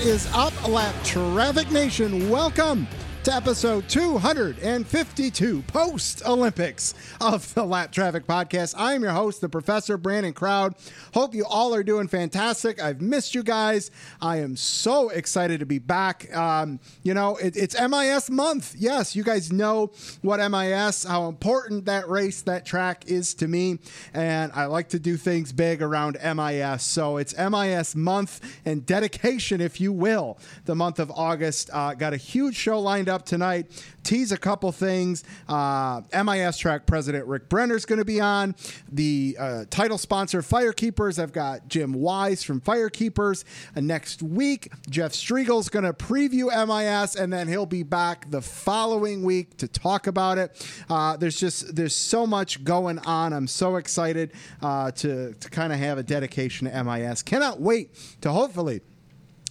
[0.00, 2.30] is up, Lapped Traffic Nation?
[2.30, 2.86] Welcome
[3.24, 8.74] to episode 252 post Olympics of the Lapped Traffic Podcast.
[8.78, 10.74] I am your host, the Professor Brandon Crowd.
[11.12, 12.82] Hope you all are doing fantastic.
[12.82, 13.90] I've missed you guys.
[14.22, 16.34] I am so excited to be back.
[16.34, 18.74] Um, you know, it, it's MIS month.
[18.78, 19.92] Yes, you guys know
[20.22, 23.80] what MIS, how important that race, that track is to me.
[24.14, 26.84] And I like to do things big around MIS.
[26.84, 31.68] So it's MIS month and dedication, if you will, the month of August.
[31.70, 33.66] Uh, got a huge show lined up tonight.
[34.02, 35.24] Tease a couple things.
[35.48, 38.54] Uh, MIS track president Rick Brenner's going to be on.
[38.90, 41.22] The uh, title sponsor, Firekeepers.
[41.22, 43.44] I've got Jim Wise from Firekeepers.
[43.76, 48.40] Uh, next week, Jeff Striegle's going to preview MIS, and then he'll be back the
[48.40, 50.66] following week to talk about it.
[50.88, 53.32] Uh, there's just there's so much going on.
[53.32, 57.22] I'm so excited uh, to to kind of have a dedication to MIS.
[57.22, 58.80] Cannot wait to hopefully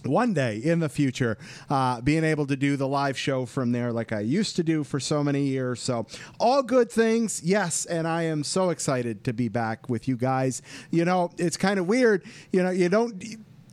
[0.06, 3.92] one day in the future, uh, being able to do the live show from there
[3.92, 5.80] like I used to do for so many years.
[5.80, 6.06] So,
[6.38, 7.86] all good things, yes.
[7.86, 10.62] And I am so excited to be back with you guys.
[10.90, 12.24] You know, it's kind of weird.
[12.52, 13.22] You know, you don't.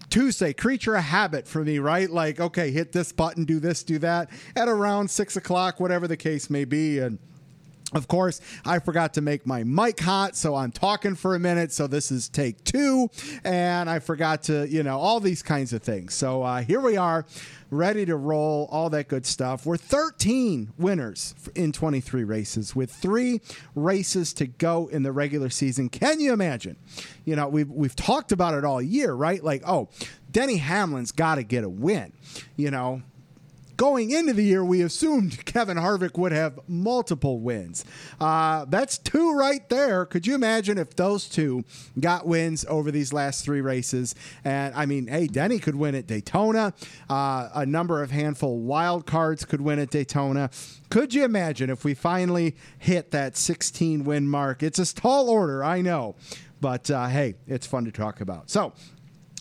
[0.10, 2.10] Tuesday, creature of habit for me, right?
[2.10, 6.16] Like, okay, hit this button, do this, do that at around six o'clock, whatever the
[6.16, 7.00] case may be.
[7.00, 7.20] And
[7.94, 11.72] of course, I forgot to make my mic hot, so I'm talking for a minute.
[11.72, 13.10] So this is take two,
[13.46, 16.14] and I forgot to, you know, all these kinds of things.
[16.14, 17.26] So uh, here we are,
[17.72, 19.66] ready to roll, all that good stuff.
[19.66, 23.40] We're 13 winners in 23 races with three
[23.74, 25.88] races to go in the regular season.
[25.88, 26.76] Can you imagine?
[27.24, 29.42] You know, we've we've talked about it all year, right?
[29.42, 29.88] Like, oh,
[30.30, 32.12] Denny Hamlin's got to get a win.
[32.58, 33.02] You know,
[33.78, 37.86] going into the year, we assumed Kevin Harvick would have multiple wins.
[38.20, 40.06] Uh, that's two right there.
[40.06, 41.64] Could you imagine if those two
[42.00, 44.16] got wins over these last three races?
[44.44, 46.74] And I mean, hey, Denny could win at Daytona.
[47.10, 50.50] Uh, a number of handful wild cards could win at Daytona.
[50.90, 54.64] Could you imagine if we finally hit that 16 win mark?
[54.64, 56.16] It's a tall order, I know.
[56.60, 58.50] But uh, hey, it's fun to talk about.
[58.50, 58.74] So,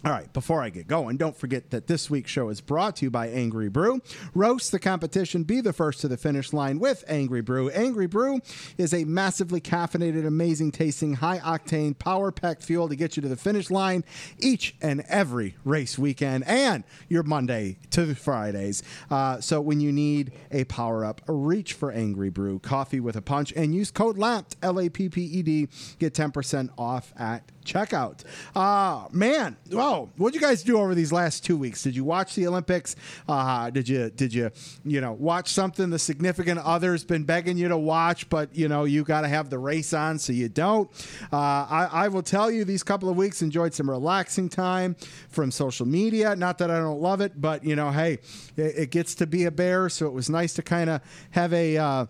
[0.04, 3.06] all right, before I get going, don't forget that this week's show is brought to
[3.06, 4.02] you by Angry Brew.
[4.34, 7.70] Roast the competition, be the first to the finish line with Angry Brew.
[7.70, 8.40] Angry Brew
[8.76, 13.28] is a massively caffeinated, amazing tasting, high octane, power packed fuel to get you to
[13.28, 14.04] the finish line
[14.38, 18.82] each and every race weekend and your Monday to Fridays.
[19.10, 23.22] Uh, so when you need a power up, reach for Angry Brew, coffee with a
[23.22, 25.68] punch, and use code LAPPED, L A P P E D,
[25.98, 28.22] get 10% off at checkout.
[28.54, 31.82] Uh, man, whoa, what'd you guys do over these last two weeks?
[31.82, 32.96] Did you watch the Olympics?
[33.28, 34.50] Uh, did you, did you,
[34.84, 38.84] you know, watch something the significant other's been begging you to watch, but, you know,
[38.84, 40.88] you got to have the race on so you don't?
[41.32, 44.96] Uh, I, I will tell you, these couple of weeks enjoyed some relaxing time
[45.28, 46.36] from social media.
[46.36, 48.18] Not that I don't love it, but, you know, hey,
[48.56, 51.00] it, it gets to be a bear, so it was nice to kind of
[51.32, 52.06] have a, uh,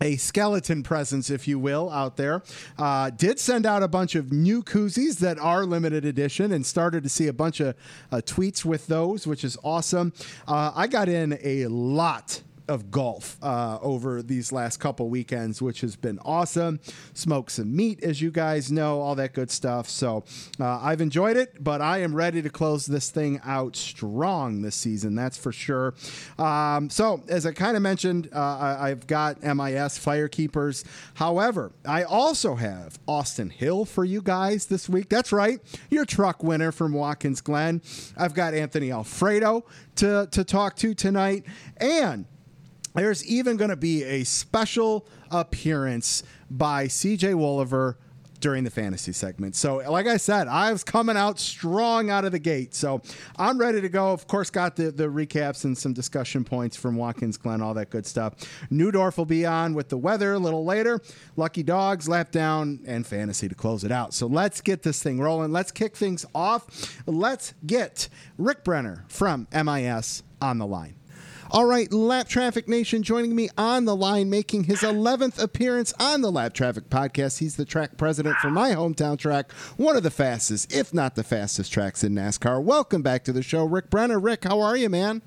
[0.00, 2.42] a skeleton presence, if you will, out there.
[2.78, 7.02] Uh, did send out a bunch of new koozies that are limited edition and started
[7.02, 7.74] to see a bunch of
[8.10, 10.12] uh, tweets with those, which is awesome.
[10.48, 15.80] Uh, I got in a lot of golf uh, over these last couple weekends, which
[15.80, 16.78] has been awesome.
[17.14, 19.88] Smoked some meat, as you guys know, all that good stuff.
[19.88, 20.22] So
[20.60, 24.76] uh, I've enjoyed it, but I am ready to close this thing out strong this
[24.76, 25.16] season.
[25.16, 25.94] That's for sure.
[26.38, 30.84] Um, so as I kind of mentioned, uh, I, I've got MIS Firekeepers.
[31.14, 35.08] However, I also have Austin Hill for you guys this week.
[35.08, 35.60] That's right,
[35.90, 37.82] your truck winner from Watkins Glen.
[38.16, 39.64] I've got Anthony Alfredo
[39.96, 41.44] to to talk to tonight,
[41.78, 42.26] and
[42.94, 47.96] there's even going to be a special appearance by CJ Woliver
[48.40, 49.54] during the fantasy segment.
[49.54, 52.74] So, like I said, I was coming out strong out of the gate.
[52.74, 53.02] So,
[53.36, 54.12] I'm ready to go.
[54.12, 57.90] Of course, got the, the recaps and some discussion points from Watkins Glen, all that
[57.90, 58.34] good stuff.
[58.70, 61.00] Neudorff will be on with the weather a little later.
[61.36, 64.14] Lucky Dogs, lap down, and fantasy to close it out.
[64.14, 65.52] So, let's get this thing rolling.
[65.52, 67.02] Let's kick things off.
[67.06, 68.08] Let's get
[68.38, 70.99] Rick Brenner from MIS on the line.
[71.52, 76.20] All right, Lapped Traffic Nation joining me on the line, making his 11th appearance on
[76.20, 77.38] the Lapped Traffic podcast.
[77.38, 81.24] He's the track president for my hometown track, one of the fastest, if not the
[81.24, 82.62] fastest tracks in NASCAR.
[82.62, 84.20] Welcome back to the show, Rick Brenner.
[84.20, 85.22] Rick, how are you, man?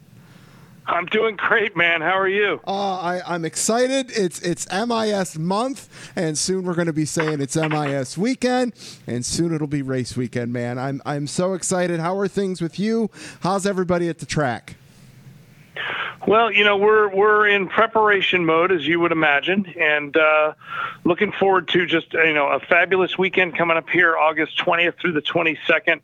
[0.86, 2.00] I'm doing great, man.
[2.00, 2.62] How are you?
[2.66, 4.10] Uh, I, I'm excited.
[4.18, 8.74] It's it's MIS month, and soon we're going to be saying it's MIS weekend,
[9.08, 10.80] and soon it'll be race weekend, man.
[10.80, 12.00] I'm I'm so excited.
[12.00, 13.12] How are things with you?
[13.42, 14.78] How's everybody at the track?
[16.26, 20.54] Well, you know, we're we're in preparation mode, as you would imagine, and uh,
[21.04, 25.14] looking forward to just you know a fabulous weekend coming up here, August 20th through
[25.14, 26.00] the 22nd.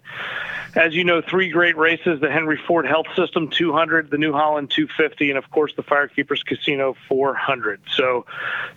[0.75, 4.71] As you know, three great races: the Henry Ford Health System 200, the New Holland
[4.71, 7.81] 250, and of course the Firekeepers Casino 400.
[7.95, 8.25] So,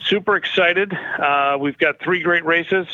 [0.00, 0.92] super excited.
[0.92, 2.86] Uh, we've got three great races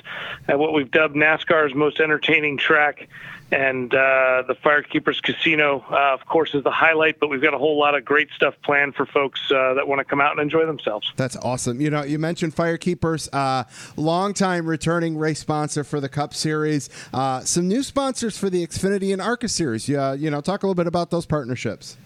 [0.49, 3.09] at what we've dubbed NASCAR's most entertaining track
[3.51, 7.19] and uh, the Firekeepers Casino, uh, of course, is the highlight.
[7.19, 10.01] But we've got a whole lot of great stuff planned for folks uh, that want
[10.01, 11.13] to come out and enjoy themselves.
[11.17, 11.81] That's awesome.
[11.81, 13.65] You know, you mentioned Firekeepers, uh,
[13.97, 16.91] longtime returning race sponsor for the Cup Series.
[17.13, 19.89] Uh, some new sponsors for the Xfinity and ARCA Series.
[19.89, 21.97] You know, talk a little bit about those partnerships.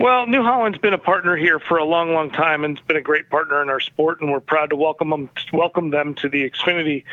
[0.00, 2.96] Well, New Holland's been a partner here for a long, long time, and it's been
[2.96, 6.28] a great partner in our sport, and we're proud to welcome them, welcome them to
[6.28, 7.04] the Xfinity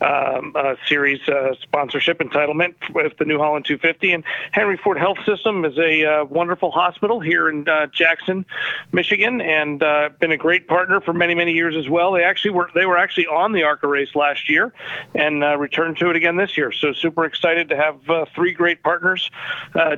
[0.00, 4.12] um, uh, Series uh, sponsorship entitlement with the New Holland 250.
[4.12, 8.46] And Henry Ford Health System is a uh, wonderful hospital here in uh, Jackson,
[8.90, 12.12] Michigan, and uh, been a great partner for many, many years as well.
[12.12, 14.72] They actually were they were actually on the ARCA race last year,
[15.14, 16.72] and uh, returned to it again this year.
[16.72, 19.30] So super excited to have three great partners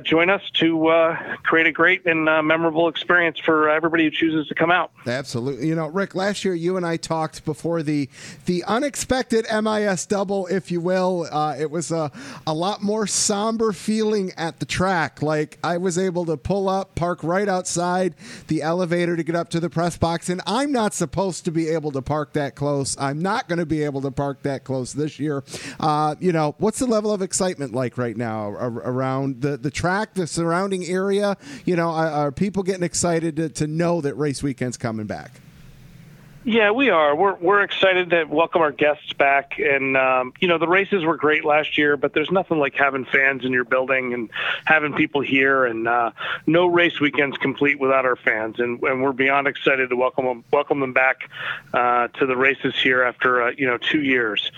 [0.03, 4.55] join us to create a great and uh, memorable experience for everybody who chooses to
[4.55, 4.91] come out.
[5.05, 5.67] Absolutely.
[5.67, 8.09] You know, Rick, last year you and I talked before the
[8.45, 11.27] the unexpected MIS double, if you will.
[11.31, 12.11] Uh, it was a,
[12.47, 15.21] a lot more somber feeling at the track.
[15.21, 18.15] Like I was able to pull up, park right outside
[18.47, 21.69] the elevator to get up to the press box, and I'm not supposed to be
[21.69, 22.97] able to park that close.
[22.99, 25.43] I'm not going to be able to park that close this year.
[25.79, 30.13] Uh, you know, what's the level of excitement like right now around the, the track,
[30.13, 31.37] the surrounding area?
[31.65, 31.91] You know,
[32.23, 35.31] are people getting excited to, to know that race weekend's coming back?
[36.45, 37.15] Yeah, we are.
[37.15, 41.15] We're we're excited to welcome our guests back, and um, you know the races were
[41.15, 44.29] great last year, but there's nothing like having fans in your building and
[44.65, 46.11] having people here, and uh,
[46.45, 50.43] no race weekend's complete without our fans, and, and we're beyond excited to welcome them
[50.51, 51.29] welcome them back
[51.73, 54.51] uh, to the races here after uh, you know two years,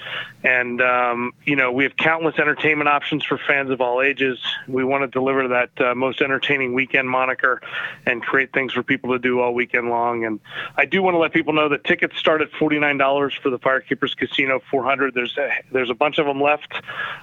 [0.45, 4.39] and um, you know we have countless entertainment options for fans of all ages.
[4.67, 7.61] We want to deliver that uh, most entertaining weekend moniker,
[8.05, 10.23] and create things for people to do all weekend long.
[10.23, 10.39] And
[10.77, 13.49] I do want to let people know that tickets start at forty nine dollars for
[13.49, 15.15] the Firekeepers Casino 400.
[15.15, 16.73] There's a, there's a bunch of them left.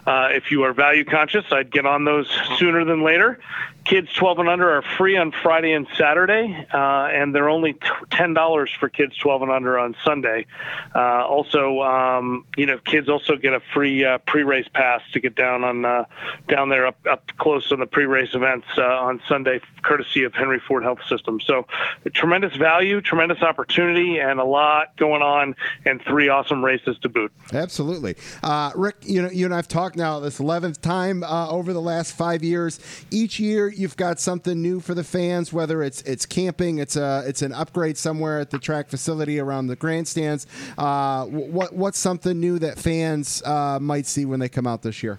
[0.05, 2.29] Uh, if you are value conscious, I'd get on those
[2.59, 3.39] sooner than later.
[3.85, 7.77] Kids 12 and under are free on Friday and Saturday, uh, and they're only
[8.11, 10.47] ten dollars for kids 12 and under on Sunday.
[10.95, 15.35] Uh, also, um, you know, kids also get a free uh, pre-race pass to get
[15.35, 16.05] down on uh,
[16.49, 20.61] down there up up close on the pre-race events uh, on Sunday, courtesy of Henry
[20.61, 21.41] Ford Health System.
[21.41, 21.67] So,
[22.15, 25.57] tremendous value, tremendous opportunity, and a lot going on,
[25.87, 27.33] and three awesome races to boot.
[27.53, 28.15] Absolutely,
[28.45, 28.97] uh, Rick.
[29.03, 32.79] You know, you and I've talked now this 11th time over the last five years.
[33.11, 37.25] Each year you've got something new for the fans, whether it's it's camping, it's a
[37.27, 40.47] it's an upgrade somewhere at the track facility around the grandstands.
[40.79, 45.03] Uh, what what's something new that fans uh, might see when they come out this
[45.03, 45.19] year?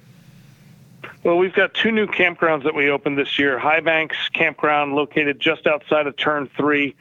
[1.23, 3.57] Well, we've got two new campgrounds that we opened this year.
[3.57, 6.93] High Banks Campground, located just outside of Turn 3,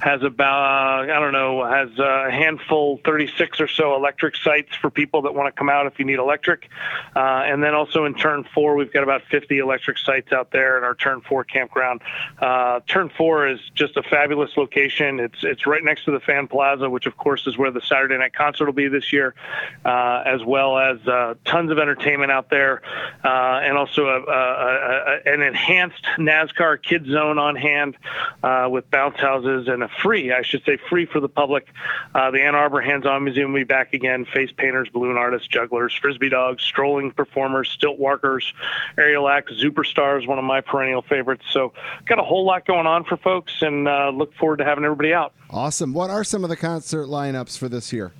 [0.00, 5.22] has about, I don't know, has a handful, 36 or so electric sites for people
[5.22, 6.68] that want to come out if you need electric.
[7.14, 10.76] Uh, and then also in Turn 4, we've got about 50 electric sites out there
[10.76, 12.00] in our Turn 4 campground.
[12.40, 15.20] Uh, Turn 4 is just a fabulous location.
[15.20, 18.18] It's, it's right next to the Fan Plaza, which of course is where the Saturday
[18.18, 19.36] night concert will be this year,
[19.84, 22.82] uh, as well as uh, tons of entertainment out there
[23.22, 27.96] uh, and also a, a, a, an enhanced NASCAR Kid Zone on hand
[28.42, 31.68] uh, with bounce houses and a free, I should say, free for the public.
[32.14, 34.24] Uh, the Ann Arbor Hands-On Museum will be back again.
[34.24, 38.54] Face painters, balloon artists, jugglers, frisbee dogs, strolling performers, stilt walkers,
[38.96, 41.44] aerial acts, superstars, one of my perennial favorites.
[41.50, 41.74] So
[42.06, 45.12] got a whole lot going on for folks, and uh, look forward to having everybody
[45.12, 45.34] out.
[45.50, 45.92] Awesome.
[45.92, 48.12] What are some of the concert lineups for this year?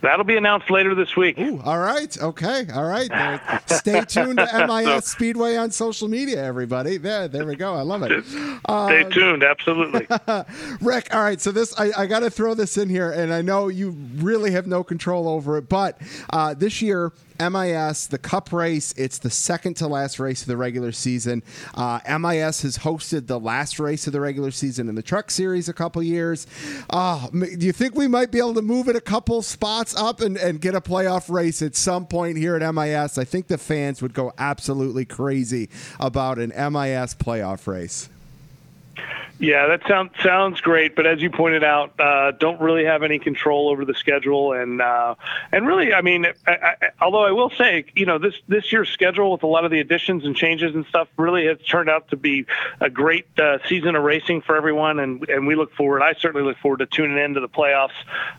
[0.00, 1.38] That'll be announced later this week.
[1.38, 2.16] Ooh, all right.
[2.20, 2.66] Okay.
[2.72, 3.40] All right.
[3.66, 6.98] Stay tuned to MIS Speedway on social media, everybody.
[6.98, 7.74] There, there we go.
[7.74, 8.24] I love it.
[8.24, 9.42] Stay uh, tuned.
[9.42, 10.06] Absolutely.
[10.80, 11.40] Rick, all right.
[11.40, 14.52] So this, I, I got to throw this in here, and I know you really
[14.52, 16.00] have no control over it, but
[16.30, 20.56] uh, this year MIS, the Cup race, it's the second to last race of the
[20.56, 21.42] regular season.
[21.74, 25.68] Uh, MIS has hosted the last race of the regular season in the Truck Series
[25.68, 26.46] a couple years.
[26.90, 30.20] Uh, do you think we might be able to move it a couple spots up
[30.20, 33.18] and, and get a playoff race at some point here at MIS?
[33.18, 35.68] I think the fans would go absolutely crazy
[36.00, 38.08] about an MIS playoff race.
[39.40, 43.20] Yeah, that sounds sounds great, but as you pointed out, uh, don't really have any
[43.20, 45.14] control over the schedule, and uh,
[45.52, 48.88] and really, I mean, I, I, although I will say, you know, this this year's
[48.88, 52.08] schedule with a lot of the additions and changes and stuff really has turned out
[52.08, 52.46] to be
[52.80, 56.02] a great uh, season of racing for everyone, and and we look forward.
[56.02, 57.90] I certainly look forward to tuning into the playoffs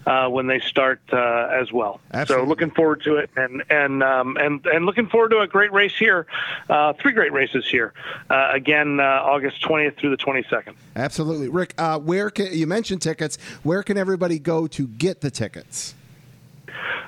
[0.05, 2.01] uh, when they start uh, as well.
[2.11, 2.45] Absolutely.
[2.45, 5.71] So looking forward to it, and and um, and and looking forward to a great
[5.71, 6.27] race here,
[6.69, 7.93] uh, three great races here,
[8.29, 10.75] uh, again uh, August 20th through the 22nd.
[10.95, 11.73] Absolutely, Rick.
[11.77, 13.37] Uh, where can you mentioned tickets?
[13.63, 15.95] Where can everybody go to get the tickets?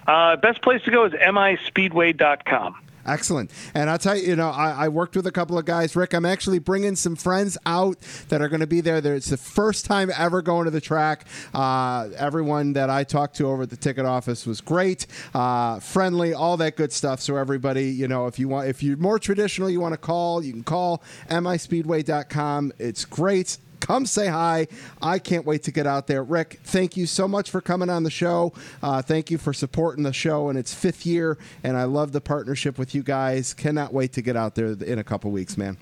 [0.07, 2.75] Uh, best place to go is mispeedway.com.
[3.05, 3.51] Excellent.
[3.73, 5.95] And I'll tell you, you know, I, I, worked with a couple of guys.
[5.95, 7.97] Rick, I'm actually bringing some friends out
[8.29, 8.97] that are going to be there.
[8.97, 11.25] It's the first time ever going to the track.
[11.53, 16.33] Uh, everyone that I talked to over at the ticket office was great, uh, friendly,
[16.33, 17.21] all that good stuff.
[17.21, 20.43] So everybody, you know, if you want, if you're more traditional, you want to call,
[20.43, 22.73] you can call mispeedway.com.
[22.77, 24.67] It's great come say hi.
[25.01, 26.23] I can't wait to get out there.
[26.23, 28.53] Rick, thank you so much for coming on the show.
[28.81, 32.21] Uh, thank you for supporting the show in its fifth year, and I love the
[32.21, 33.53] partnership with you guys.
[33.53, 35.77] Cannot wait to get out there in a couple weeks, man.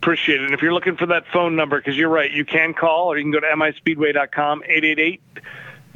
[0.00, 0.44] Appreciate it.
[0.44, 3.18] And if you're looking for that phone number, because you're right, you can call or
[3.18, 5.20] you can go to mispeedway.com, 888-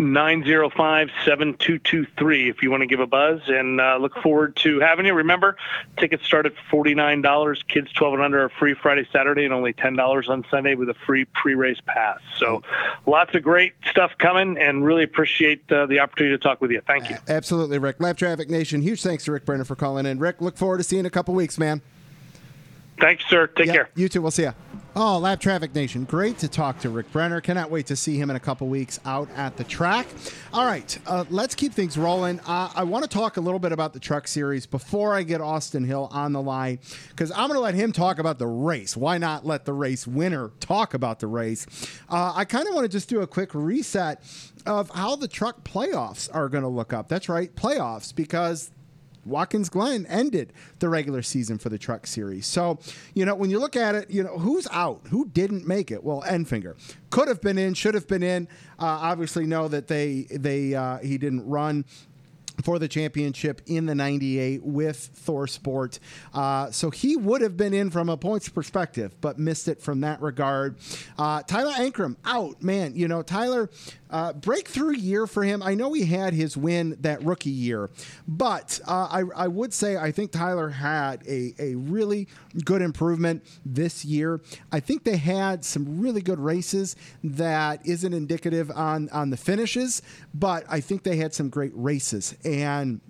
[0.03, 5.07] 905 7223 if you want to give a buzz and uh, look forward to having
[5.07, 5.15] you.
[5.15, 5.57] Remember,
[5.97, 7.69] tickets start at $49.
[7.69, 10.95] Kids 12 and under are free Friday, Saturday, and only $10 on Sunday with a
[10.95, 12.19] free pre race pass.
[12.39, 12.63] So
[13.07, 16.81] lots of great stuff coming and really appreciate uh, the opportunity to talk with you.
[16.87, 17.17] Thank you.
[17.29, 17.97] Absolutely, Rick.
[18.01, 20.19] Lapped Traffic Nation, huge thanks to Rick Brenner for calling in.
[20.19, 21.81] Rick, look forward to seeing you in a couple weeks, man.
[23.01, 23.47] Thanks, sir.
[23.47, 23.91] Take yeah, care.
[23.95, 24.23] You too.
[24.23, 24.55] We'll see you.
[24.95, 26.05] Oh, Lapped Traffic Nation.
[26.05, 27.41] Great to talk to Rick Brenner.
[27.41, 30.07] Cannot wait to see him in a couple weeks out at the track.
[30.53, 32.41] All right, uh, let's keep things rolling.
[32.41, 35.41] Uh, I want to talk a little bit about the truck series before I get
[35.41, 38.95] Austin Hill on the line because I'm going to let him talk about the race.
[38.95, 41.67] Why not let the race winner talk about the race?
[42.11, 44.23] Uh, I kind of want to just do a quick reset
[44.67, 47.09] of how the truck playoffs are going to look up.
[47.09, 48.71] That's right, playoffs, because
[49.25, 52.47] Watkins Glen ended the regular season for the Truck Series.
[52.47, 52.79] So,
[53.15, 55.01] you know, when you look at it, you know, who's out?
[55.11, 56.03] Who didn't make it?
[56.03, 56.77] Well, Enfinger
[57.11, 58.49] could have been in, should have been in.
[58.79, 61.85] Uh, obviously, know that they they uh, he didn't run
[62.63, 65.99] for the championship in the 98 with ThorSport.
[66.35, 70.01] Uh, so he would have been in from a points perspective, but missed it from
[70.03, 70.77] that regard.
[71.19, 72.63] Uh, Tyler Ankrum out.
[72.63, 73.71] Man, you know, Tyler
[74.13, 75.63] uh, breakthrough year for him.
[75.63, 77.91] I know he had his win that rookie year,
[78.29, 82.29] but uh, I, I, would say I think Tyler had a, a really
[82.65, 84.41] good improvement this year.
[84.71, 90.03] I think they had some really good races that isn't indicative on, on the finishes,
[90.35, 92.37] but I think they had some great races.
[92.45, 93.01] And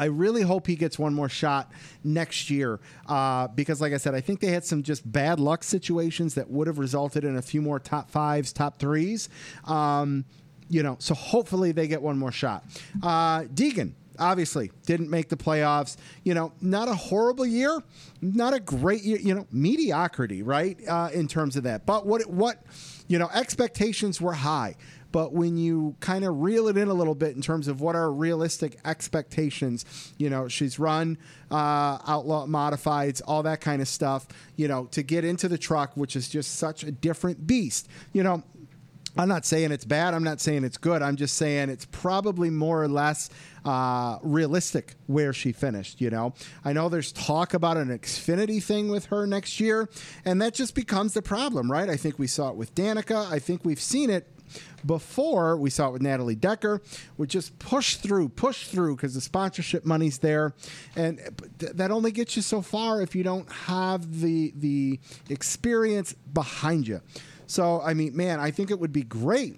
[0.00, 1.70] I really hope he gets one more shot
[2.02, 5.62] next year uh, because, like I said, I think they had some just bad luck
[5.62, 9.28] situations that would have resulted in a few more top fives, top threes.
[9.66, 10.24] Um,
[10.70, 12.64] you know, so hopefully they get one more shot.
[13.02, 15.98] Uh, Deegan, obviously didn't make the playoffs.
[16.24, 17.82] You know, not a horrible year,
[18.22, 19.18] not a great year.
[19.18, 20.78] You know, mediocrity, right?
[20.88, 22.56] Uh, in terms of that, but what what
[23.10, 24.76] you know, expectations were high.
[25.12, 27.96] But when you kind of reel it in a little bit in terms of what
[27.96, 29.84] are realistic expectations,
[30.18, 31.18] you know, she's run
[31.50, 34.26] uh, outlaw modifieds, all that kind of stuff,
[34.56, 37.88] you know, to get into the truck, which is just such a different beast.
[38.12, 38.42] You know,
[39.16, 40.14] I'm not saying it's bad.
[40.14, 41.02] I'm not saying it's good.
[41.02, 43.28] I'm just saying it's probably more or less
[43.64, 46.00] uh, realistic where she finished.
[46.00, 49.88] You know, I know there's talk about an Xfinity thing with her next year,
[50.24, 51.90] and that just becomes the problem, right?
[51.90, 53.30] I think we saw it with Danica.
[53.30, 54.28] I think we've seen it
[54.84, 56.82] before we saw it with Natalie Decker,
[57.16, 60.54] we just push through, push through because the sponsorship money's there,
[60.96, 61.18] and
[61.58, 64.98] th- that only gets you so far if you don't have the the
[65.28, 67.00] experience behind you.
[67.50, 69.56] So I mean, man, I think it would be great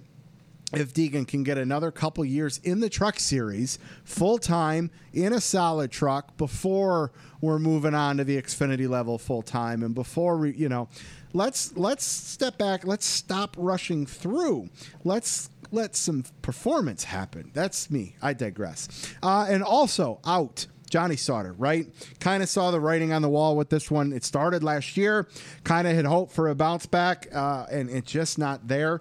[0.73, 5.41] if Deegan can get another couple years in the truck series, full time in a
[5.43, 10.55] solid truck before we're moving on to the Xfinity level full time, and before we,
[10.55, 10.89] you know,
[11.35, 12.87] let's let's step back.
[12.87, 14.71] Let's stop rushing through.
[15.05, 17.51] Let's let some performance happen.
[17.53, 18.17] That's me.
[18.23, 18.89] I digress.
[19.23, 20.67] Uh, and also out.
[20.93, 21.87] Johnny Sauter, right?
[22.21, 24.13] Kind of saw the writing on the wall with this one.
[24.13, 25.27] It started last year,
[25.65, 29.01] kind of had hope for a bounce back, uh, and it's just not there.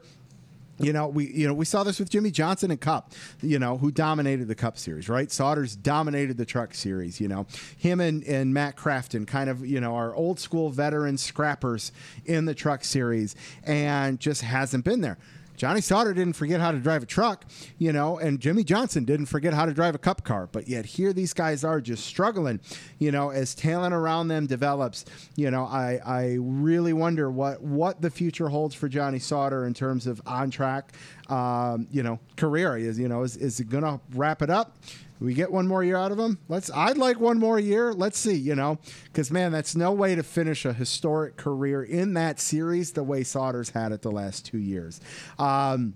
[0.80, 3.78] You know, we you know we saw this with Jimmie Johnson and Cup, you know,
[3.78, 5.30] who dominated the Cup series, right?
[5.30, 7.20] Sauter's dominated the Truck series.
[7.20, 7.46] You know,
[7.78, 11.92] him and and Matt Crafton, kind of you know our old school veteran scrappers
[12.26, 15.18] in the Truck series, and just hasn't been there.
[15.62, 17.46] Johnny Sauter didn't forget how to drive a truck,
[17.78, 20.50] you know, and Jimmie Johnson didn't forget how to drive a cup car.
[20.52, 22.60] But yet here these guys are just struggling,
[22.98, 25.06] you know, as talent around them develops.
[25.36, 29.76] You know, I I really wonder what what the future holds for Johnny Sauter in
[29.76, 30.94] terms of on track,
[31.30, 32.76] um, you know, career.
[32.76, 34.80] Is you know is is it going to wrap it up?
[35.26, 36.40] We get one more year out of him?
[36.50, 36.72] Let's.
[36.72, 37.94] I'd like one more year.
[37.94, 38.36] Let's see.
[38.36, 42.92] You know, because man, that's no way to finish a historic career in that series
[42.92, 45.00] the way Sauter's had it the last two years.
[45.38, 45.96] Um,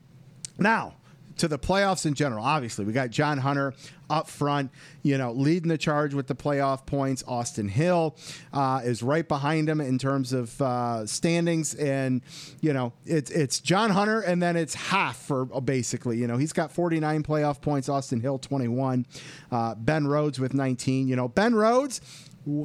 [0.58, 0.94] now
[1.38, 2.44] to the playoffs in general.
[2.44, 3.74] Obviously, we got John Hunter
[4.10, 4.72] up front,
[5.04, 7.24] you know, leading the charge with the playoff points.
[7.28, 8.16] Austin Hill
[8.54, 12.22] uh, is right behind him in terms of uh, standings, and
[12.62, 16.38] you know, it's it's John Hunter, and then it's half for uh, basically, you know,
[16.38, 17.90] he's got 49 playoff points.
[17.90, 19.06] Austin Hill 21,
[19.52, 21.08] uh, Ben Rhodes with 19.
[21.08, 22.02] You know, Ben Rhodes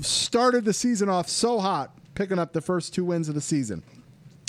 [0.02, 3.82] started the season off so hot, picking up the first two wins of the season.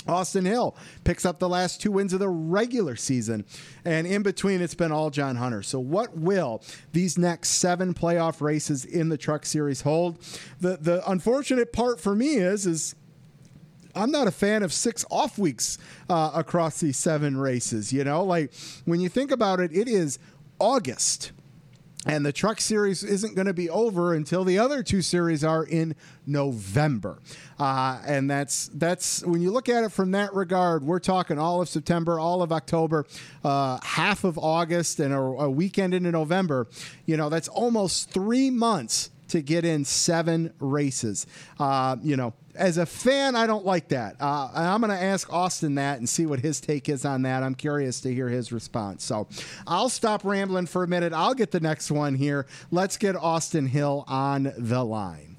[0.06, 3.44] Austin Hill picks up the last two wins of the regular season.
[3.84, 5.62] And in between, it's been all John Hunter.
[5.62, 10.18] So, what will these next seven playoff races in the Truck Series hold?
[10.60, 12.94] The, the unfortunate part for me is, is
[13.94, 15.78] I'm not a fan of six off weeks
[16.08, 17.92] uh, across these seven races.
[17.92, 18.52] You know, like
[18.84, 20.18] when you think about it, it is
[20.58, 21.32] August
[22.06, 25.64] and the truck series isn't going to be over until the other two series are
[25.64, 25.94] in
[26.26, 27.18] November.
[27.58, 31.60] Uh, and that's that's when you look at it from that regard, we're talking all
[31.62, 33.06] of September, all of October,
[33.44, 36.66] uh, half of August, and a, a weekend into November.
[37.06, 41.26] You know, that's almost three months to get in seven races.
[41.58, 44.16] Uh, you know, as a fan, I don't like that.
[44.20, 47.42] Uh, I'm going to ask Austin that and see what his take is on that.
[47.42, 49.04] I'm curious to hear his response.
[49.04, 49.26] So
[49.66, 51.12] I'll stop rambling for a minute.
[51.12, 52.46] I'll get the next one here.
[52.70, 55.32] Let's get Austin Hill on the line.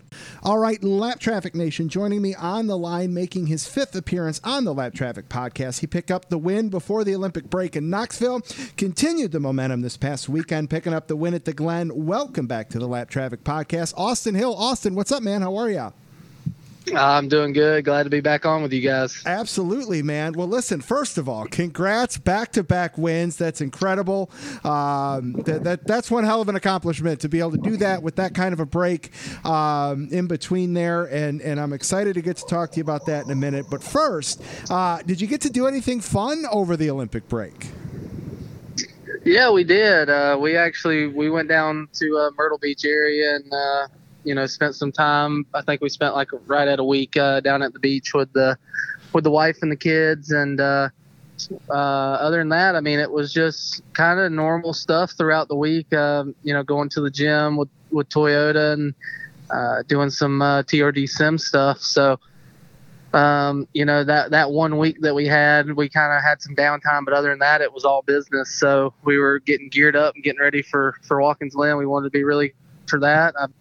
[0.44, 4.64] All right, Lapped Traffic Nation joining me on the line, making his fifth appearance on
[4.64, 5.80] the Lapped Traffic podcast.
[5.80, 8.42] He picked up the win before the Olympic break in Knoxville,
[8.78, 12.06] continued the momentum this past weekend, picking up the win at the Glen.
[12.06, 13.94] Welcome back to the Lapped Traffic podcast.
[13.98, 14.54] Austin Hill.
[14.54, 15.42] Austin, what's up, man?
[15.42, 15.92] How are you?
[16.96, 17.86] I'm doing good.
[17.86, 19.24] Glad to be back on with you guys.
[19.26, 20.34] Absolutely, man.
[20.34, 20.82] Well, listen.
[20.82, 23.38] First of all, congrats, back-to-back wins.
[23.38, 24.30] That's incredible.
[24.64, 28.04] Um, that, that, that's one hell of an accomplishment to be able to do that
[28.04, 29.12] with that kind of a break
[29.46, 31.06] um, in between there.
[31.06, 33.68] And and I'm excited to get to talk to you about that in a minute.
[33.70, 37.68] But first, uh, did you get to do anything fun over the Olympic break?
[39.26, 40.10] Yeah, we did.
[40.10, 43.88] Uh, we actually we went down to uh, Myrtle Beach area and uh,
[44.24, 45.46] you know, spent some time.
[45.54, 48.32] I think we spent like right at a week uh, down at the beach with
[48.34, 48.58] the
[49.14, 50.90] with the wife and the kids, and uh,
[51.70, 55.56] uh, other than that, I mean, it was just kind of normal stuff throughout the
[55.56, 55.94] week.
[55.94, 58.94] Um, you know, going to the gym with with Toyota and
[59.50, 61.80] uh, doing some uh, TRD sim stuff.
[61.80, 62.20] So.
[63.14, 66.56] Um, you know that that one week that we had, we kind of had some
[66.56, 68.50] downtime, but other than that, it was all business.
[68.60, 71.78] So we were getting geared up and getting ready for for Watkins Glen.
[71.78, 72.56] We wanted to be really
[72.88, 73.36] for that.
[73.40, 73.52] I've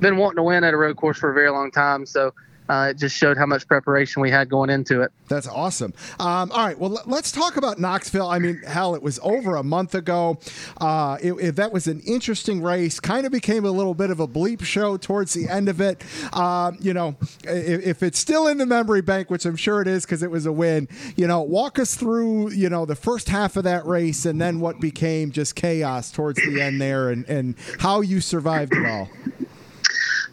[0.00, 2.06] been wanting to win at a road course for a very long time.
[2.06, 2.32] So
[2.68, 5.10] uh, it just showed how much preparation we had going into it.
[5.28, 5.94] That's awesome.
[6.20, 8.28] Um, all right, well, let's talk about Knoxville.
[8.28, 10.38] I mean, hell, it was over a month ago.
[10.78, 13.00] Uh, it, it, that was an interesting race.
[13.00, 16.04] Kind of became a little bit of a bleep show towards the end of it.
[16.34, 19.88] Um, you know, if, if, it's still in the memory bank, which I'm sure it
[19.88, 23.28] is because it was a win, you know, walk us through, you know, the first
[23.28, 27.26] half of that race and then what became just chaos towards the end there and,
[27.26, 29.08] and how you survived it all.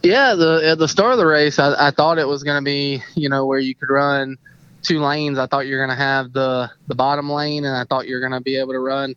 [0.06, 2.64] Yeah, the at the start of the race, I, I thought it was going to
[2.64, 4.38] be you know where you could run
[4.84, 5.40] two lanes.
[5.40, 8.14] I thought you were going to have the the bottom lane, and I thought you
[8.14, 9.16] were going to be able to run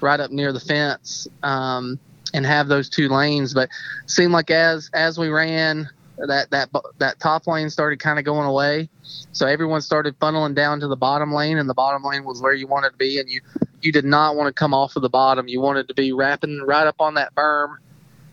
[0.00, 1.98] right up near the fence um,
[2.32, 3.52] and have those two lanes.
[3.52, 3.68] But
[4.06, 8.46] seemed like as as we ran, that that that top lane started kind of going
[8.46, 8.88] away.
[9.32, 12.54] So everyone started funneling down to the bottom lane, and the bottom lane was where
[12.54, 13.42] you wanted to be, and you
[13.82, 15.48] you did not want to come off of the bottom.
[15.48, 17.76] You wanted to be wrapping right up on that berm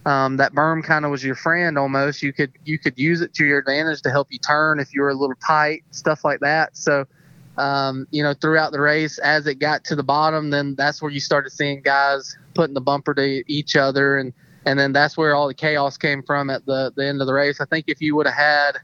[0.08, 2.24] um, that berm kind of was your friend almost.
[2.24, 5.02] You could you could use it to your advantage to help you turn if you
[5.02, 6.78] were a little tight, stuff like that.
[6.78, 7.06] So,
[7.58, 11.12] um, you know, throughout the race, as it got to the bottom, then that's where
[11.12, 14.32] you started seeing guys putting the bumper to each other, and
[14.66, 17.34] and then that's where all the chaos came from at the the end of the
[17.34, 17.60] race.
[17.60, 18.78] I think if you would have had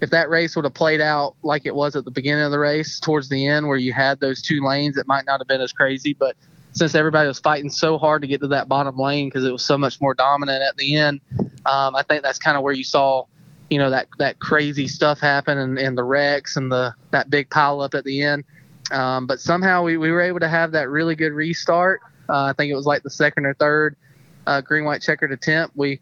[0.00, 2.58] if that race would have played out like it was at the beginning of the
[2.58, 5.62] race towards the end where you had those two lanes it might not have been
[5.62, 6.36] as crazy but
[6.76, 9.64] since everybody was fighting so hard to get to that bottom lane because it was
[9.64, 11.20] so much more dominant at the end,
[11.64, 13.24] um, I think that's kind of where you saw,
[13.70, 17.48] you know, that that crazy stuff happen and, and the wrecks and the that big
[17.48, 18.44] pile up at the end.
[18.90, 22.02] Um, but somehow we, we were able to have that really good restart.
[22.28, 23.96] Uh, I think it was like the second or third
[24.46, 25.76] uh, green white checkered attempt.
[25.76, 25.98] We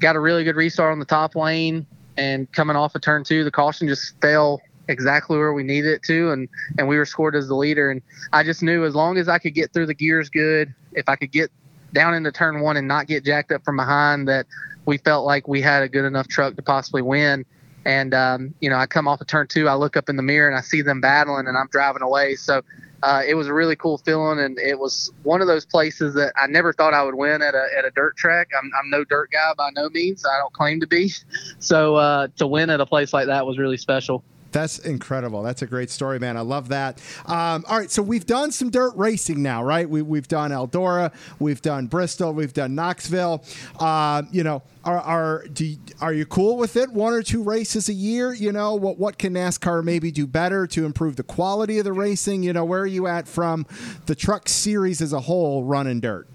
[0.00, 3.44] got a really good restart on the top lane and coming off of turn two,
[3.44, 7.34] the caution just fell exactly where we needed it to, and and we were scored
[7.34, 7.90] as the leader.
[7.90, 11.08] And I just knew as long as I could get through the gears good, if
[11.08, 11.50] I could get
[11.92, 14.46] down into turn one and not get jacked up from behind, that
[14.84, 17.44] we felt like we had a good enough truck to possibly win.
[17.84, 20.22] And um, you know, I come off of turn two, I look up in the
[20.22, 22.34] mirror and I see them battling, and I'm driving away.
[22.34, 22.62] So
[23.02, 26.32] uh, it was a really cool feeling, and it was one of those places that
[26.36, 28.48] I never thought I would win at a at a dirt track.
[28.58, 30.24] I'm I'm no dirt guy by no means.
[30.24, 31.12] I don't claim to be.
[31.58, 34.22] So uh, to win at a place like that was really special.
[34.56, 35.42] That's incredible.
[35.42, 36.38] That's a great story, man.
[36.38, 37.02] I love that.
[37.26, 39.86] Um, all right, so we've done some dirt racing now, right?
[39.86, 43.44] We, we've done Eldora, we've done Bristol, we've done Knoxville.
[43.78, 46.90] Uh, you know, are are do are you cool with it?
[46.90, 48.32] One or two races a year?
[48.32, 51.92] You know, what what can NASCAR maybe do better to improve the quality of the
[51.92, 52.42] racing?
[52.42, 53.66] You know, where are you at from
[54.06, 56.28] the truck series as a whole, running dirt?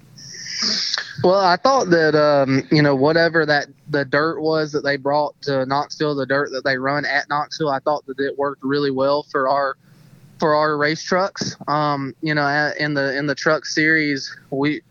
[1.24, 5.40] Well, I thought that um, you know whatever that the dirt was that they brought
[5.44, 8.92] to Knoxville, the dirt that they run at Knoxville, I thought that it worked really
[8.92, 9.76] well for our
[10.40, 11.56] for our race trucks.
[11.68, 14.82] Um, you know, in the in the truck series, we,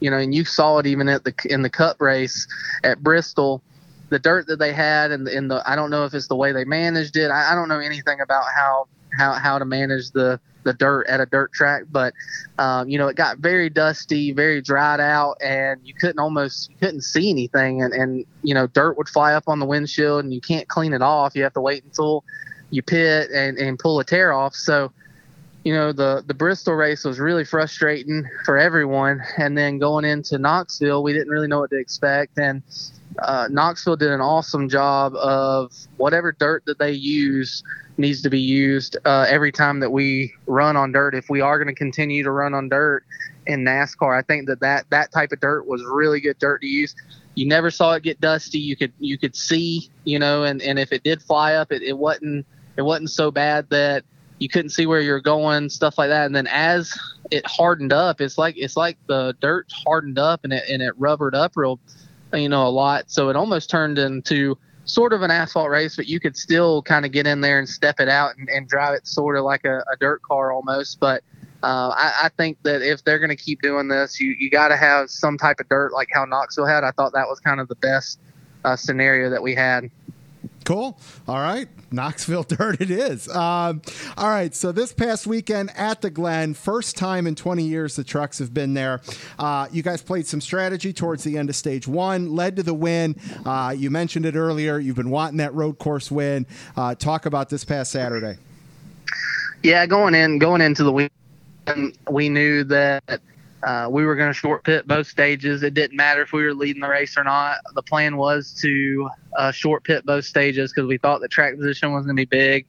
[0.00, 2.46] you know, and you saw it even at the in the Cup race
[2.84, 3.60] at Bristol,
[4.08, 6.52] the dirt that they had, and in the I don't know if it's the way
[6.52, 7.30] they managed it.
[7.30, 8.86] I, I don't know anything about how
[9.18, 12.12] how how to manage the the dirt at a dirt track, but
[12.58, 16.76] um, you know it got very dusty, very dried out, and you couldn't almost you
[16.76, 20.34] couldn't see anything, and and you know dirt would fly up on the windshield, and
[20.34, 21.34] you can't clean it off.
[21.34, 22.22] You have to wait until
[22.70, 24.54] you pit and and pull a tear off.
[24.54, 24.92] So
[25.64, 30.38] you know the the Bristol race was really frustrating for everyone, and then going into
[30.38, 32.62] Knoxville, we didn't really know what to expect, and
[33.22, 37.62] uh, Knoxville did an awesome job of whatever dirt that they use
[37.96, 41.14] needs to be used uh, every time that we run on dirt.
[41.14, 43.04] If we are going to continue to run on dirt
[43.46, 46.66] in NASCAR, I think that, that that type of dirt was really good dirt to
[46.66, 46.94] use.
[47.34, 48.58] You never saw it get dusty.
[48.58, 51.82] You could you could see, you know, and, and if it did fly up, it,
[51.82, 54.04] it wasn't it wasn't so bad that
[54.38, 56.26] you couldn't see where you're going, stuff like that.
[56.26, 56.96] And then as
[57.30, 60.94] it hardened up, it's like it's like the dirt hardened up and it and it
[60.96, 61.80] rubbered up real,
[62.32, 63.10] you know, a lot.
[63.10, 67.04] So it almost turned into sort of an asphalt race, but you could still kind
[67.04, 69.64] of get in there and step it out and, and drive it sort of like
[69.64, 70.98] a, a dirt car almost.
[70.98, 71.22] But
[71.62, 74.68] uh, I, I, think that if they're going to keep doing this, you, you got
[74.68, 76.84] to have some type of dirt like how Knoxville had.
[76.84, 78.20] I thought that was kind of the best
[78.64, 79.90] uh, scenario that we had.
[80.68, 80.98] Cool.
[81.26, 81.66] All right.
[81.90, 83.26] Knoxville Dirt it is.
[83.30, 83.80] Um,
[84.18, 84.54] all right.
[84.54, 88.52] So this past weekend at the Glen, first time in 20 years the trucks have
[88.52, 89.00] been there.
[89.38, 92.74] Uh, you guys played some strategy towards the end of stage one, led to the
[92.74, 93.16] win.
[93.46, 94.78] Uh, you mentioned it earlier.
[94.78, 96.44] You've been wanting that road course win.
[96.76, 98.36] Uh, talk about this past Saturday.
[99.62, 103.22] Yeah, going in, going into the weekend, we knew that
[103.62, 105.62] uh, we were going to short pit both stages.
[105.62, 107.58] It didn't matter if we were leading the race or not.
[107.74, 111.92] The plan was to uh, short pit both stages because we thought the track position
[111.92, 112.66] was going to be big,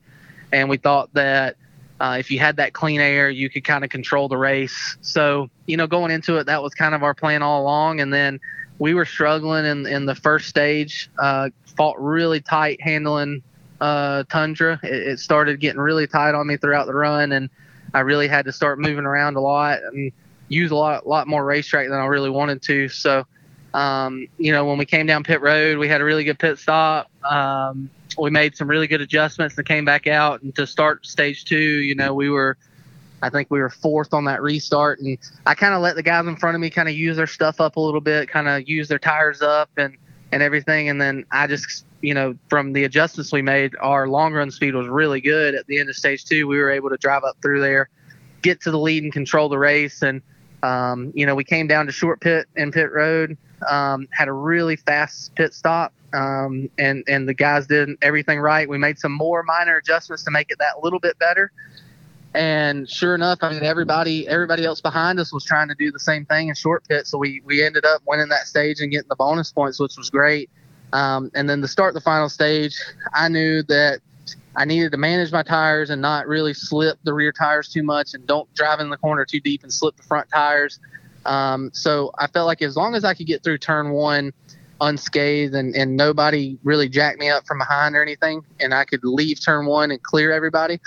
[0.51, 1.57] and we thought that
[1.99, 4.97] uh, if you had that clean air, you could kind of control the race.
[5.01, 7.99] So you know, going into it, that was kind of our plan all along.
[7.99, 8.39] And then
[8.79, 11.09] we were struggling in in the first stage.
[11.19, 13.43] Uh, fought really tight handling
[13.79, 14.79] uh, Tundra.
[14.81, 17.49] It, it started getting really tight on me throughout the run, and
[17.93, 20.11] I really had to start moving around a lot and
[20.49, 22.89] use a lot lot more racetrack than I really wanted to.
[22.89, 23.25] So,
[23.73, 26.57] um, you know, when we came down pit road, we had a really good pit
[26.59, 27.09] stop.
[27.23, 30.41] Um, we made some really good adjustments and came back out.
[30.41, 32.57] And to start stage two, you know, we were,
[33.21, 34.99] I think we were fourth on that restart.
[34.99, 37.27] And I kind of let the guys in front of me kind of use their
[37.27, 39.95] stuff up a little bit, kind of use their tires up and
[40.31, 40.89] and everything.
[40.89, 44.75] And then I just, you know, from the adjustments we made, our long run speed
[44.75, 45.55] was really good.
[45.55, 47.89] At the end of stage two, we were able to drive up through there,
[48.41, 50.01] get to the lead, and control the race.
[50.01, 50.21] And
[50.63, 53.37] um, you know, we came down to short pit and pit road,
[53.69, 58.67] um, had a really fast pit stop, um, and and the guys did everything right.
[58.67, 61.51] We made some more minor adjustments to make it that little bit better.
[62.33, 65.99] And sure enough, I mean everybody everybody else behind us was trying to do the
[65.99, 69.09] same thing in short pit, so we we ended up winning that stage and getting
[69.09, 70.49] the bonus points, which was great.
[70.91, 72.75] Um, and then to start the final stage,
[73.13, 73.99] I knew that
[74.59, 78.13] I needed to manage my tires and not really slip the rear tires too much
[78.13, 80.81] and don't drive in the corner too deep and slip the front tires.
[81.25, 84.33] Um, so I felt like as long as I could get through turn one
[84.81, 88.99] unscathed and, and nobody really jacked me up from behind or anything, and I could
[89.05, 90.81] leave turn one and clear everybody,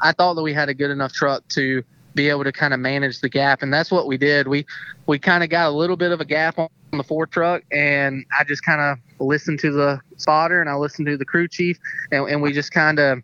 [0.00, 1.82] I thought that we had a good enough truck to
[2.16, 3.62] be able to kind of manage the gap.
[3.62, 4.48] And that's what we did.
[4.48, 4.66] We,
[5.06, 8.24] we kind of got a little bit of a gap on the Ford truck, and
[8.36, 11.78] I just kind of listened to the spotter and I listened to the crew chief,
[12.10, 13.22] and, and we just kind of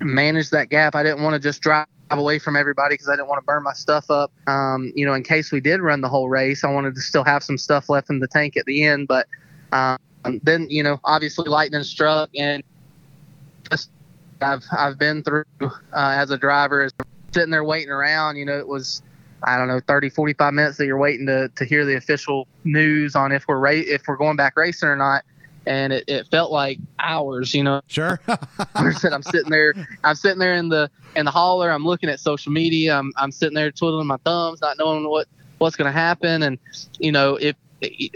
[0.00, 0.94] managed that gap.
[0.94, 3.62] I didn't want to just drive away from everybody because I didn't want to burn
[3.62, 4.30] my stuff up.
[4.46, 7.24] Um, you know, in case we did run the whole race, I wanted to still
[7.24, 9.08] have some stuff left in the tank at the end.
[9.08, 9.26] But
[9.72, 9.98] um,
[10.42, 12.62] then, you know, obviously lightning struck and
[14.40, 16.92] I've I've been through uh, as a driver is
[17.34, 18.36] sitting there waiting around.
[18.36, 19.02] You know, it was
[19.42, 23.14] I don't know 30, 45 minutes that you're waiting to to hear the official news
[23.14, 25.24] on if we're ra- if we're going back racing or not.
[25.66, 27.80] And it, it felt like hours, you know.
[27.86, 28.20] Sure.
[28.74, 28.92] I'm
[29.22, 29.74] sitting there.
[30.04, 31.70] I'm sitting there in the in the hauler.
[31.70, 32.98] I'm looking at social media.
[32.98, 35.26] I'm I'm sitting there twiddling my thumbs, not knowing what
[35.58, 36.42] what's going to happen.
[36.42, 36.58] And
[36.98, 37.56] you know, if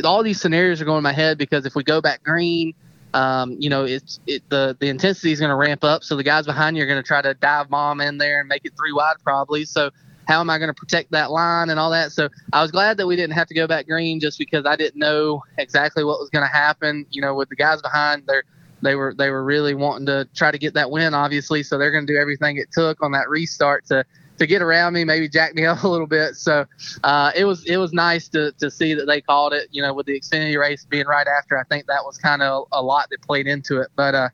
[0.04, 2.74] all these scenarios are going in my head because if we go back green,
[3.14, 6.04] um, you know, it's it, the the intensity is going to ramp up.
[6.04, 8.48] So the guys behind you are going to try to dive bomb in there and
[8.48, 9.64] make it three wide probably.
[9.64, 9.90] So
[10.26, 12.12] how am I going to protect that line and all that?
[12.12, 14.76] So I was glad that we didn't have to go back green just because I
[14.76, 17.06] didn't know exactly what was going to happen.
[17.10, 18.40] You know, with the guys behind, they
[18.82, 21.62] they were they were really wanting to try to get that win, obviously.
[21.62, 24.04] So they're going to do everything it took on that restart to
[24.38, 26.34] to get around me, maybe jack me up a little bit.
[26.36, 26.66] So
[27.04, 29.68] uh, it was it was nice to, to see that they called it.
[29.70, 32.66] You know, with the Xfinity race being right after, I think that was kind of
[32.72, 33.88] a lot that played into it.
[33.96, 34.28] But uh,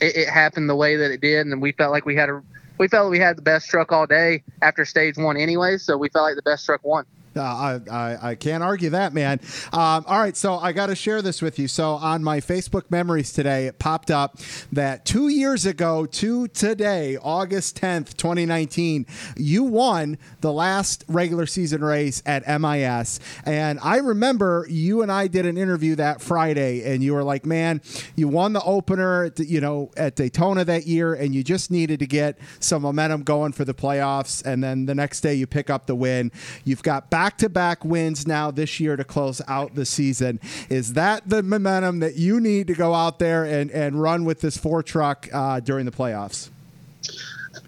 [0.00, 2.42] it, it, happened the way that it did, and we felt like we had a
[2.78, 5.78] we felt we had the best truck all day after stage one anyway.
[5.78, 7.04] So we felt like the best truck won.
[7.36, 9.40] Uh, I, I, I, can't argue that, man.
[9.72, 11.66] Um, all right, so I got to share this with you.
[11.66, 14.38] So on my Facebook memories today, it popped up
[14.70, 21.82] that two years ago to today, August 10th, 2019, you won the last regular season
[21.82, 23.18] race at MIS.
[23.46, 27.46] And I remember you and I did an interview that Friday, and you were like,
[27.46, 27.80] man,
[28.14, 31.98] you won the opener, at you know, at Daytona that year, and you just needed
[32.00, 34.44] to get some momentum going for the playoffs.
[34.44, 36.30] And then the next day, you pick up the win.
[36.64, 40.40] You've got back back to back wins now this year to close out the season.
[40.68, 44.40] Is that the momentum that you need to go out there and, and run with
[44.40, 46.48] this four truck uh, during the playoffs?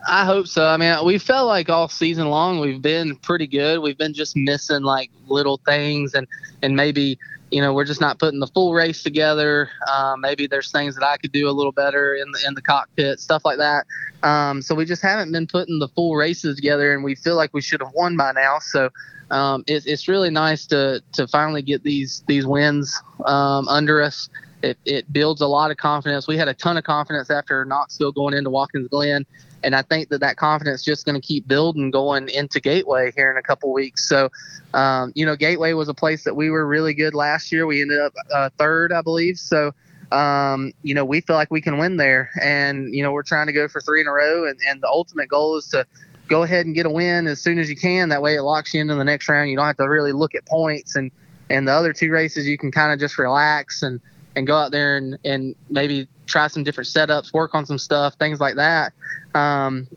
[0.09, 0.67] I hope so.
[0.67, 3.79] I mean, we felt like all season long we've been pretty good.
[3.79, 6.27] We've been just missing like little things and
[6.63, 7.17] and maybe
[7.51, 9.71] you know we're just not putting the full race together.
[9.93, 12.63] Um, maybe there's things that I could do a little better in the in the
[12.63, 13.87] cockpit, stuff like that.
[14.23, 17.53] Um, so we just haven't been putting the full races together, and we feel like
[17.53, 18.59] we should have won by now.
[18.61, 18.91] So
[19.31, 24.29] um, it, it's really nice to to finally get these these wins um, under us.
[24.63, 26.27] It, it builds a lot of confidence.
[26.27, 29.27] We had a ton of confidence after Knoxville going into Watkins Glen,
[29.65, 33.13] and I think that that confidence is just going to keep building going into Gateway
[33.17, 34.07] here in a couple weeks.
[34.09, 34.31] So,
[34.75, 37.67] um, you know, Gateway was a place that we were really good last year.
[37.67, 39.39] We ended up uh, third, I believe.
[39.39, 39.73] So,
[40.13, 43.47] um, you know, we feel like we can win there, and you know, we're trying
[43.47, 45.87] to go for three in a row, and, and the ultimate goal is to
[46.29, 48.11] go ahead and get a win as soon as you can.
[48.11, 49.51] That way, it locks you into the next round.
[49.51, 51.11] You don't have to really look at points, and
[51.51, 54.01] and the other two races you can kind of just relax and
[54.37, 58.15] and go out there and and maybe try some different setups, work on some stuff,
[58.15, 58.93] things like that.
[59.35, 59.89] Um,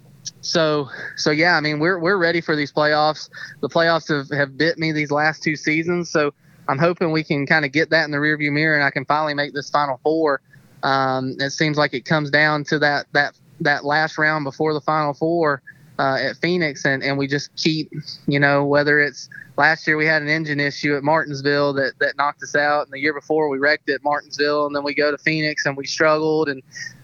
[0.41, 3.29] so so yeah, I mean we're we're ready for these playoffs.
[3.61, 6.33] The playoffs have, have bit me these last two seasons, so
[6.67, 9.05] I'm hoping we can kind of get that in the rearview mirror and I can
[9.05, 10.41] finally make this final four.
[10.83, 14.81] Um, it seems like it comes down to that that that last round before the
[14.81, 15.61] final four
[15.99, 17.91] uh, at Phoenix, and, and we just keep,
[18.27, 22.17] you know, whether it's last year we had an engine issue at Martinsville that, that
[22.17, 25.11] knocked us out, and the year before we wrecked at Martinsville, and then we go
[25.11, 26.61] to Phoenix and we struggled, and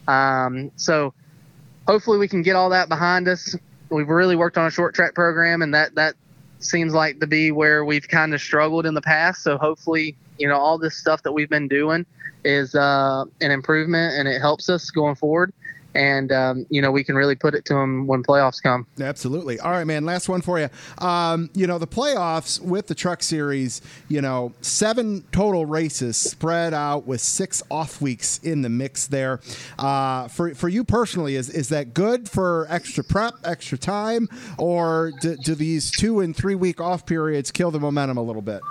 [0.07, 1.13] um, so
[1.87, 3.55] hopefully we can get all that behind us.
[3.89, 6.15] We've really worked on a short track program, and that that
[6.59, 9.43] seems like to be where we've kind of struggled in the past.
[9.43, 12.05] So hopefully, you know, all this stuff that we've been doing
[12.45, 15.53] is uh, an improvement, and it helps us going forward
[15.95, 18.85] and um, you know we can really put it to them when playoffs come.
[18.99, 19.59] Absolutely.
[19.59, 20.05] All right, man.
[20.05, 20.69] Last one for you.
[20.99, 23.81] Um, you know the playoffs with the Truck Series.
[24.07, 29.07] You know seven total races spread out with six off weeks in the mix.
[29.07, 29.39] There,
[29.79, 35.11] uh, for for you personally, is is that good for extra prep, extra time, or
[35.21, 38.61] do, do these two and three week off periods kill the momentum a little bit?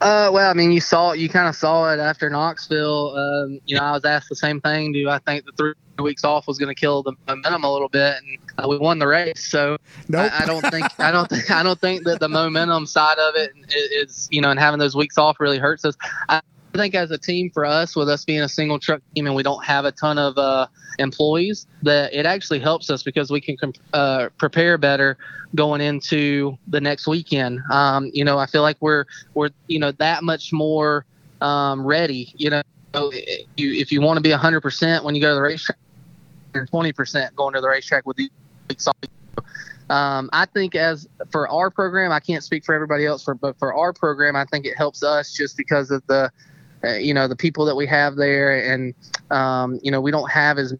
[0.00, 3.16] Uh, well, I mean, you saw you kind of saw it after Knoxville.
[3.16, 4.92] Um, you know, I was asked the same thing.
[4.92, 7.88] Do I think the three weeks off was going to kill the momentum a little
[7.88, 8.16] bit?
[8.18, 9.78] And uh, we won the race, so
[10.08, 10.30] nope.
[10.32, 13.36] I, I, don't think I don't think I don't think that the momentum side of
[13.36, 15.96] it is you know, and having those weeks off really hurts us.
[16.28, 16.42] I,
[16.76, 19.34] I think as a team for us, with us being a single truck team and
[19.34, 20.66] we don't have a ton of uh,
[20.98, 23.56] employees, that it actually helps us because we can
[23.94, 25.16] uh, prepare better
[25.54, 27.60] going into the next weekend.
[27.70, 31.06] Um, you know, I feel like we're we're you know that much more
[31.40, 32.34] um, ready.
[32.36, 32.62] You know,
[33.56, 35.78] you, if you want to be 100% when you go to the racetrack,
[36.52, 38.30] 20% going to the racetrack with the
[39.88, 43.58] um, I think as for our program, I can't speak for everybody else, for but
[43.58, 46.30] for our program, I think it helps us just because of the
[46.86, 48.94] uh, you know the people that we have there, and
[49.30, 50.74] um, you know we don't have as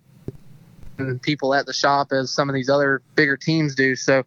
[1.23, 3.97] people at the shop as some of these other bigger teams do.
[3.97, 4.25] So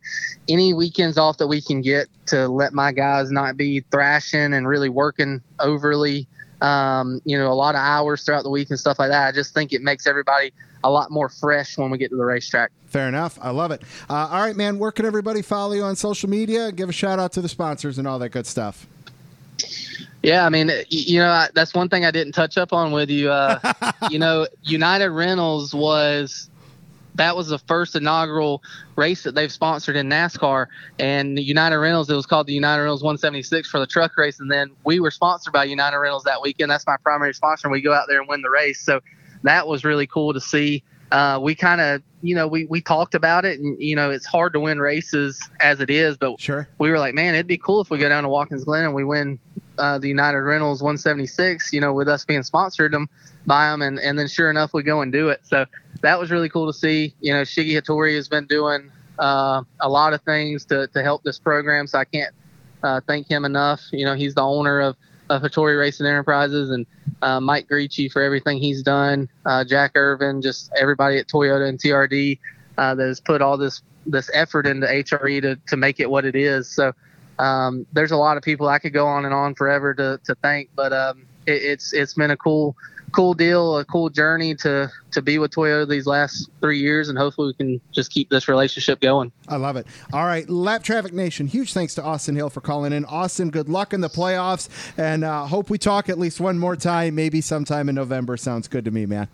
[0.47, 4.67] any weekends off that we can get to let my guys not be thrashing and
[4.67, 6.27] really working overly,
[6.61, 9.27] um, you know, a lot of hours throughout the week and stuff like that.
[9.27, 12.25] I just think it makes everybody a lot more fresh when we get to the
[12.25, 12.71] racetrack.
[12.87, 13.37] Fair enough.
[13.41, 13.83] I love it.
[14.09, 14.79] Uh, all right, man.
[14.79, 16.71] Where can everybody follow you on social media?
[16.71, 18.87] Give a shout out to the sponsors and all that good stuff.
[20.21, 23.31] Yeah, I mean, you know, that's one thing I didn't touch up on with you.
[23.31, 23.73] Uh,
[24.09, 26.49] you know, United Rentals was
[27.15, 28.63] that was the first inaugural
[28.95, 30.67] race that they've sponsored in NASCAR.
[30.99, 34.39] And United Rentals, it was called the United Rentals 176 for the truck race.
[34.39, 36.71] And then we were sponsored by United Rentals that weekend.
[36.71, 37.67] That's my primary sponsor.
[37.67, 38.79] And we go out there and win the race.
[38.79, 39.01] So
[39.43, 40.83] that was really cool to see.
[41.11, 44.25] Uh, we kind of, you know, we, we talked about it and, you know, it's
[44.25, 46.67] hard to win races as it is, but sure.
[46.77, 48.93] we were like, man, it'd be cool if we go down to Watkins Glen and
[48.93, 49.39] we win
[49.79, 53.09] uh, the United Rentals 176, you know, with us being sponsored them
[53.47, 53.81] by them.
[53.81, 55.41] And, and then sure enough, we go and do it.
[55.43, 55.65] So
[56.01, 57.15] that was really cool to see.
[57.21, 61.23] You know, Shiggy Hattori has been doing uh, a lot of things to, to help
[61.23, 61.87] this program.
[61.87, 62.33] So I can't
[62.83, 63.81] uh, thank him enough.
[63.91, 64.95] You know, he's the owner of,
[65.29, 66.85] of Hattori Racing Enterprises and
[67.21, 69.29] uh, Mike Griechi for everything he's done.
[69.45, 72.39] Uh, Jack Irvin, just everybody at Toyota and TRD
[72.77, 76.25] uh, that has put all this this effort into HRE to, to make it what
[76.25, 76.69] it is.
[76.69, 76.93] So
[77.37, 80.35] um, there's a lot of people I could go on and on forever to, to
[80.35, 82.75] thank, but um, it, it's it's been a cool
[83.09, 87.17] cool deal, a cool journey to to be with Toyota these last three years, and
[87.17, 89.31] hopefully we can just keep this relationship going.
[89.47, 89.87] I love it.
[90.13, 93.05] All right, Lapped Traffic Nation, huge thanks to Austin Hill for calling in.
[93.05, 96.75] Austin, good luck in the playoffs, and uh, hope we talk at least one more
[96.75, 98.37] time, maybe sometime in November.
[98.37, 99.27] Sounds good to me, man.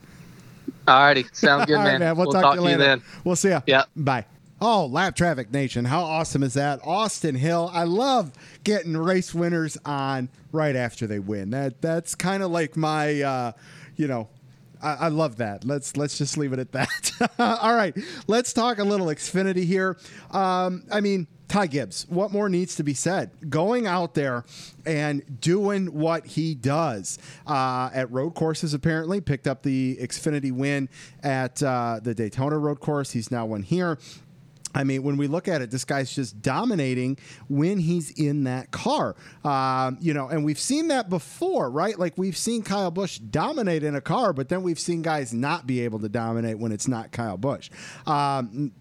[0.88, 1.86] All righty, sounds good, man.
[1.86, 2.16] right, man.
[2.16, 2.84] We'll, we'll talk, talk, to you to later.
[2.84, 3.02] you then.
[3.24, 3.62] We'll see ya.
[3.66, 3.84] Yeah.
[3.96, 4.26] Bye.
[4.68, 5.86] Oh, Lapped Traffic Nation.
[5.86, 6.80] How awesome is that?
[6.84, 7.70] Austin Hill.
[7.72, 8.32] I love
[8.64, 11.52] getting race winners on right after they win.
[11.52, 13.52] That that's kind of like my uh,
[13.96, 14.28] you know,
[14.82, 15.66] I, I love that.
[15.66, 17.12] Let's let's just leave it at that.
[17.40, 17.96] All right.
[18.26, 19.98] Let's talk a little Xfinity here.
[20.32, 23.32] Um, I mean, Ty Gibbs, what more needs to be said?
[23.50, 24.46] Going out there
[24.86, 30.90] and doing what he does uh, at road courses, apparently, picked up the Xfinity win
[31.22, 33.12] at uh, the Daytona road course.
[33.12, 34.00] He's now won here.
[34.76, 38.72] I mean, when we look at it, this guy's just dominating when he's in that
[38.72, 39.16] car.
[39.44, 41.98] Um, you know, and we've seen that before, right?
[41.98, 45.66] Like we've seen Kyle Busch dominate in a car, but then we've seen guys not
[45.66, 47.70] be able to dominate when it's not Kyle Busch.
[48.06, 48.74] Um,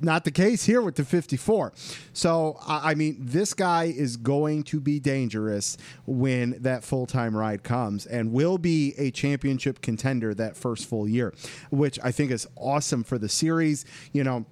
[0.00, 1.72] not the case here with the 54.
[2.12, 7.36] So, I I mean, this guy is going to be dangerous when that full time
[7.36, 11.34] ride comes and will be a championship contender that first full year,
[11.70, 13.84] which I think is awesome for the series.
[14.12, 14.46] You know,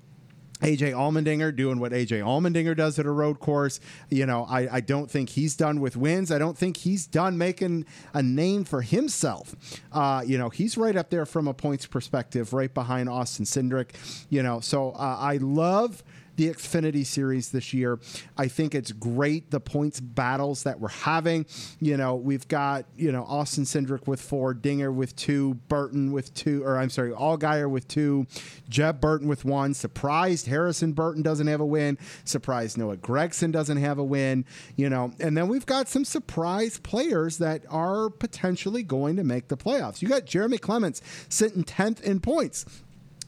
[0.61, 3.79] AJ Allmendinger doing what AJ Allmendinger does at a road course.
[4.11, 6.33] You know, I, I don't think he's done with wins.
[6.33, 9.55] I don't think he's done making a name for himself.
[9.92, 13.90] Uh, you know, he's right up there from a points perspective, right behind Austin Cindric.
[14.31, 16.03] You know, so uh, I love
[16.37, 17.99] the Xfinity series this year.
[18.37, 21.46] I think it's great the points battles that we're having.
[21.81, 26.33] You know, we've got, you know, Austin Cindric with four, Dinger with two, Burton with
[26.35, 28.27] two, or I'm sorry, Allgaier with two,
[28.68, 29.75] Jeb Burton with one.
[29.75, 31.99] Surprised Harrison Burton doesn't have a win.
[32.25, 34.44] Surprised Noah Gragson doesn't have a win.
[34.77, 39.49] You know, and then we've got some surprise players that are potentially going to make
[39.49, 40.03] the playoffs.
[40.03, 42.66] You got Jeremy Clements sitting 10th in points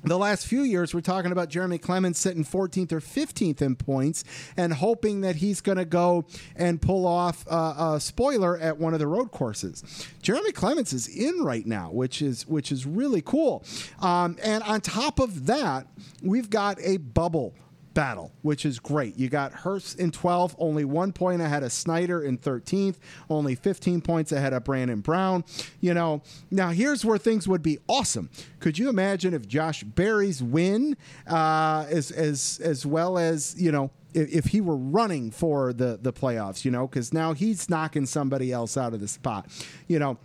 [0.05, 4.25] the last few years, we're talking about Jeremy Clements sitting 14th or 15th in points
[4.57, 6.25] and hoping that he's going to go
[6.57, 9.83] and pull off uh, a spoiler at one of the road courses.
[10.23, 13.65] Jeremy Clements is in right now, which is which is really cool.
[14.01, 15.87] Um, and on top of that,
[16.23, 17.55] we've got a bubble
[17.99, 19.19] battle, which is great.
[19.19, 22.95] You got Hurst in 12, only one point ahead of Snyder in 13th,
[23.29, 25.45] only 15 points ahead of Brandon Brown.
[25.81, 28.31] You know, now here's where things would be awesome.
[28.61, 33.91] Could you imagine if Josh Berry's win, uh, as as as well as you know,
[34.15, 38.07] if, if he were running for the the playoffs, you know, because now he's knocking
[38.07, 39.49] somebody else out of the spot,
[39.89, 40.19] you know.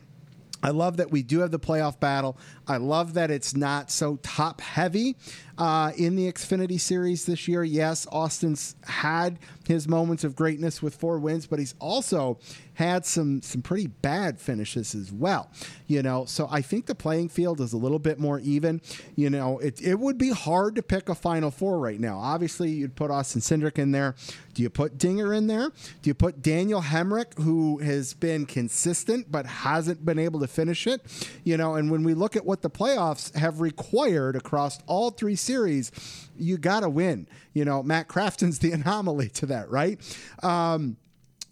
[0.65, 2.37] I love that we do have the playoff battle.
[2.65, 5.17] I love that it's not so top heavy
[5.57, 7.63] uh, in the Xfinity series this year.
[7.63, 12.39] Yes, Austin's had his moments of greatness with four wins, but he's also
[12.75, 15.51] had some some pretty bad finishes as well.
[15.87, 18.81] You know, so I think the playing field is a little bit more even.
[19.15, 22.17] You know, it it would be hard to pick a final four right now.
[22.17, 24.15] Obviously, you'd put Austin Cindric in there.
[24.53, 25.69] Do you put Dinger in there?
[26.01, 30.87] Do you put Daniel Hemric, who has been consistent but hasn't been able to finish
[30.87, 31.01] it?
[31.43, 35.35] You know, and when we look at what the playoffs have required across all three
[35.43, 35.91] series,
[36.37, 37.27] you got to win.
[37.53, 39.99] You know, Matt Crafton's the anomaly to that, right?
[40.41, 40.97] Um,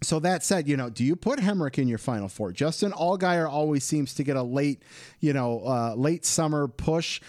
[0.02, 2.52] so that said, you know, do you put Hemric in your final four?
[2.52, 4.82] Justin Allgaier always seems to get a late,
[5.20, 7.20] you know, uh, late summer push.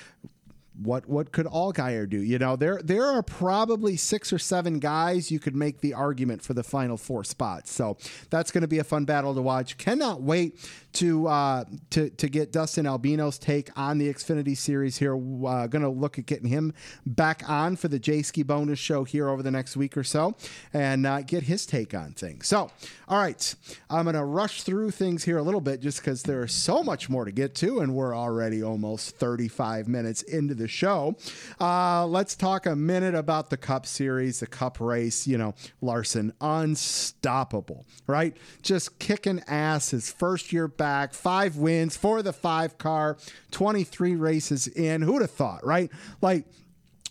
[0.81, 2.17] What what could Allgaier do?
[2.17, 6.41] You know, there there are probably six or seven guys you could make the argument
[6.41, 7.71] for the final four spots.
[7.71, 7.97] So
[8.29, 9.77] that's going to be a fun battle to watch.
[9.77, 10.59] Cannot wait
[10.93, 15.15] to uh, to to get Dustin Albino's take on the Xfinity series here.
[15.15, 16.73] Uh, going to look at getting him
[17.05, 20.35] back on for the J bonus show here over the next week or so,
[20.73, 22.47] and uh, get his take on things.
[22.47, 22.71] So,
[23.07, 23.55] all right,
[23.89, 26.83] I'm going to rush through things here a little bit just because there is so
[26.83, 31.15] much more to get to, and we're already almost 35 minutes into the the show.
[31.61, 35.27] Uh, let's talk a minute about the Cup Series, the Cup race.
[35.27, 38.35] You know, Larson, unstoppable, right?
[38.61, 43.17] Just kicking ass his first year back, five wins for the five car,
[43.51, 45.01] 23 races in.
[45.01, 45.91] Who'd have thought, right?
[46.21, 46.45] Like,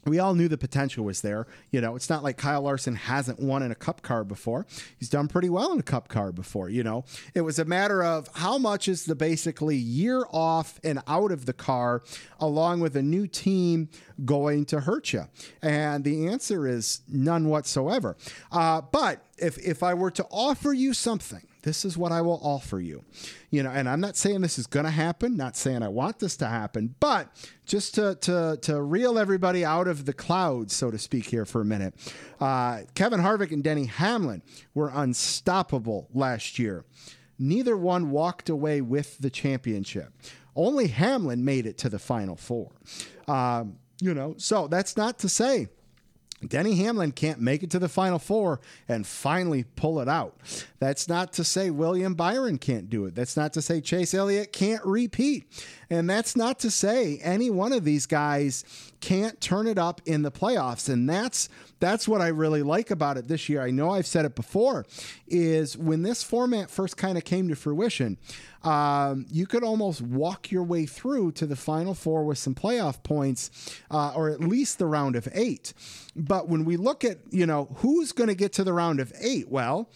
[0.05, 1.47] we all knew the potential was there.
[1.71, 4.67] You know, it's not like Kyle Larson hasn't won in a cup car before.
[4.99, 6.69] He's done pretty well in a cup car before.
[6.69, 11.01] You know, it was a matter of how much is the basically year off and
[11.07, 12.03] out of the car,
[12.41, 13.89] along with a new team,
[14.25, 15.29] going to hurt you?
[15.61, 18.17] And the answer is none whatsoever.
[18.51, 22.41] Uh, but if if I were to offer you something this is what I will
[22.43, 23.05] offer you.
[23.51, 26.19] You know, and I'm not saying this is going to happen, not saying I want
[26.19, 27.29] this to happen, but
[27.67, 31.61] just to, to, to reel everybody out of the clouds, so to speak, here for
[31.61, 31.95] a minute.
[32.41, 34.43] Uh, Kevin Harvick and Denny Hamlin
[34.75, 36.85] were unstoppable last year.
[37.39, 40.13] Neither one walked away with the championship.
[40.55, 42.73] Only Hamlin made it to the final four.
[43.27, 45.69] Um, you know, so that's not to say
[46.49, 50.37] Denny Hamlin can't make it to the final four and finally pull it out.
[50.79, 53.15] That's not to say William Byron can't do it.
[53.15, 55.45] That's not to say Chase Elliott can't repeat.
[55.93, 58.65] And that's not to say any one of these guys
[59.03, 60.89] can't turn it up in the playoffs.
[60.89, 63.61] And that's that's what I really like about it this year.
[63.61, 64.87] I know I've said it before,
[65.29, 68.17] is when this format first kind of came to fruition,
[68.63, 73.03] um, you could almost walk your way through to the final four with some playoff
[73.03, 73.51] points,
[73.91, 75.75] uh, or at least the round of eight.
[76.17, 79.13] But when we look at, you know, who's going to get to the round of
[79.21, 79.91] eight, well,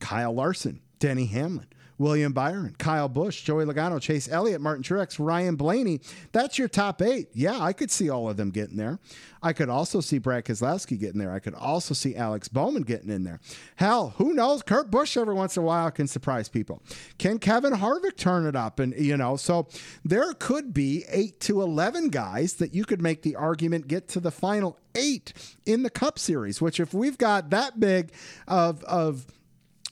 [0.00, 1.66] Kyle Larson, Denny Hamlin.
[1.98, 6.00] William Byron, Kyle Busch, Joey Logano, Chase Elliott, Martin Truex, Ryan Blaney.
[6.32, 7.28] That's your top eight.
[7.34, 8.98] Yeah, I could see all of them getting there.
[9.42, 11.32] I could also see Brad Keselowski getting there.
[11.32, 13.40] I could also see Alex Bowman getting in there.
[13.76, 14.62] Hell, who knows?
[14.62, 16.82] Kurt Busch every once in a while can surprise people.
[17.18, 18.78] Can Kevin Harvick turn it up?
[18.78, 19.68] And, you know, so
[20.04, 24.20] there could be eight to 11 guys that you could make the argument get to
[24.20, 25.32] the final eight
[25.66, 28.12] in the Cup Series, which if we've got that big
[28.46, 29.26] of, of,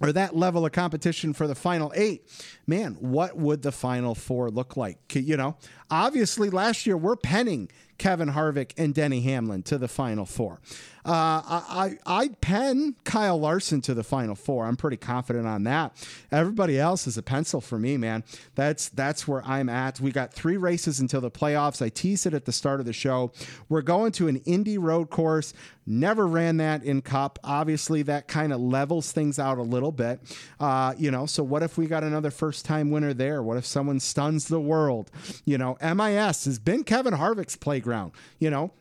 [0.00, 2.28] or that level of competition for the final eight,
[2.66, 4.98] man, what would the final four look like?
[5.14, 5.56] You know,
[5.90, 10.60] obviously last year we're penning Kevin Harvick and Denny Hamlin to the final four.
[11.06, 14.64] Uh, I, I pen Kyle Larson to the final four.
[14.66, 16.04] I'm pretty confident on that.
[16.32, 18.24] Everybody else is a pencil for me, man.
[18.56, 20.00] That's that's where I'm at.
[20.00, 21.80] We got three races until the playoffs.
[21.80, 23.30] I teased it at the start of the show.
[23.68, 25.54] We're going to an Indy road course.
[25.88, 27.38] Never ran that in Cup.
[27.44, 30.18] Obviously, that kind of levels things out a little bit.
[30.58, 33.40] Uh, you know, so what if we got another first time winner there?
[33.40, 35.12] What if someone stuns the world?
[35.44, 37.85] You know, MIS has been Kevin Harvick's playground.
[38.38, 38.72] You know,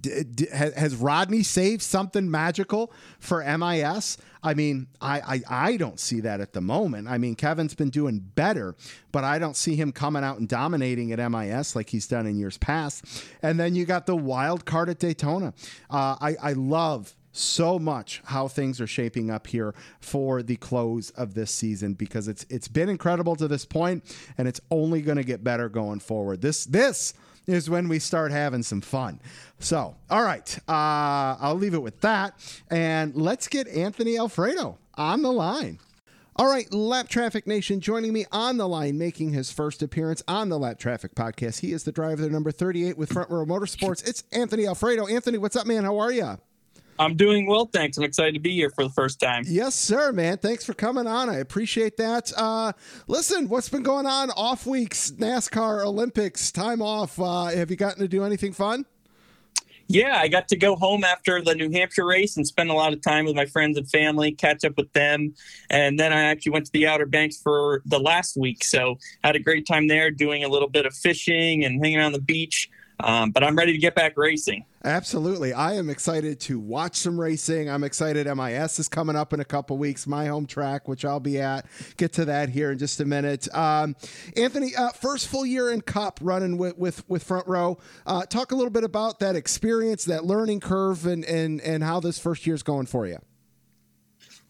[0.00, 4.18] D- d- has Rodney saved something magical for MIS?
[4.42, 7.08] I mean, I, I, I don't see that at the moment.
[7.08, 8.76] I mean, Kevin's been doing better,
[9.10, 12.38] but I don't see him coming out and dominating at MIS like he's done in
[12.38, 13.04] years past.
[13.42, 15.52] And then you got the wild card at Daytona.
[15.90, 21.10] Uh, I, I love so much how things are shaping up here for the close
[21.10, 24.02] of this season because it's it's been incredible to this point
[24.38, 26.40] and it's only going to get better going forward.
[26.40, 27.14] This this
[27.48, 29.20] is when we start having some fun.
[29.58, 32.34] So, all right, uh, I'll leave it with that.
[32.70, 35.80] And let's get Anthony Alfredo on the line.
[36.36, 40.50] All right, Lapped Traffic Nation joining me on the line, making his first appearance on
[40.50, 41.60] the Lapped Traffic podcast.
[41.60, 44.06] He is the driver number 38 with Front Row Motorsports.
[44.06, 45.08] It's Anthony Alfredo.
[45.08, 45.82] Anthony, what's up, man?
[45.82, 46.38] How are you?
[46.98, 47.96] I'm doing well, thanks.
[47.96, 49.44] I'm excited to be here for the first time.
[49.46, 50.38] Yes, sir, man.
[50.38, 51.28] Thanks for coming on.
[51.28, 52.32] I appreciate that.
[52.36, 52.72] Uh,
[53.06, 54.30] listen, what's been going on?
[54.32, 57.18] Off weeks, NASCAR, Olympics, time off.
[57.20, 58.84] Uh, have you gotten to do anything fun?
[59.90, 62.92] Yeah, I got to go home after the New Hampshire race and spend a lot
[62.92, 65.34] of time with my friends and family, catch up with them.
[65.70, 68.64] And then I actually went to the Outer Banks for the last week.
[68.64, 72.12] So had a great time there doing a little bit of fishing and hanging on
[72.12, 72.68] the beach.
[73.00, 74.64] Um, but I'm ready to get back racing.
[74.84, 75.52] Absolutely.
[75.52, 77.70] I am excited to watch some racing.
[77.70, 78.26] I'm excited.
[78.26, 81.66] MIS is coming up in a couple weeks, my home track, which I'll be at.
[81.96, 83.52] Get to that here in just a minute.
[83.54, 83.94] Um,
[84.36, 87.78] Anthony, uh, first full year in Cup running with, with, with Front Row.
[88.06, 92.00] Uh, talk a little bit about that experience, that learning curve, and, and, and how
[92.00, 93.18] this first year is going for you.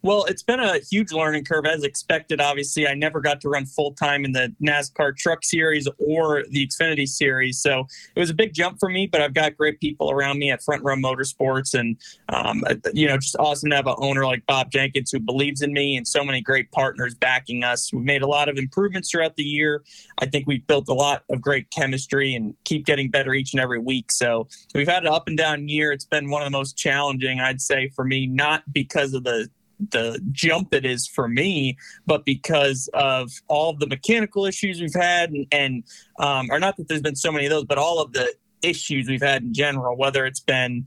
[0.02, 2.40] Well, it's been a huge learning curve as expected.
[2.40, 6.66] Obviously, I never got to run full time in the NASCAR Truck Series or the
[6.66, 7.84] Xfinity Series, so
[8.14, 9.08] it was a big jump for me.
[9.08, 11.96] But I've got great people around me at Front Row Motorsports, and
[12.28, 12.62] um,
[12.94, 15.96] you know, just awesome to have an owner like Bob Jenkins who believes in me,
[15.96, 17.92] and so many great partners backing us.
[17.92, 19.82] We've made a lot of improvements throughout the year.
[20.20, 23.60] I think we've built a lot of great chemistry and keep getting better each and
[23.60, 24.12] every week.
[24.12, 25.90] So we've had an up and down year.
[25.90, 29.50] It's been one of the most challenging, I'd say, for me, not because of the
[29.90, 31.76] the jump it is for me,
[32.06, 35.84] but because of all of the mechanical issues we've had, and, and
[36.18, 39.08] um, or not that there's been so many of those, but all of the issues
[39.08, 40.86] we've had in general, whether it's been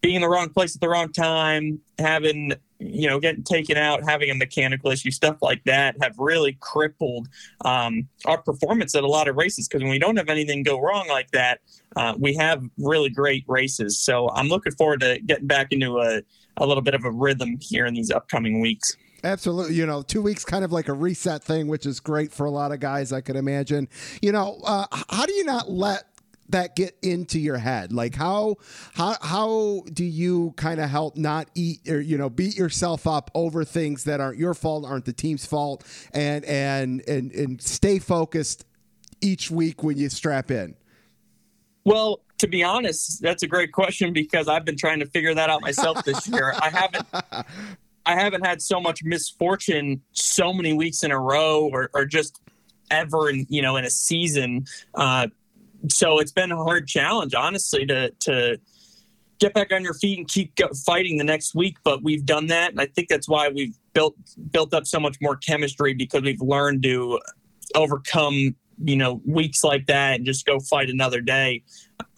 [0.00, 4.02] being in the wrong place at the wrong time, having you know getting taken out,
[4.02, 7.28] having a mechanical issue, stuff like that, have really crippled
[7.64, 9.68] um, our performance at a lot of races.
[9.68, 11.60] Because when we don't have anything go wrong like that,
[11.96, 13.98] uh, we have really great races.
[13.98, 16.22] So I'm looking forward to getting back into a
[16.60, 18.96] a little bit of a rhythm here in these upcoming weeks.
[19.24, 19.74] Absolutely.
[19.74, 22.50] You know, two weeks kind of like a reset thing, which is great for a
[22.50, 23.88] lot of guys, I could imagine.
[24.22, 26.04] You know, uh, how do you not let
[26.50, 28.56] that get into your head like how
[28.94, 33.30] how how do you kind of help not eat or you know beat yourself up
[33.36, 38.00] over things that aren't your fault aren't the team's fault and and and and stay
[38.00, 38.64] focused
[39.20, 40.74] each week when you strap in
[41.84, 45.50] well to be honest, that's a great question because I've been trying to figure that
[45.50, 46.54] out myself this year.
[46.58, 47.06] I haven't
[48.06, 52.40] I haven't had so much misfortune so many weeks in a row or, or just
[52.90, 54.64] ever in you know in a season.
[54.94, 55.26] Uh,
[55.90, 58.58] so it's been a hard challenge, honestly, to to
[59.38, 60.54] get back on your feet and keep
[60.86, 61.76] fighting the next week.
[61.84, 64.16] But we've done that, and I think that's why we've built
[64.50, 67.20] built up so much more chemistry because we've learned to
[67.74, 71.62] overcome you know weeks like that and just go fight another day.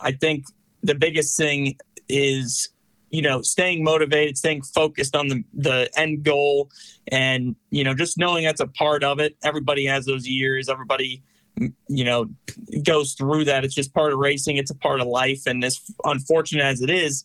[0.00, 0.46] I think
[0.82, 1.76] the biggest thing
[2.08, 2.68] is
[3.10, 6.70] you know staying motivated staying focused on the the end goal
[7.08, 9.36] and you know just knowing that's a part of it.
[9.42, 10.68] Everybody has those years.
[10.68, 11.22] Everybody
[11.88, 12.30] you know
[12.82, 13.64] goes through that.
[13.64, 14.56] It's just part of racing.
[14.56, 15.46] It's a part of life.
[15.46, 17.24] And as unfortunate as it is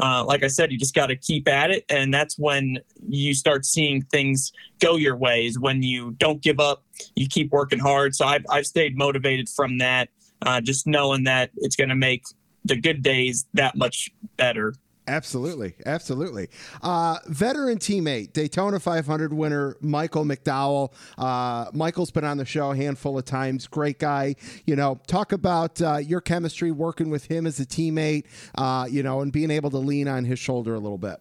[0.00, 2.78] uh, like i said you just got to keep at it and that's when
[3.08, 6.84] you start seeing things go your ways when you don't give up
[7.16, 10.08] you keep working hard so i've, I've stayed motivated from that
[10.42, 12.24] uh, just knowing that it's going to make
[12.64, 14.74] the good days that much better.
[15.08, 16.48] Absolutely, absolutely.
[16.82, 20.92] Uh, veteran teammate, Daytona 500 winner Michael McDowell.
[21.16, 23.66] Uh, Michael's been on the show a handful of times.
[23.66, 24.36] Great guy.
[24.66, 28.26] You know, talk about uh, your chemistry working with him as a teammate.
[28.54, 31.16] Uh, you know, and being able to lean on his shoulder a little bit.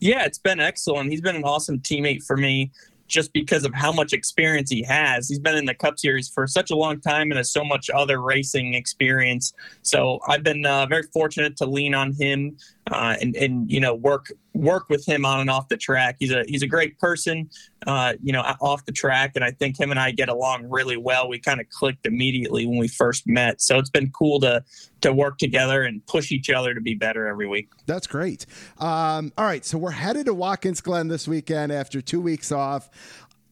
[0.00, 1.10] Yeah, it's been excellent.
[1.10, 2.72] He's been an awesome teammate for me
[3.14, 5.28] just because of how much experience he has.
[5.28, 7.88] He's been in the Cup Series for such a long time and has so much
[7.88, 9.52] other racing experience.
[9.82, 12.56] So I've been uh, very fortunate to lean on him
[12.90, 16.16] uh, and and you know work work with him on and off the track.
[16.18, 17.50] He's a he's a great person,
[17.86, 20.96] uh, you know, off the track, and I think him and I get along really
[20.96, 21.28] well.
[21.28, 24.64] We kind of clicked immediately when we first met, so it's been cool to
[25.02, 27.68] to work together and push each other to be better every week.
[27.86, 28.46] That's great.
[28.78, 32.88] Um, all right, so we're headed to Watkins Glen this weekend after two weeks off.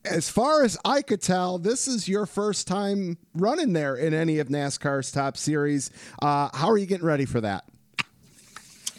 [0.05, 4.41] As far as I could tell, this is your first time running there in any
[4.41, 5.91] of NASCAR's top series.
[6.21, 7.65] Uh, how are you getting ready for that?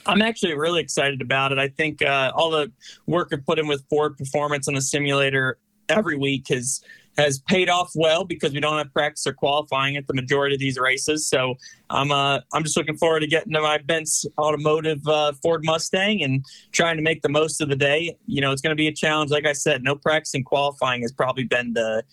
[0.06, 1.60] I'm actually really excited about it.
[1.60, 2.72] I think uh, all the
[3.08, 5.58] work I've put in with Ford Performance on the simulator
[5.90, 6.82] every week has
[7.18, 10.60] has paid off well because we don't have practice or qualifying at the majority of
[10.60, 11.28] these races.
[11.28, 11.56] So
[11.90, 16.24] I'm uh, I'm just looking forward to getting to my Benz Automotive uh, Ford Mustang
[16.24, 18.18] and trying to make the most of the day.
[18.26, 19.32] You know, it's going to be a challenge.
[19.32, 22.04] Like I said, no practice and qualifying has probably been the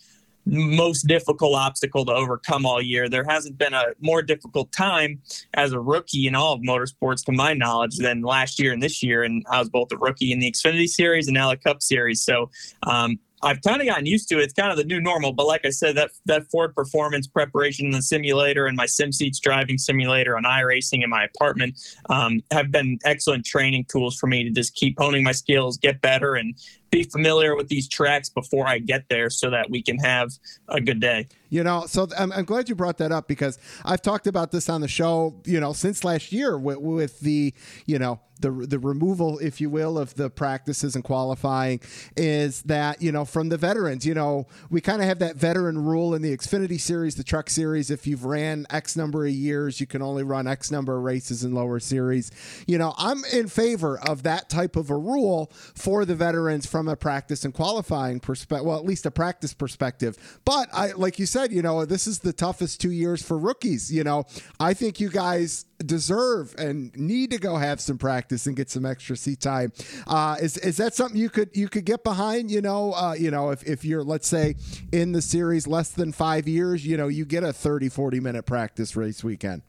[0.45, 3.07] most difficult obstacle to overcome all year.
[3.09, 5.21] There hasn't been a more difficult time
[5.53, 9.03] as a rookie in all of motorsports, to my knowledge, than last year and this
[9.03, 9.23] year.
[9.23, 12.23] And I was both a rookie in the Xfinity Series and now the Cup Series.
[12.23, 12.49] So
[12.83, 14.43] um, I've kind of gotten used to it.
[14.43, 15.33] It's kind of the new normal.
[15.33, 19.39] But like I said, that that Ford performance preparation in the simulator and my SimSeats
[19.39, 21.79] driving simulator on iRacing in my apartment
[22.09, 26.01] um, have been excellent training tools for me to just keep honing my skills, get
[26.01, 26.55] better, and
[26.91, 30.31] be familiar with these tracks before I get there so that we can have
[30.67, 31.27] a good day.
[31.49, 34.69] You know, so I'm, I'm glad you brought that up because I've talked about this
[34.69, 37.53] on the show, you know, since last year with, with the,
[37.85, 41.79] you know, the the removal, if you will, of the practices and qualifying
[42.17, 45.77] is that you know from the veterans, you know, we kind of have that veteran
[45.77, 47.89] rule in the Xfinity series, the Truck series.
[47.89, 51.43] If you've ran X number of years, you can only run X number of races
[51.43, 52.31] in lower series.
[52.67, 56.80] You know, I'm in favor of that type of a rule for the veterans from
[56.81, 58.65] from a practice and qualifying perspective.
[58.65, 60.17] Well, at least a practice perspective.
[60.45, 63.93] But I, like you said, you know, this is the toughest two years for rookies.
[63.93, 64.25] You know,
[64.59, 68.83] I think you guys deserve and need to go have some practice and get some
[68.83, 69.73] extra seat time.
[70.07, 72.49] Uh, is is that something you could you could get behind?
[72.49, 74.55] You know, uh, you know, if, if you're let's say
[74.91, 78.47] in the series less than five years, you know, you get a 30, 40 minute
[78.47, 79.61] practice race weekend.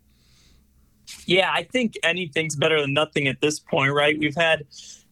[1.27, 4.19] Yeah, I think anything's better than nothing at this point, right?
[4.19, 4.65] We've had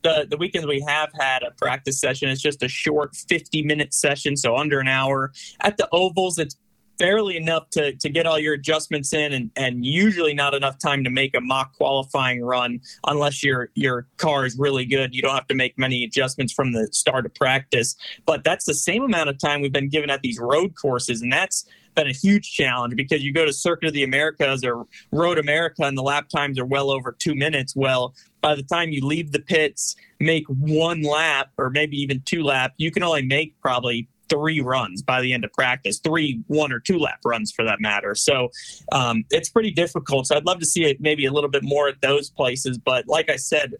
[0.02, 2.28] the the weekends we have had a practice session.
[2.28, 5.32] It's just a short 50 minute session, so under an hour.
[5.60, 6.56] At the ovals, it's
[7.00, 11.02] barely enough to, to get all your adjustments in and, and usually not enough time
[11.02, 15.14] to make a mock qualifying run unless your your car is really good.
[15.14, 17.96] You don't have to make many adjustments from the start of practice.
[18.26, 21.32] But that's the same amount of time we've been given at these road courses, and
[21.32, 25.38] that's been a huge challenge because you go to Circuit of the Americas or Road
[25.38, 27.74] America and the lap times are well over two minutes.
[27.76, 32.42] Well, by the time you leave the pits, make one lap or maybe even two
[32.42, 36.72] lap, you can only make probably three runs by the end of practice, three one
[36.72, 38.14] or two lap runs for that matter.
[38.14, 38.50] So
[38.92, 40.28] um, it's pretty difficult.
[40.28, 42.78] So I'd love to see it maybe a little bit more at those places.
[42.78, 43.74] But like I said,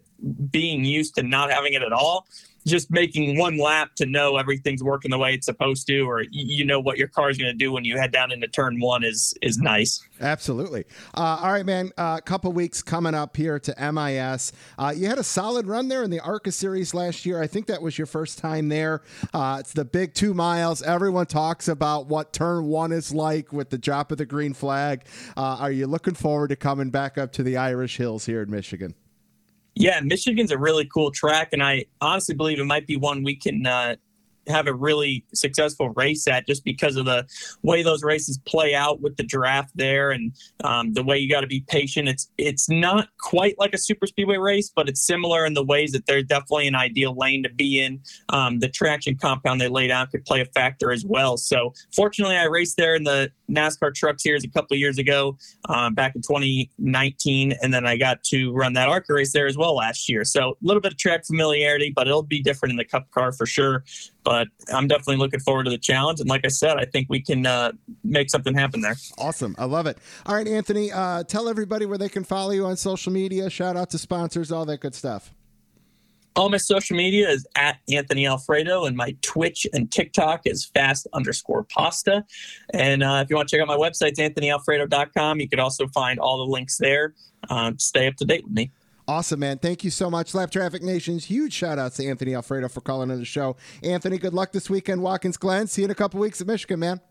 [0.51, 2.27] being used to not having it at all,
[2.65, 6.65] just making one lap to know everything's working the way it's supposed to, or you
[6.65, 9.03] know what your car is going to do when you head down into turn one
[9.03, 10.05] is is nice.
[10.19, 10.85] Absolutely.
[11.15, 11.91] Uh, all right, man.
[11.97, 14.51] A uh, couple weeks coming up here to MIS.
[14.77, 17.41] Uh, you had a solid run there in the ARCA series last year.
[17.41, 19.01] I think that was your first time there.
[19.33, 20.81] Uh, it's the big two miles.
[20.83, 25.05] Everyone talks about what turn one is like with the drop of the green flag.
[25.35, 28.51] Uh, are you looking forward to coming back up to the Irish Hills here in
[28.51, 28.93] Michigan?
[29.75, 33.35] Yeah, Michigan's a really cool track, and I honestly believe it might be one we
[33.35, 33.95] can uh,
[34.47, 37.25] have a really successful race at just because of the
[37.61, 40.33] way those races play out with the draft there and
[40.63, 42.09] um, the way you got to be patient.
[42.09, 45.91] It's it's not quite like a super speedway race, but it's similar in the ways
[45.91, 48.01] that they're definitely an ideal lane to be in.
[48.29, 51.37] Um, the traction compound they laid out could play a factor as well.
[51.37, 55.37] So fortunately, I raced there in the NASCAR Truck Series a couple of years ago,
[55.69, 59.57] um, back in 2019, and then I got to run that ARCA race there as
[59.57, 60.23] well last year.
[60.23, 63.31] So a little bit of track familiarity, but it'll be different in the Cup car
[63.31, 63.83] for sure
[64.23, 66.19] but I'm definitely looking forward to the challenge.
[66.19, 67.71] And like I said, I think we can uh,
[68.03, 68.95] make something happen there.
[69.17, 69.55] Awesome.
[69.57, 69.97] I love it.
[70.25, 73.49] All right, Anthony, uh, tell everybody where they can follow you on social media.
[73.49, 75.33] Shout out to sponsors, all that good stuff.
[76.35, 81.05] All my social media is at Anthony Alfredo, and my Twitch and TikTok is fast
[81.11, 82.23] underscore pasta.
[82.73, 85.41] And uh, if you want to check out my website, it's anthonyalfredo.com.
[85.41, 87.15] You could also find all the links there.
[87.49, 88.71] Uh, stay up to date with me.
[89.07, 89.57] Awesome, man.
[89.57, 90.33] Thank you so much.
[90.33, 93.57] Lapped Traffic Nation's huge shout out to Anthony Alfredo for calling on the show.
[93.83, 95.67] Anthony, good luck this weekend, Watkins Glen.
[95.67, 97.01] See you in a couple weeks at Michigan, man.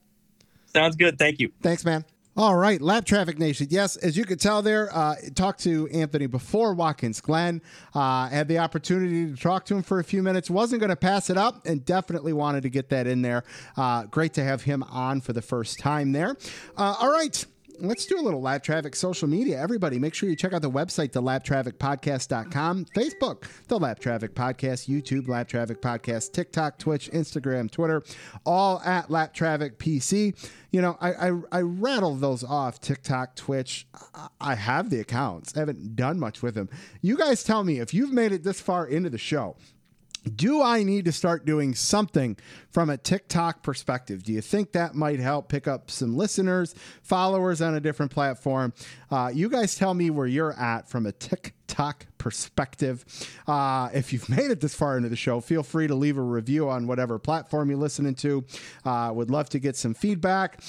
[0.67, 1.19] Sounds good.
[1.19, 1.53] Thank you.
[1.63, 2.05] Thanks, man.
[2.37, 3.67] All right, Lapped Traffic Nation.
[3.71, 7.61] Yes, as you could tell there, uh, talked to Anthony before Watkins Glen.
[7.93, 10.49] Uh, had the opportunity to talk to him for a few minutes.
[10.49, 13.43] Wasn't going to pass it up and definitely wanted to get that in there.
[13.77, 16.37] Uh, great to have him on for the first time there.
[16.77, 17.45] Uh, all right
[17.81, 19.61] let's do a little Lapped Traffic social media.
[19.61, 25.29] Everybody, make sure you check out the website, thelappedtrafficpodcast.com, Facebook, The Lapped Traffic Podcast, YouTube,
[25.29, 28.03] Lapped Traffic Podcast, TikTok, Twitch, Instagram, Twitter,
[28.45, 30.35] all at Lapped Traffic PC.
[30.71, 33.87] You know, I, I, I rattle those off TikTok, Twitch.
[34.41, 36.69] I have the accounts, I haven't done much with them.
[37.01, 39.57] You guys tell me if you've made it this far into the show
[40.23, 42.37] do I need to start doing something
[42.71, 44.23] from a TikTok perspective?
[44.23, 48.73] Do you think that might help pick up some listeners, followers on a different platform?
[49.11, 53.05] Uh, you guys tell me where you're at from a TikTok perspective.
[53.47, 56.23] Uh, if you've made it this far into the show, feel free to leave a
[56.23, 58.45] review on whatever platform you're listening to.
[58.85, 60.61] Uh, would love to get some feedback.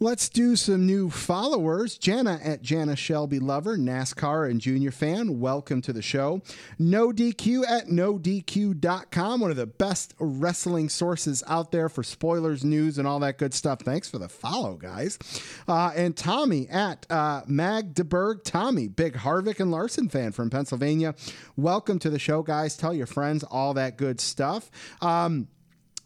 [0.00, 1.98] Let's do some new followers.
[1.98, 5.40] Jana at Jana Shelby Lover, NASCAR and Junior fan.
[5.40, 6.40] Welcome to the show.
[6.78, 12.98] No DQ at NoDQ.com, one of the best wrestling sources out there for spoilers, news,
[12.98, 13.80] and all that good stuff.
[13.80, 15.18] Thanks for the follow, guys.
[15.66, 18.44] Uh, and Tommy at uh, Magdeburg.
[18.44, 21.16] Tommy, big Harvick and Larson fan from Pennsylvania.
[21.56, 22.76] Welcome to the show, guys.
[22.76, 24.70] Tell your friends all that good stuff.
[25.02, 25.48] Um,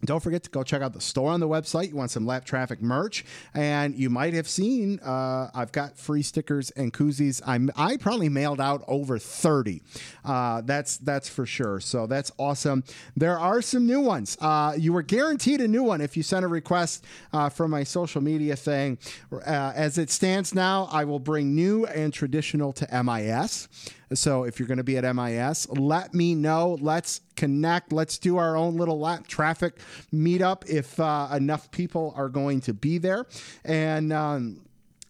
[0.05, 1.89] don't forget to go check out the store on the website.
[1.89, 3.25] You want some lapped traffic merch,
[3.55, 7.41] and you might have seen uh, I've got free stickers and koozies.
[7.47, 9.83] I'm I probably mailed out over thirty.
[10.25, 11.81] Uh, that's that's for sure.
[11.81, 12.85] So that's awesome.
[13.17, 14.37] There are some new ones.
[14.41, 17.85] Uh, you were guaranteed a new one if you sent a request uh, from my
[17.85, 18.99] social media thing.
[19.33, 23.69] Uh, as it stands now, I will bring new and traditional to MIS.
[24.15, 26.79] So if you're going to be at MIS, let me know.
[26.81, 27.93] Let's connect.
[27.93, 29.79] Let's do our own little lapped traffic
[30.13, 33.27] meetup if uh, enough people are going to be there.
[33.65, 34.61] And, um,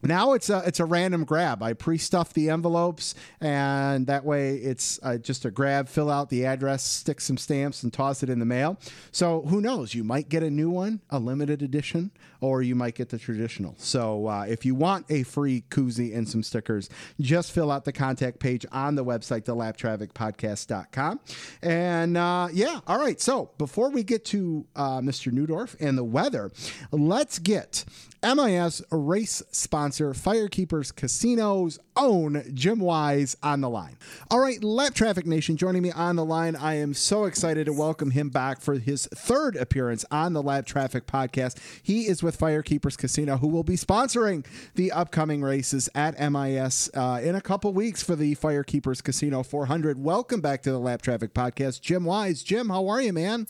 [0.03, 1.63] now it's a it's a random grab.
[1.63, 5.89] I pre-stuff the envelopes, and that way it's uh, just a grab.
[5.89, 8.79] Fill out the address, stick some stamps, and toss it in the mail.
[9.11, 9.95] So who knows?
[9.95, 13.75] You might get a new one, a limited edition, or you might get the traditional.
[13.79, 16.91] So uh, if you want a free koozie and some stickers,
[17.21, 21.21] just fill out the contact page on the website, thelappedtrafficpodcast.com.
[21.63, 23.21] And uh, yeah, all right.
[23.21, 25.33] So before we get to uh, Mr.
[25.33, 26.51] Neudorff and the weather,
[26.91, 27.85] let's get
[28.23, 33.97] MIS race sponsor Firekeepers Casino's own Jim Wise on the line.
[34.31, 36.55] All right, Lapped Traffic Nation joining me on the line.
[36.55, 40.69] I am so excited to welcome him back for his third appearance on the Lapped
[40.69, 41.59] Traffic podcast.
[41.83, 44.47] He is with Firekeepers Casino, who will be sponsoring
[44.77, 49.99] the upcoming races at MIS uh, in a couple weeks for the Firekeepers Casino 400.
[49.99, 52.45] Welcome back to the Lapped Traffic podcast, Jim Wise.
[52.45, 53.49] Jim, how are you, man?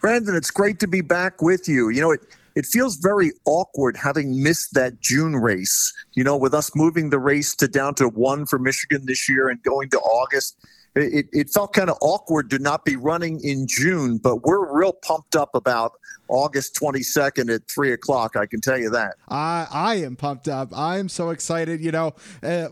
[0.00, 1.90] Brandon, it's great to be back with you.
[1.90, 2.22] You know, it
[2.60, 5.94] it feels very awkward having missed that June race.
[6.12, 9.48] You know, with us moving the race to down to one for Michigan this year
[9.48, 10.58] and going to August,
[10.94, 14.92] it, it felt kind of awkward to not be running in June, but we're real
[14.92, 15.92] pumped up about
[16.28, 18.36] August 22nd at three o'clock.
[18.36, 19.14] I can tell you that.
[19.30, 20.68] I I am pumped up.
[20.76, 21.82] I'm so excited.
[21.82, 22.68] You know, uh,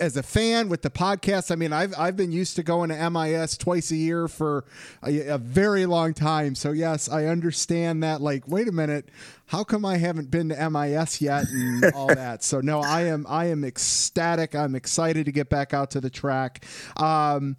[0.00, 3.10] as a fan with the podcast, I mean, I've I've been used to going to
[3.10, 4.64] MIS twice a year for
[5.02, 6.54] a, a very long time.
[6.54, 8.20] So yes, I understand that.
[8.20, 9.08] Like, wait a minute,
[9.46, 12.42] how come I haven't been to MIS yet and all that?
[12.42, 14.54] So no, I am I am ecstatic.
[14.54, 16.64] I'm excited to get back out to the track.
[16.96, 17.56] Um,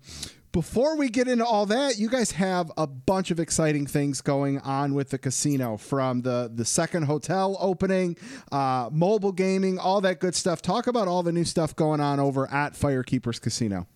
[0.54, 4.60] before we get into all that, you guys have a bunch of exciting things going
[4.60, 8.16] on with the casino from the the second hotel opening,
[8.52, 10.62] uh, mobile gaming, all that good stuff.
[10.62, 13.88] Talk about all the new stuff going on over at Firekeepers Casino.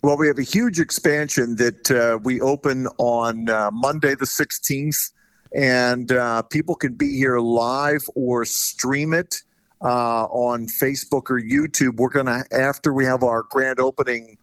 [0.00, 5.10] Well, we have a huge expansion that uh, we open on uh, Monday the 16th,
[5.52, 9.42] and uh, people can be here live or stream it
[9.82, 11.96] uh, on Facebook or YouTube.
[11.96, 14.38] We're going to, after we have our grand opening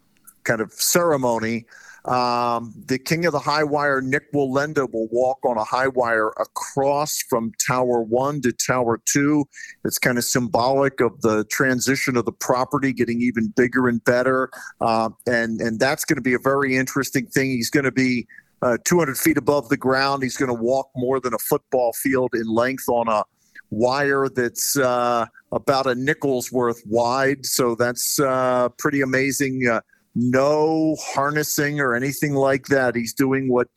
[0.46, 1.66] kind of ceremony.
[2.06, 6.30] Um, the king of the high wire, Nik Wallenda, will walk on a high wire
[6.38, 9.44] across from Tower 1 to Tower 2.
[9.86, 14.52] It's kind of symbolic of the transition of the property getting even bigger and better.
[14.82, 17.50] Uh, and, and that's going to be a very interesting thing.
[17.50, 18.28] He's going to be
[18.62, 20.22] uh, 200 feet above the ground.
[20.22, 23.24] He's going to walk more than a football field in length on a
[23.72, 27.46] wire that's uh, about a nickel's worth wide.
[27.48, 29.68] So that's uh, pretty amazing.
[30.16, 32.96] No harnessing or anything like that.
[32.96, 33.68] He's doing what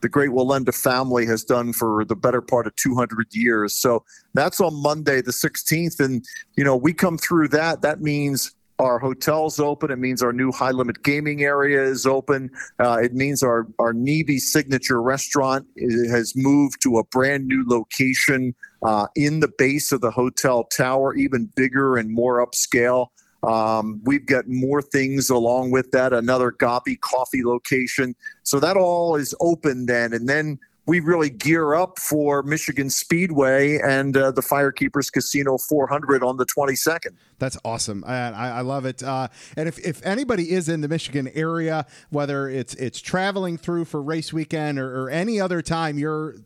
[0.00, 3.74] the great Wallenda family has done for the better part of 200 years.
[3.74, 5.98] So that's on Monday, the 16th.
[5.98, 6.24] And,
[6.56, 7.82] you know, we come through that.
[7.82, 9.90] That means our hotel's open.
[9.90, 12.50] It means our new high limit gaming area is open.
[12.78, 15.66] Uh, it means our, our Neby signature restaurant
[16.10, 21.14] has moved to a brand new location uh, in the base of the hotel tower,
[21.14, 23.08] even bigger and more upscale.
[23.42, 28.14] Um, we've got more things along with that, another Gopi coffee location.
[28.42, 30.12] So that all is open then.
[30.12, 30.58] And then
[30.88, 36.46] we really gear up for Michigan Speedway and uh, the Firekeepers Casino 400 on the
[36.46, 37.14] 22nd.
[37.38, 38.02] That's awesome.
[38.06, 39.02] I, I love it.
[39.02, 43.84] Uh, and if, if anybody is in the Michigan area, whether it's it's traveling through
[43.84, 46.36] for race weekend or, or any other time, you're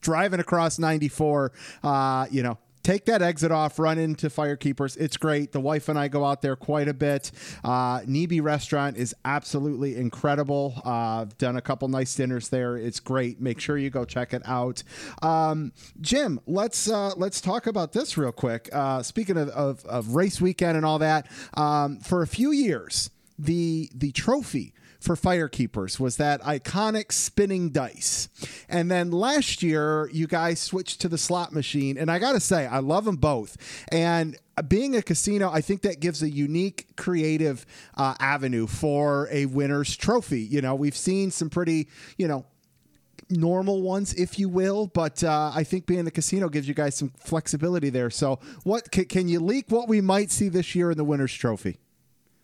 [0.00, 4.96] driving across 94, uh, you know, take that exit off, run into Firekeepers.
[4.98, 5.52] It's great.
[5.52, 7.30] The wife and I go out there quite a bit.
[7.64, 8.00] Uh,
[8.40, 10.74] Restaurant is absolutely incredible.
[10.84, 12.76] Uh, I've done a couple nice dinners there.
[12.76, 13.40] It's great.
[13.40, 14.82] Make sure you go check it out.
[15.22, 18.68] Um, Jim, let's uh, let's talk about this real quick.
[18.72, 23.10] Uh, speaking of, of, of, race weekend and all that, um, for a few years,
[23.38, 28.28] the the trophy for Firekeepers was that iconic spinning dice.
[28.68, 31.96] And then last year, you guys switched to the slot machine.
[31.96, 33.56] And I got to say, I love them both.
[33.90, 34.36] And
[34.68, 37.64] being a casino, I think that gives a unique creative
[37.96, 40.42] uh, avenue for a winner's trophy.
[40.42, 41.88] You know, we've seen some pretty,
[42.18, 42.44] you know,
[43.30, 44.86] normal ones, if you will.
[44.86, 48.10] But uh, I think being a casino gives you guys some flexibility there.
[48.10, 51.78] So, what can you leak what we might see this year in the winner's trophy?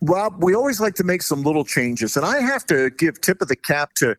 [0.01, 3.41] Rob, we always like to make some little changes, and I have to give tip
[3.41, 4.15] of the cap to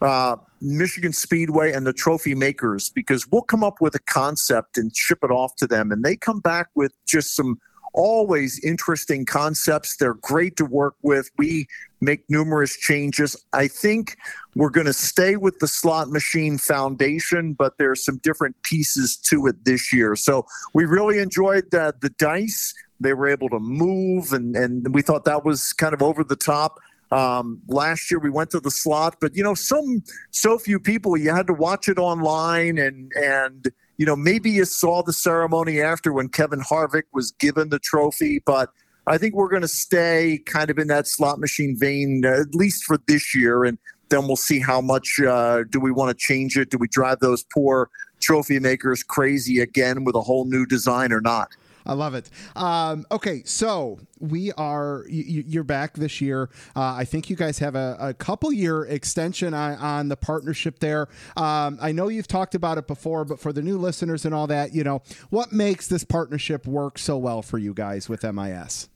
[0.00, 4.94] uh, Michigan Speedway and the trophy makers because we'll come up with a concept and
[4.96, 7.58] ship it off to them, and they come back with just some
[7.92, 9.96] always interesting concepts.
[9.96, 11.30] They're great to work with.
[11.38, 11.66] We
[12.00, 13.36] make numerous changes.
[13.52, 14.16] I think
[14.54, 19.46] we're going to stay with the slot machine foundation, but there's some different pieces to
[19.46, 20.16] it this year.
[20.16, 22.74] So we really enjoyed the, the dice.
[23.00, 26.36] They were able to move, and, and we thought that was kind of over the
[26.36, 26.78] top.
[27.10, 31.16] Um, last year we went to the slot, but you know, some so few people.
[31.16, 33.66] You had to watch it online, and and
[34.00, 38.42] you know, maybe you saw the ceremony after when Kevin Harvick was given the trophy,
[38.46, 38.70] but
[39.06, 42.54] I think we're going to stay kind of in that slot machine vein, uh, at
[42.54, 43.62] least for this year.
[43.62, 43.76] And
[44.08, 46.70] then we'll see how much uh, do we want to change it?
[46.70, 47.90] Do we drive those poor
[48.20, 51.50] trophy makers crazy again with a whole new design or not?
[51.86, 52.30] I love it.
[52.56, 56.50] Um, okay, so we are you, are back this year.
[56.76, 60.78] Uh, I think you guys have a, a couple year extension on, on the partnership
[60.78, 61.08] there.
[61.36, 64.46] Um, I know you've talked about it before, but for the new listeners and all
[64.48, 68.88] that, you know, what makes this partnership work so well for you guys with MIS?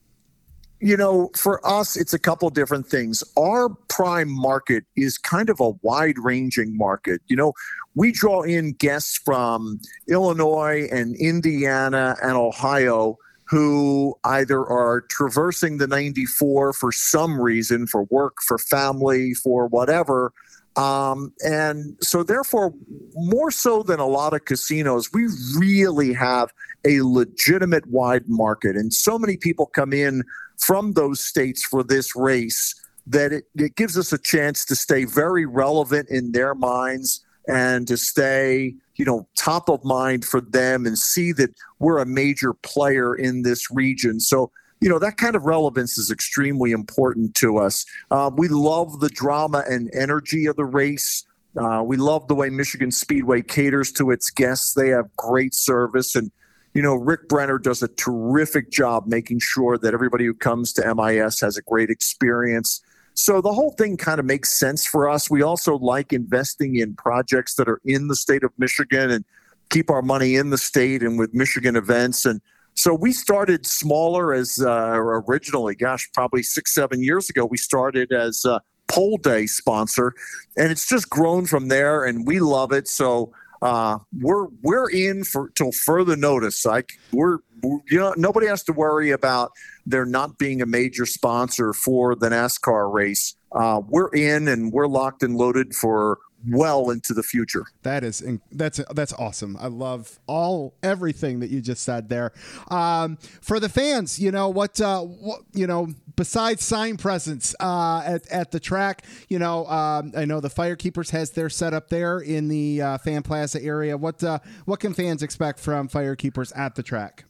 [0.81, 3.23] you know, for us, it's a couple different things.
[3.37, 7.21] Our prime market is kind of a wide ranging market.
[7.27, 7.53] You know,
[7.95, 13.17] we draw in guests from Illinois and Indiana and Ohio
[13.47, 20.33] who either are traversing the 94 for some reason, for work, for family, for whatever.
[20.75, 22.73] Um, and so, therefore,
[23.13, 25.27] more so than a lot of casinos, we
[25.57, 26.51] really have
[26.85, 28.75] a legitimate wide market.
[28.75, 30.23] And so many people come in
[30.57, 32.73] from those states for this race
[33.07, 37.87] that it, it gives us a chance to stay very relevant in their minds and
[37.87, 42.53] to stay you know top of mind for them and see that we're a major
[42.53, 44.19] player in this region.
[44.19, 47.85] So you know that kind of relevance is extremely important to us.
[48.11, 51.25] Uh, we love the drama and energy of the race.
[51.57, 54.73] Uh, we love the way michigan speedway caters to its guests.
[54.73, 56.31] They have great service and
[56.75, 60.93] you know, Rick Brenner does a terrific job making sure that everybody who comes to
[60.93, 62.81] MIS has a great experience.
[63.15, 65.29] So the whole thing kind of makes sense for us.
[65.29, 69.23] We also like investing in projects that are in the state of Michigan and
[69.69, 72.25] keep our money in the state and with Michigan events.
[72.25, 72.41] And
[72.75, 78.11] so we started smaller as uh, originally, gosh, probably six, seven years ago, we started
[78.11, 80.13] as a pole day sponsor.
[80.57, 82.87] And it's just grown from there and we love it.
[82.89, 83.31] So
[83.61, 86.65] uh, we're we're in for till further notice.
[86.65, 89.51] Like we're, you know nobody has to worry about
[89.85, 93.35] there not being a major sponsor for the NASCAR race.
[93.51, 97.65] Uh, we're in and we're locked and loaded for well into the future.
[97.83, 99.57] That is that's that's awesome.
[99.59, 102.31] I love all everything that you just said there.
[102.69, 108.01] Um, for the fans, you know what, uh, what you know besides sign presence uh,
[108.05, 112.19] at at the track, you know um, I know the Firekeepers has their setup there
[112.19, 113.97] in the uh, fan plaza area.
[113.97, 117.25] What uh, what can fans expect from Firekeepers at the track?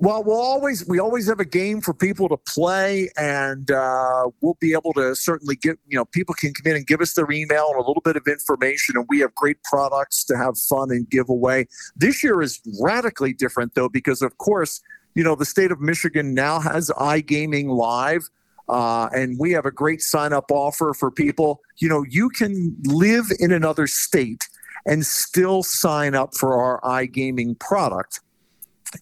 [0.00, 4.56] Well, we'll always we always have a game for people to play, and uh, we'll
[4.60, 7.28] be able to certainly get you know people can come in and give us their
[7.32, 10.92] email and a little bit of information, and we have great products to have fun
[10.92, 11.66] and give away.
[11.96, 14.80] This year is radically different though because of course
[15.16, 18.28] you know the state of Michigan now has iGaming live.
[18.68, 21.62] Uh, and we have a great sign up offer for people.
[21.78, 24.46] You know, you can live in another state
[24.84, 28.20] and still sign up for our iGaming product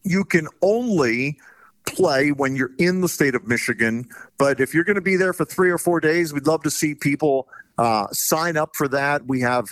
[0.04, 1.38] you can only
[1.86, 4.08] play when you're in the state of Michigan.
[4.38, 6.70] But if you're going to be there for three or four days, we'd love to
[6.70, 9.26] see people uh, sign up for that.
[9.26, 9.66] We have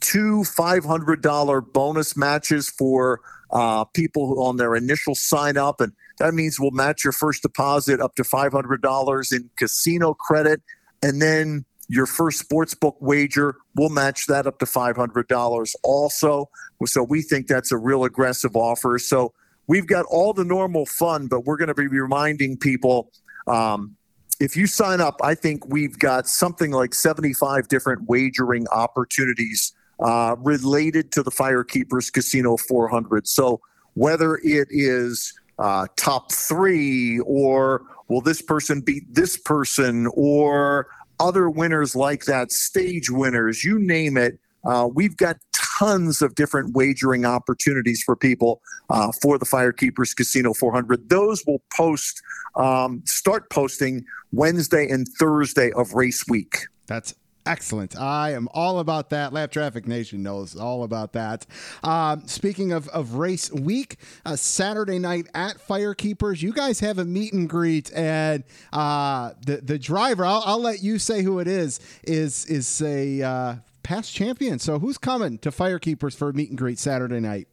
[0.00, 5.80] two $500 bonus matches for uh, people on their initial sign up.
[5.80, 10.62] And that means we'll match your first deposit up to $500 in casino credit.
[11.02, 16.48] And then your first sportsbook wager, we'll match that up to $500 also.
[16.86, 18.98] So we think that's a real aggressive offer.
[18.98, 19.32] So
[19.70, 23.12] we've got all the normal fun, but we're going to be reminding people
[23.46, 23.96] um,
[24.40, 30.34] if you sign up, I think we've got something like 75 different wagering opportunities uh,
[30.40, 33.28] related to the Firekeepers Casino 400.
[33.28, 33.60] So
[33.94, 40.88] whether it is uh, top three or will this person beat this person or
[41.20, 46.74] other winners like that, stage winners, you name it, uh, we've got tons of different
[46.74, 51.08] wagering opportunities for people uh, for the Firekeepers Casino 400.
[51.08, 52.22] Those will post,
[52.56, 56.66] um, start posting Wednesday and Thursday of race week.
[56.86, 57.14] That's
[57.46, 57.98] Excellent.
[57.98, 59.32] I am all about that.
[59.32, 61.46] Lapped Traffic Nation knows all about that.
[61.82, 63.96] Um, speaking of, of race week,
[64.26, 68.44] a Saturday night at Firekeepers, you guys have a meet and greet, and
[68.74, 73.22] uh, the the driver, I'll, I'll, let you say who it is, is is a
[73.22, 74.58] uh, past champion.
[74.58, 77.48] So who's coming to Firekeepers for a meet and greet Saturday night?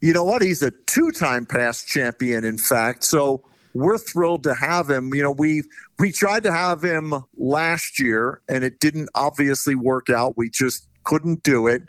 [0.00, 0.42] You know what?
[0.42, 3.04] He's a two-time past champion, in fact.
[3.04, 3.44] So
[3.74, 5.14] we're thrilled to have him.
[5.14, 5.62] You know, we
[5.98, 10.36] we tried to have him last year, and it didn't obviously work out.
[10.36, 11.82] We just couldn't do it.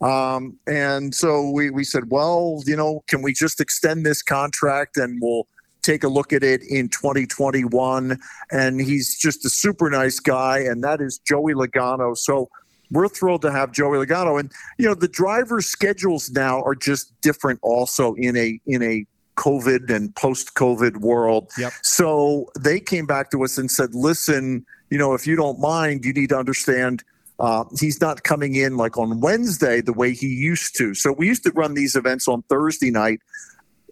[0.00, 4.96] Um, and so we, we said, well, you know, can we just extend this contract
[4.96, 5.46] and we'll
[5.82, 8.18] take a look at it in 2021?
[8.50, 12.16] And he's just a super nice guy, and that is Joey Logano.
[12.16, 12.48] So
[12.90, 14.38] we're thrilled to have Joey Logano.
[14.38, 17.60] And you know, the drivers' schedules now are just different.
[17.62, 21.50] Also in a in a COVID and post-COVID world.
[21.56, 21.72] Yep.
[21.82, 26.04] So they came back to us and said, "Listen, you know, if you don't mind,
[26.04, 27.02] you need to understand."
[27.38, 30.92] Uh, he's not coming in like on Wednesday the way he used to.
[30.92, 33.20] So we used to run these events on Thursday night.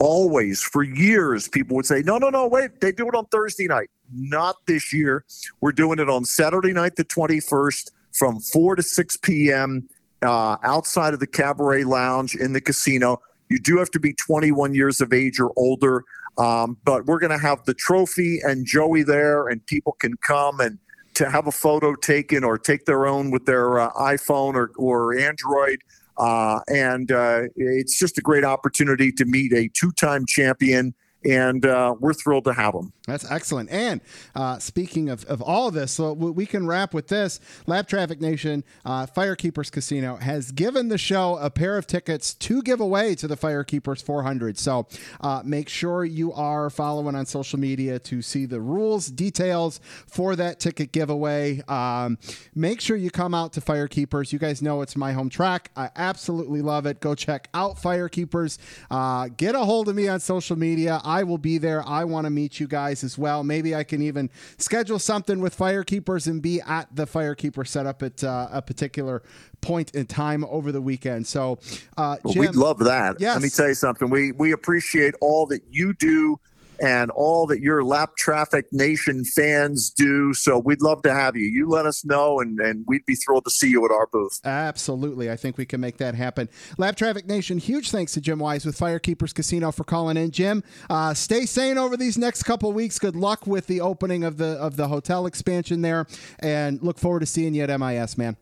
[0.00, 3.66] Always for years, people would say, "No, no, no, wait, they do it on Thursday
[3.66, 5.24] night." Not this year.
[5.60, 9.88] We're doing it on Saturday night, the 21st, from 4 to 6 p.m.
[10.22, 13.20] Uh, outside of the Cabaret Lounge in the casino.
[13.48, 16.04] You do have to be 21 years of age or older,
[16.36, 20.60] um, but we're going to have the trophy and Joey there, and people can come
[20.60, 20.78] and
[21.14, 25.18] to have a photo taken or take their own with their uh, iPhone or, or
[25.18, 25.80] Android.
[26.16, 30.94] Uh, and uh, it's just a great opportunity to meet a two time champion
[31.24, 32.92] and uh, we're thrilled to have them.
[33.08, 33.70] That's excellent.
[33.70, 34.00] And
[34.34, 37.40] uh, speaking of, of all of this, so we can wrap with this.
[37.66, 42.62] Lapped Traffic Nation, uh, Firekeepers Casino has given the show a pair of tickets to
[42.62, 44.58] give away to the Firekeepers 400.
[44.58, 44.86] So
[45.20, 50.36] uh, make sure you are following on social media to see the rules, details for
[50.36, 51.62] that ticket giveaway.
[51.68, 52.18] Um,
[52.54, 54.32] make sure you come out to Firekeepers.
[54.32, 55.70] You guys know it's my home track.
[55.76, 57.00] I absolutely love it.
[57.00, 58.58] Go check out Firekeepers.
[58.90, 61.00] Uh, get a hold of me on social media.
[61.04, 61.86] I will be there.
[61.86, 63.44] I want to meet you guys as well.
[63.44, 68.22] Maybe I can even schedule something with firekeepers and be at the firekeeper setup at
[68.24, 69.22] uh, a particular
[69.60, 71.26] point in time over the weekend.
[71.26, 71.58] So,
[71.96, 73.16] uh, well, we'd love that.
[73.20, 73.34] Yes.
[73.34, 74.10] Let me tell you something.
[74.10, 76.38] We we appreciate all that you do
[76.80, 80.32] and all that your lapped traffic nation fans do.
[80.34, 81.46] So we'd love to have you.
[81.46, 84.40] You let us know, and, and we'd be thrilled to see you at our booth.
[84.44, 85.30] Absolutely.
[85.30, 86.48] I think we can make that happen.
[86.76, 90.30] Lapped Traffic Nation, huge thanks to Jim Wise with Firekeepers Casino for calling in.
[90.30, 92.98] Jim, uh, stay sane over these next couple weeks.
[92.98, 96.06] Good luck with the opening of the of the hotel expansion there,
[96.38, 98.36] and look forward to seeing you at MIS, man.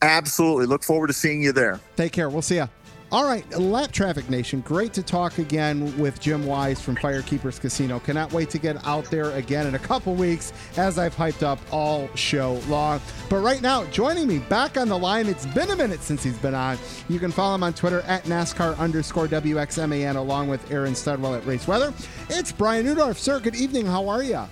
[0.00, 0.66] Absolutely.
[0.66, 1.80] Look forward to seeing you there.
[1.96, 2.28] Take care.
[2.28, 2.68] We'll see you.
[3.10, 8.00] All right, Lapped Traffic Nation, great to talk again with Jim Wise from Firekeepers Casino.
[8.00, 11.58] Cannot wait to get out there again in a couple weeks as I've hyped up
[11.72, 13.00] all show long.
[13.30, 16.36] But right now, joining me back on the line, it's been a minute since he's
[16.36, 16.76] been on.
[17.08, 21.46] You can follow him on Twitter at NASCAR underscore WXMAN along with Aaron Studwell at
[21.46, 21.94] Race Weather.
[22.28, 23.16] It's Brian Neudorff.
[23.16, 23.86] Sir, good evening.
[23.86, 24.44] How are you?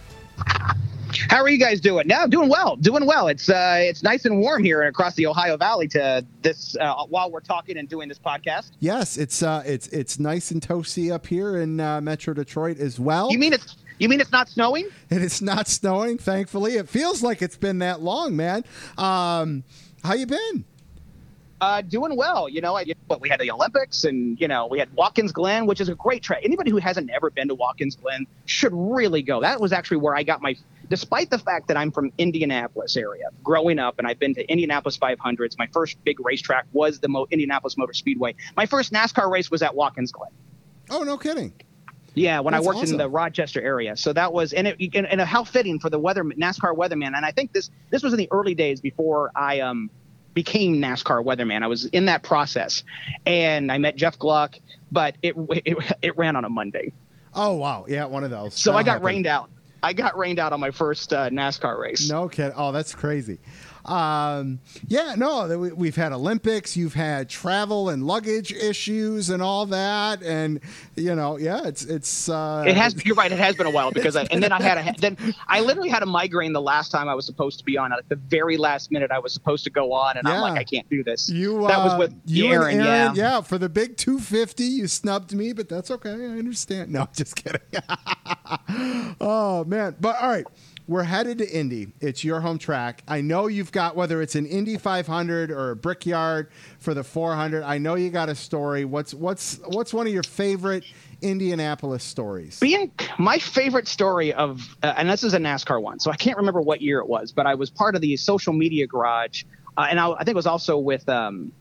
[1.29, 2.07] How are you guys doing?
[2.07, 3.29] Now, doing well, doing well.
[3.29, 7.31] It's uh, it's nice and warm here across the Ohio Valley to this uh, while
[7.31, 8.73] we're talking and doing this podcast.
[8.81, 13.01] Yes, it's uh, it's it's nice and toasty up here in uh, Metro Detroit as
[13.01, 13.31] well.
[13.31, 14.89] You mean it's you mean it's not snowing?
[15.11, 16.75] It is not snowing, thankfully.
[16.75, 18.65] It feels like it's been that long, man.
[18.99, 19.65] Um,
[20.03, 20.65] how you been?
[21.59, 22.51] Uh, doing well.
[22.51, 25.67] You know, I, but we had the Olympics, and you know, we had Watkins Glen,
[25.67, 26.41] which is a great track.
[26.45, 29.41] Anybody who hasn't ever been to Watkins Glen should really go.
[29.41, 30.55] That was actually where I got my.
[30.89, 34.97] Despite the fact that I'm from Indianapolis area, growing up, and I've been to Indianapolis
[34.99, 35.59] 500s.
[35.59, 38.35] My first big racetrack was the Mo- Indianapolis Motor Speedway.
[38.57, 40.31] My first NASCAR race was at Watkins Glen.
[40.91, 41.53] Oh, no kidding.
[42.15, 42.93] Yeah, when That's I worked awesome.
[42.95, 43.97] in the Rochester area.
[43.97, 47.15] So that was and it and, and how fitting for the weather NASCAR weatherman.
[47.15, 49.91] And I think this this was in the early days before I um
[50.33, 51.63] became NASCAR weatherman.
[51.63, 52.85] I was in that process,
[53.27, 54.57] and I met Jeff Gluck,
[54.91, 55.35] but it
[55.67, 56.93] it, it ran on a Monday,
[57.35, 57.85] Oh, wow.
[57.87, 58.55] Yeah, one of those.
[58.55, 59.07] so That'll I got happen.
[59.07, 59.51] rained out.
[59.87, 62.11] I got rained out on my first uh, NASCAR race.
[62.11, 62.53] No kid.
[62.57, 63.39] Oh, that's crazy.
[63.87, 69.67] Um, yeah, no, we- we've had Olympics, you've had travel and luggage issues and all
[69.67, 70.61] that, and
[70.97, 72.29] you know, yeah, it's it's.
[72.29, 73.05] Uh, It has.
[73.05, 73.31] You're right.
[73.31, 75.17] It has been a while because I, and then I had a then
[75.47, 77.93] I literally had a migraine the last time I was supposed to be on.
[77.93, 80.65] At the very last minute, I was supposed to go on, and I'm like, I
[80.65, 81.29] can't do this.
[81.29, 83.41] You that was uh, with you Aaron, and Aaron, yeah.
[83.41, 86.11] for the big 250, you snubbed me, but that's okay.
[86.11, 86.91] I understand.
[86.91, 87.61] No, just kidding.
[89.21, 90.47] oh man, but all right,
[90.89, 91.89] we're headed to Indy.
[92.01, 93.03] It's your home track.
[93.09, 97.63] I know you've got whether it's an Indy 500 or a Brickyard for the 400.
[97.65, 98.85] I know you got a story.
[98.85, 100.85] What's what's what's one of your favorite
[101.23, 102.61] Indianapolis stories?
[102.61, 106.37] being my favorite story of uh, and this is a NASCAR one, so I can't
[106.37, 109.45] remember what year it was, but I was part of the social media garage,
[109.77, 111.53] uh, and I, I think it was also with um,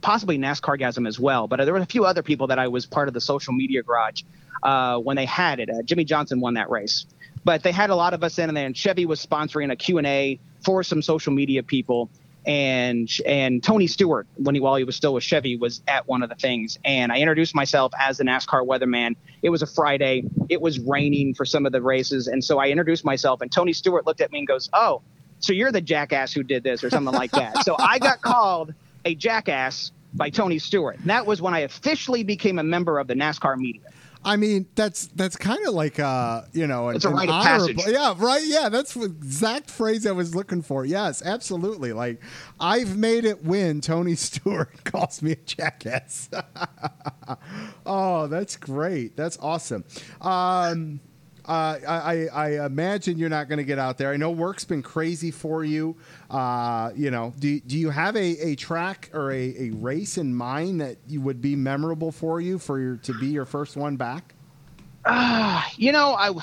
[0.00, 1.46] possibly NASCAR Gasm as well.
[1.46, 3.82] But there were a few other people that I was part of the social media
[3.82, 4.22] garage
[4.62, 5.70] uh, when they had it.
[5.70, 7.06] Uh, Jimmie Johnson won that race,
[7.44, 9.98] but they had a lot of us in there, and Chevy was sponsoring a Q
[9.98, 12.10] and A for some social media people.
[12.46, 16.22] And and Tony Stewart, when he while he was still with Chevy, was at one
[16.22, 16.78] of the things.
[16.84, 19.16] And I introduced myself as the NASCAR weatherman.
[19.42, 20.24] It was a Friday.
[20.48, 23.42] It was raining for some of the races, and so I introduced myself.
[23.42, 25.02] And Tony Stewart looked at me and goes, "Oh,
[25.40, 28.72] so you're the jackass who did this, or something like that." so I got called
[29.08, 30.98] a jackass by Tony Stewart.
[30.98, 33.82] And that was when I officially became a member of the NASCAR media.
[34.24, 37.42] I mean, that's that's kind of like uh, you know, an, It's a rite of
[37.42, 37.80] passage.
[37.86, 38.42] Yeah, right.
[38.44, 40.84] Yeah, that's the exact phrase I was looking for.
[40.84, 41.92] Yes, absolutely.
[41.92, 42.20] Like,
[42.58, 43.80] I've made it win.
[43.80, 46.28] Tony Stewart calls me a jackass.
[47.86, 49.16] oh, that's great.
[49.16, 49.84] That's awesome.
[50.20, 51.00] Um,
[51.48, 54.12] uh, I, I, imagine you're not going to get out there.
[54.12, 55.96] I know work's been crazy for you.
[56.28, 60.34] Uh, you know, do, do you have a, a track or a, a race in
[60.34, 63.96] mind that you would be memorable for you for your to be your first one
[63.96, 64.34] back?
[65.76, 66.34] you know, I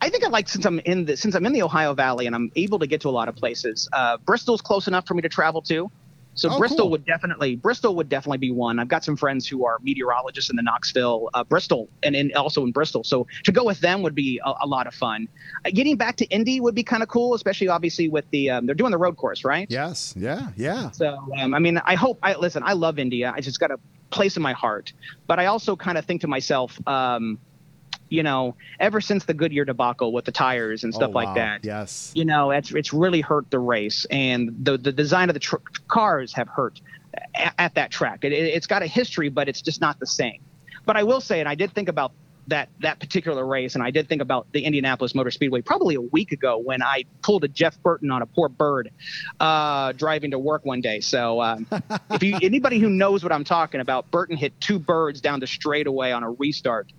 [0.00, 2.34] I think I like since I'm in the since I'm in the Ohio Valley and
[2.34, 3.88] I'm able to get to a lot of places.
[3.92, 5.90] Uh, Bristol's close enough for me to travel to.
[6.38, 6.90] So Oh, Bristol cool.
[6.92, 8.78] would definitely Bristol would definitely be one.
[8.78, 12.62] I've got some friends who are meteorologists in the Knoxville, uh, Bristol, and in, also
[12.64, 13.02] in Bristol.
[13.04, 15.28] So to go with them would be a, a lot of fun.
[15.66, 18.66] Uh, getting back to Indy would be kind of cool, especially obviously with the um,
[18.66, 19.66] they're doing the road course, right?
[19.68, 20.14] Yes.
[20.16, 20.50] Yeah.
[20.56, 20.92] Yeah.
[20.92, 22.18] So, um, I mean, I hope.
[22.22, 22.62] I listen.
[22.64, 23.24] I love Indy.
[23.24, 23.78] I just got a
[24.10, 24.92] place in my heart.
[25.26, 27.38] But I also kind of think to myself, um,
[28.08, 31.64] you know, ever since the Goodyear debacle with the tires and stuff Oh, like that,
[31.64, 32.10] Yes.
[32.14, 35.56] you know, it's it's really hurt the race, and the the design of the tr-
[35.88, 36.80] cars have hurt
[37.34, 38.24] at, at that track.
[38.24, 40.40] It, it, it's got a history, but it's just not the same.
[40.86, 42.12] But I will say, and I did think about
[42.46, 46.00] that that particular race, and I did think about the Indianapolis Motor Speedway probably a
[46.00, 48.90] week ago when I pulled a Jeff Burton on a poor bird
[49.38, 51.00] uh, driving to work one day.
[51.00, 51.66] So um,
[52.10, 55.46] if you anybody who knows what I'm talking about, Burton hit two birds down the
[55.46, 56.90] straightaway on a restart.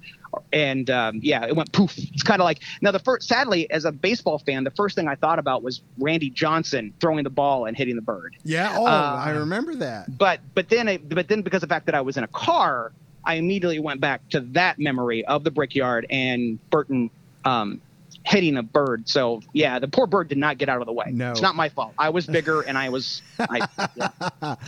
[0.54, 1.98] And um, yeah, it went poof.
[1.98, 3.28] It's kind of like now the first.
[3.28, 7.24] Sadly, as a baseball fan, the first thing I thought about was Randy Johnson throwing
[7.24, 8.36] the ball and hitting the bird.
[8.44, 8.74] Yeah.
[8.78, 10.18] Oh, Uh, I remember that.
[10.18, 12.28] But but then it, but then because of the fact that I was in a
[12.28, 12.92] car,
[13.24, 17.10] I immediately went back to that memory of the brickyard and Burton
[17.46, 17.82] um,
[18.24, 19.08] hitting a bird.
[19.10, 21.08] So yeah, the poor bird did not get out of the way.
[21.12, 21.32] No.
[21.32, 21.94] it's not my fault.
[21.98, 23.22] I was bigger and I was.
[23.40, 24.56] I, yeah.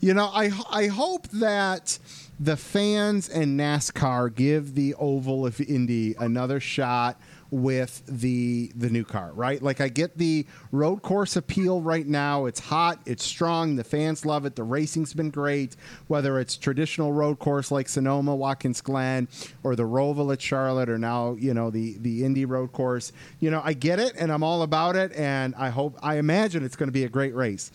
[0.00, 1.98] You know, I I hope that
[2.40, 7.20] the fans and NASCAR give the Oval of Indy another shot
[7.50, 9.62] with the the new car, right?
[9.62, 12.46] Like I get the road course appeal right now.
[12.46, 14.56] It's hot, it's strong, the fans love it.
[14.56, 15.76] The racing's been great,
[16.08, 19.28] whether it's traditional road course like Sonoma, Watkins Glen,
[19.62, 23.12] or the Roval at Charlotte, or now you know the the Indy road course.
[23.38, 26.64] You know, I get it, and I'm all about it, and I hope I imagine
[26.64, 27.70] it's going to be a great race.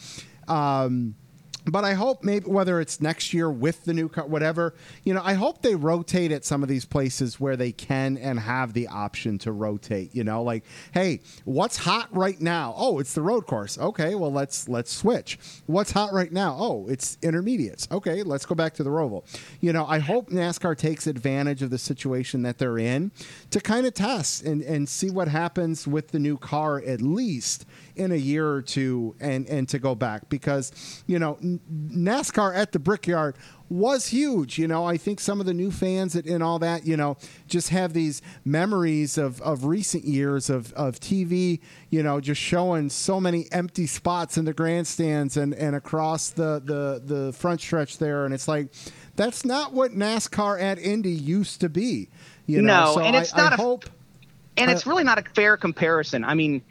[0.49, 1.15] Um,
[1.71, 5.21] but I hope maybe whether it's next year with the new car, whatever, you know,
[5.23, 8.87] I hope they rotate at some of these places where they can and have the
[8.87, 10.13] option to rotate.
[10.13, 10.63] You know, like,
[10.93, 12.73] hey, what's hot right now?
[12.77, 13.77] Oh, it's the road course.
[13.77, 15.39] Okay, well let's let's switch.
[15.65, 16.55] What's hot right now?
[16.57, 17.87] Oh, it's intermediates.
[17.91, 19.23] Okay, let's go back to the Roval.
[19.61, 23.11] You know, I hope NASCAR takes advantage of the situation that they're in
[23.51, 27.65] to kind of test and and see what happens with the new car at least
[27.99, 31.37] in a year or two and and to go back because you know
[31.89, 33.35] NASCAR at the Brickyard
[33.69, 34.57] was huge.
[34.57, 37.69] You know, I think some of the new fans and, all that, you know, just
[37.69, 41.59] have these memories of, of recent years of, of TV,
[41.91, 46.59] you know, just showing so many empty spots in the grandstands and, and across the,
[46.65, 48.25] the, the front stretch there.
[48.25, 48.69] And it's like,
[49.15, 52.09] that's not what NASCAR at Indy used to be.
[52.47, 53.85] You know, No, so and it's I, not I a- hope.
[54.57, 56.23] and it's really not a fair comparison.
[56.23, 56.63] I mean,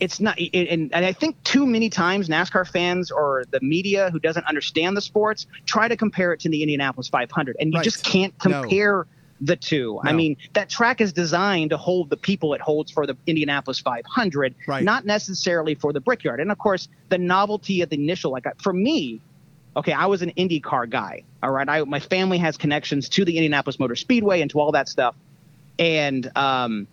[0.00, 4.18] it's not, and, and I think too many times NASCAR fans or the media who
[4.20, 7.84] doesn't understand the sports try to compare it to the Indianapolis 500, and you Right.
[7.84, 8.60] just can't No.
[8.62, 9.06] compare
[9.40, 10.00] the two.
[10.02, 13.80] I mean, that track is designed to hold the people it holds for the Indianapolis
[13.80, 14.82] 500, Right.
[14.82, 16.40] not necessarily for the Brickyard.
[16.40, 19.20] And of course, the novelty of the initial, like for me,
[19.76, 21.24] okay, I was an IndyCar guy.
[21.42, 24.72] All right, I my family has connections to the Indianapolis Motor Speedway and to all
[24.72, 25.14] that stuff,
[25.78, 26.88] and um,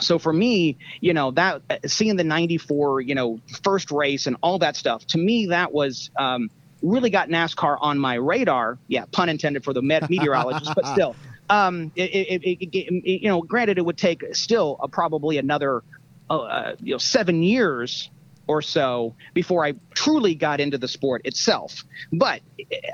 [0.00, 4.58] so for me, you know that seeing the '94, you know, first race and all
[4.58, 6.50] that stuff, to me that was um,
[6.82, 8.78] really got NASCAR on my radar.
[8.88, 11.16] Yeah, pun intended for the met- meteorologist, but still.
[11.48, 15.84] Um, it, it, it, you know, granted, it would take still uh, probably another,
[16.28, 18.10] uh, uh, you know, seven years
[18.46, 21.84] or so before I truly got into the sport itself.
[22.12, 22.40] But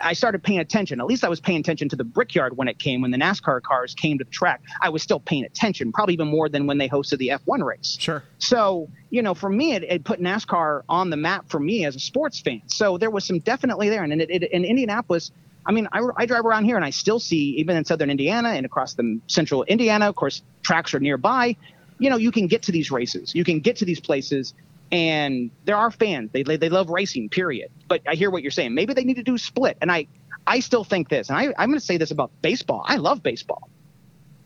[0.01, 1.01] I started paying attention.
[1.01, 3.63] At least I was paying attention to the Brickyard when it came, when the NASCAR
[3.63, 4.63] cars came to the track.
[4.81, 7.97] I was still paying attention, probably even more than when they hosted the F1 race.
[8.01, 8.23] Sure.
[8.39, 11.97] So, you know, for me, it, it put NASCAR on the map for me as
[11.97, 12.63] a sports fan.
[12.67, 14.03] So there was some definitely there.
[14.03, 15.33] And it, it, in Indianapolis,
[15.65, 18.51] I mean, I, I drive around here and I still see, even in southern Indiana
[18.51, 21.57] and across the central Indiana, of course, tracks are nearby.
[21.99, 24.55] You know, you can get to these races, you can get to these places,
[24.93, 26.31] and there are fans.
[26.33, 27.71] They, they, they love racing, period.
[27.89, 28.75] But I hear what you're saying.
[28.75, 29.79] Maybe they need to do split.
[29.81, 30.07] And I,
[30.47, 32.85] I still think this, and I, I'm going to say this about baseball.
[32.87, 33.71] I love baseball.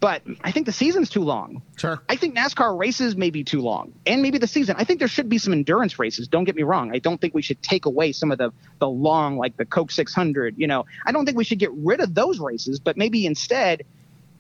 [0.00, 1.62] but I think the season's too long.
[1.76, 2.00] Sure.
[2.08, 4.76] I think NASCAR races may be too long, and maybe the season.
[4.78, 6.28] I think there should be some endurance races.
[6.28, 6.92] Don't get me wrong.
[6.94, 9.90] I don't think we should take away some of the the long, like the Coke
[9.90, 10.54] 600.
[10.58, 13.82] You know, I don't think we should get rid of those races, but maybe instead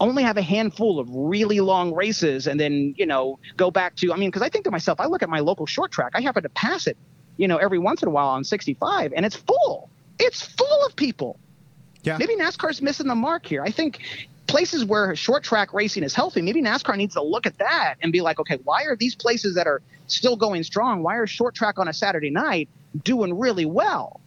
[0.00, 4.12] only have a handful of really long races, and then you know go back to.
[4.12, 6.12] I mean, because I think to myself, I look at my local short track.
[6.14, 6.96] I happen to pass it,
[7.36, 9.90] you know, every once in a while on 65, and it's full.
[10.18, 11.38] It's full of people.
[12.02, 12.16] Yeah.
[12.18, 13.62] Maybe NASCAR's missing the mark here.
[13.62, 14.00] I think
[14.46, 18.12] places where short track racing is healthy, maybe NASCAR needs to look at that and
[18.12, 21.02] be like, okay, why are these places that are still going strong?
[21.02, 22.68] Why are short track on a Saturday night
[23.02, 24.20] doing really well?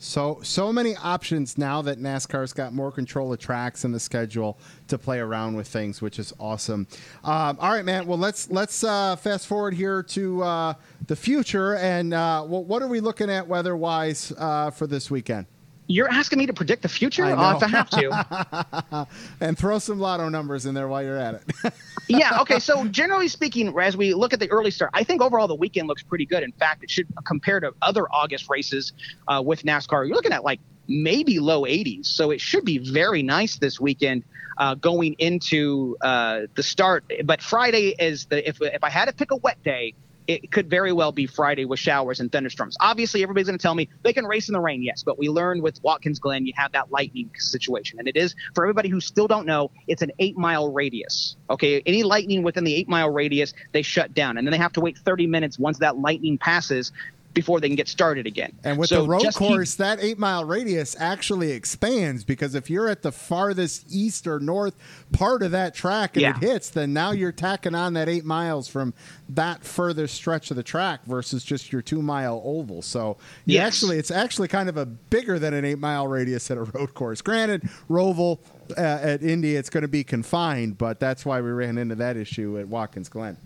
[0.00, 4.56] So so many options now that NASCAR's got more control of tracks and the schedule
[4.86, 6.86] to play around with things, which is awesome.
[7.24, 8.06] Um, all right, man.
[8.06, 10.74] Well, let's let's uh, fast forward here to uh,
[11.08, 15.46] the future, and uh, well, what are we looking at weather-wise uh, for this weekend?
[15.90, 17.24] You're asking me to predict the future?
[17.24, 19.06] I Oh, if I have to.
[19.40, 21.72] and throw some lotto numbers in there while you're at it.
[22.08, 22.40] yeah.
[22.42, 22.58] Okay.
[22.58, 25.88] So generally speaking, as we look at the early start, I think overall the weekend
[25.88, 26.42] looks pretty good.
[26.42, 28.92] In fact, it should compare to other August races
[29.28, 30.06] uh, with NASCAR.
[30.06, 34.24] You're looking at like maybe low 80s, so it should be very nice this weekend.
[34.58, 39.12] Uh, going into uh, the start, but Friday is the if if I had to
[39.12, 39.94] pick a wet day,
[40.28, 42.76] it could very well be Friday with showers and thunderstorms.
[42.80, 45.30] Obviously, everybody's going to tell me they can race in the rain, yes, but we
[45.30, 49.00] learned with Watkins Glen you have that lightning situation, and it is for everybody who
[49.00, 51.36] still don't know, it's an eight mile radius.
[51.48, 54.74] Okay, any lightning within the eight mile radius, they shut down, and then they have
[54.74, 56.92] to wait 30 minutes once that lightning passes
[57.40, 58.52] before they can get started again.
[58.64, 62.56] And with So the road just keep- course, that eight mile radius actually expands because
[62.56, 64.74] if you're at the farthest east or north
[65.12, 66.36] part of that track and Yeah.
[66.36, 68.92] it hits, then now you're tacking on that eight miles from
[69.28, 72.82] that further stretch of the track versus just your two mile oval.
[72.82, 73.16] So
[73.46, 73.66] Yes.
[73.66, 76.94] actually, it's actually kind of a bigger than an eight mile radius at a road
[76.94, 77.22] course.
[77.22, 78.40] Granted, Roval
[78.76, 82.16] uh, at Indy, it's going to be confined, but that's why we ran into that
[82.16, 83.36] issue at Watkins Glen.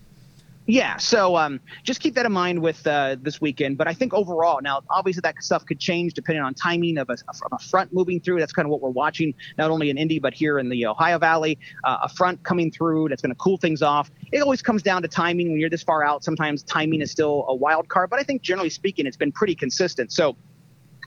[0.67, 3.79] Yeah, so um, just keep that in mind with uh, this weekend.
[3.79, 7.17] But I think overall, now obviously that stuff could change depending on timing of a,
[7.51, 8.39] a front moving through.
[8.39, 11.19] That's kind of what we're watching, not only in Indy but here in the Ohio
[11.19, 11.59] Valley.
[11.83, 14.13] Uh, a front coming through that's going to cool things off.
[14.31, 15.51] It always comes down to timing.
[15.51, 18.09] When you're this far out, sometimes timing is still a wild card.
[18.11, 20.13] But I think generally speaking, it's been pretty consistent.
[20.13, 20.37] So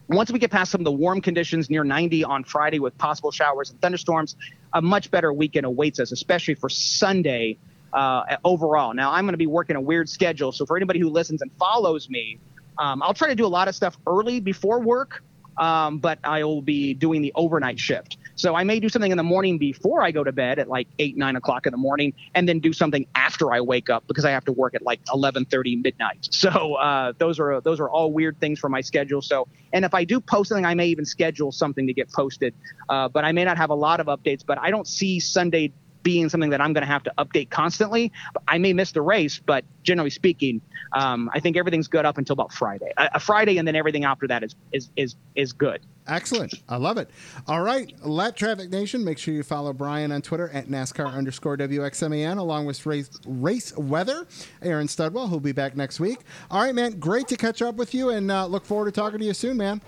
[0.08, 3.32] once we get past some of the warm conditions near 90 on Friday with possible
[3.32, 4.36] showers and thunderstorms,
[4.74, 7.58] a much better weekend awaits us, especially for Sunday
[7.96, 8.94] uh, overall.
[8.94, 10.52] Now, I'm going to be working a weird schedule.
[10.52, 12.40] So for anybody who listens and follows me,
[12.78, 15.24] um, I'll try to do a lot of stuff early before work,
[15.58, 18.18] um, but I will be doing the overnight shift.
[18.36, 20.90] So I may do something in the morning before I go to bed at like
[21.00, 24.26] eight, nine o'clock in the morning, and then do something after I wake up because
[24.26, 26.28] I have to work at like 11:30 midnight.
[26.46, 29.22] So uh, those are those are all weird things for my schedule.
[29.22, 32.54] So and if I do post something, I may even schedule something to get posted,
[32.90, 34.46] uh, but I may not have a lot of updates.
[34.46, 35.72] But I don't see Sunday
[36.06, 38.12] being something that I'm going to have to update constantly.
[38.48, 40.62] I may miss the race, but generally speaking,
[40.94, 42.94] um, I think everything's good up until about Friday.
[42.96, 45.82] A, a Friday, and then everything after that is is is is good.
[46.08, 46.54] Excellent.
[46.70, 47.10] I love it.
[47.48, 47.92] All right.
[48.06, 52.68] Lapped Traffic Nation, make sure you follow Brian on Twitter at NASCAR underscore WXMAN, along
[52.68, 54.28] with race, race weather.
[54.62, 56.20] Aaron Studwell, who'll be back next week.
[56.52, 57.00] All right, man.
[57.00, 59.58] Great to catch up with you and uh, look forward to talking to you soon,
[59.58, 59.82] man.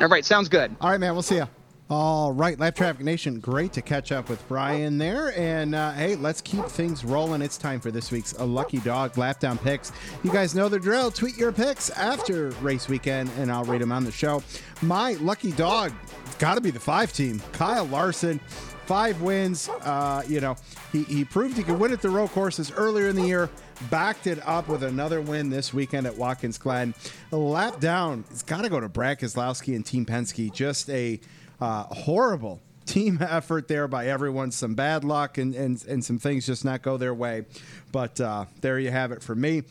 [0.00, 0.74] All right, sounds good.
[0.80, 1.12] All right, man.
[1.12, 1.46] We'll see you.
[1.94, 5.38] All right, Lapped Traffic Nation, great to catch up with Brian there.
[5.38, 7.42] And uh, hey, let's keep things rolling.
[7.42, 9.92] It's time for this week's Lucky Dog Lap Down Picks.
[10.24, 11.10] You guys know the drill.
[11.10, 14.42] Tweet your picks after race weekend, and I'll read them on the show.
[14.80, 15.92] My lucky dog,
[16.38, 18.40] got to be the five team, Kyle Larson.
[18.86, 19.68] Five wins.
[19.68, 20.56] Uh, you know,
[20.92, 23.50] he, he proved he could win at the road courses earlier in the year.
[23.90, 26.94] Backed it up with another win this weekend at Watkins Glen.
[27.32, 28.24] A lap down.
[28.30, 30.50] It's got to go to Brad Keselowski and Team Penske.
[30.52, 31.20] Just a
[31.62, 34.50] uh, horrible team effort there by everyone.
[34.50, 37.44] Some bad luck and, and, and some things just not go their way.
[37.92, 39.62] But uh, there you have it for me.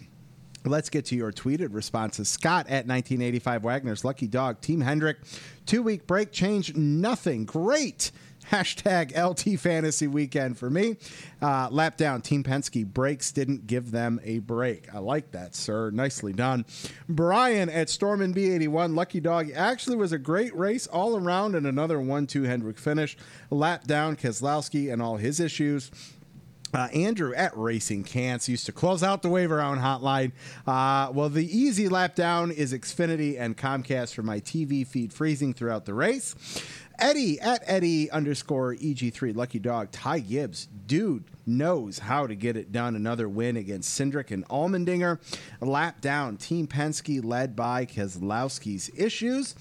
[0.64, 2.30] Let's get to your tweeted responses.
[2.30, 4.62] Scott at 1985 Wagner's Lucky Dog.
[4.62, 5.18] Team Hendrick.
[5.66, 7.46] Two week break changed nothing.
[7.46, 8.12] Great.
[8.52, 10.98] Hashtag LT Fantasy Weekend for me.
[11.42, 12.22] Uh, lap down.
[12.22, 14.94] Team Penske breaks didn't give them a break.
[14.94, 15.90] I like that, sir.
[15.90, 16.66] Nicely done.
[17.08, 18.94] Brian at Stormin B81.
[18.94, 23.16] Lucky Dog actually was a great race all around and another 1 2 Hendrick finish.
[23.50, 24.18] Lap down.
[24.18, 25.90] Keselowski and all his issues.
[26.74, 30.32] Uh, Andrew at Racing Cants used to close out the waiver on hotline.
[30.66, 35.54] Uh, well, the easy lap down is Xfinity and Comcast for my TV feed freezing
[35.54, 36.36] throughout the race.
[37.02, 39.92] Eddie at Eddie underscore EG3 Lucky Dog.
[39.92, 42.96] Ty Gibbs, dude, knows how to get it done.
[42.96, 45.20] Another win against Cindric and Allmendinger.
[45.62, 46.38] Lap down.
[46.38, 49.56] Team Penske led by Keselowski's issues.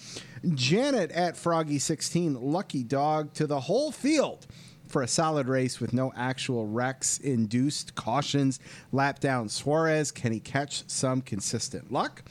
[0.55, 4.47] Janet at Froggy16 Lucky Dog to the whole field
[4.91, 8.59] for a solid race with no actual wrecks induced cautions.
[8.93, 10.11] Lap down Suarez.
[10.11, 12.23] Can he catch some consistent luck?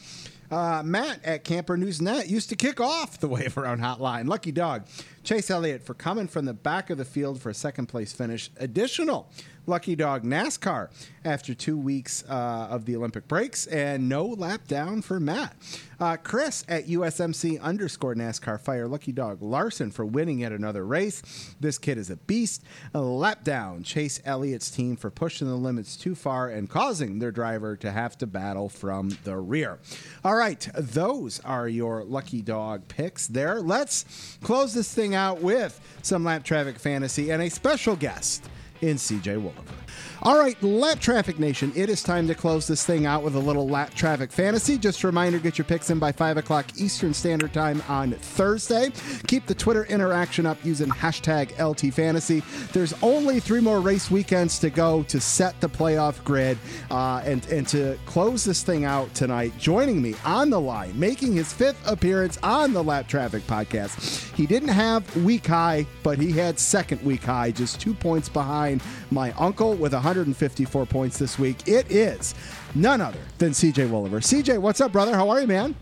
[0.51, 4.27] Uh, Matt at Camper News Net used to kick off the Wave Around Hotline.
[4.27, 4.87] Lucky dog.
[5.23, 8.49] Chase Elliott for coming from the back of the field for a second place finish.
[8.57, 9.29] Additional
[9.69, 10.89] Lucky Dog NASCAR
[11.23, 15.55] after two weeks uh, of the Olympic breaks and no lap down for Matt.
[15.99, 21.53] Uh, Chris at USMC underscore NASCAR Fire Lucky Dog Larson for winning yet another race.
[21.59, 22.63] This kid is a beast.
[22.93, 27.31] A lap down Chase Elliott's team for pushing the limits too far and causing their
[27.31, 29.77] driver to have to battle from the rear.
[30.23, 33.61] All right, those are your Lucky Dog picks there.
[33.61, 38.49] Let's close this thing out with some lapped traffic fantasy and a special guest
[38.81, 39.78] in CJ Woliver.
[40.21, 43.39] All right, Lapped Traffic Nation, it is time to close this thing out with a
[43.39, 44.77] little Lapped Traffic fantasy.
[44.77, 48.91] Just a reminder get your picks in by 5 o'clock Eastern Standard Time on Thursday.
[49.27, 52.43] Keep the Twitter interaction up using hashtag LT Fantasy.
[52.73, 56.57] There's only three more race weekends to go to set the playoff grid
[56.91, 59.53] uh, and, and to close this thing out tonight.
[59.57, 64.35] Joining me on the line, making his fifth appearance on the Lapped Traffic podcast.
[64.35, 68.81] He didn't have week high, but he had second week high, just two points behind
[69.11, 71.67] my uncle with 154 points this week.
[71.67, 72.35] It is
[72.75, 74.19] none other than CJ Woliver.
[74.19, 75.15] CJ, what's up, brother?
[75.15, 75.75] How are you, man?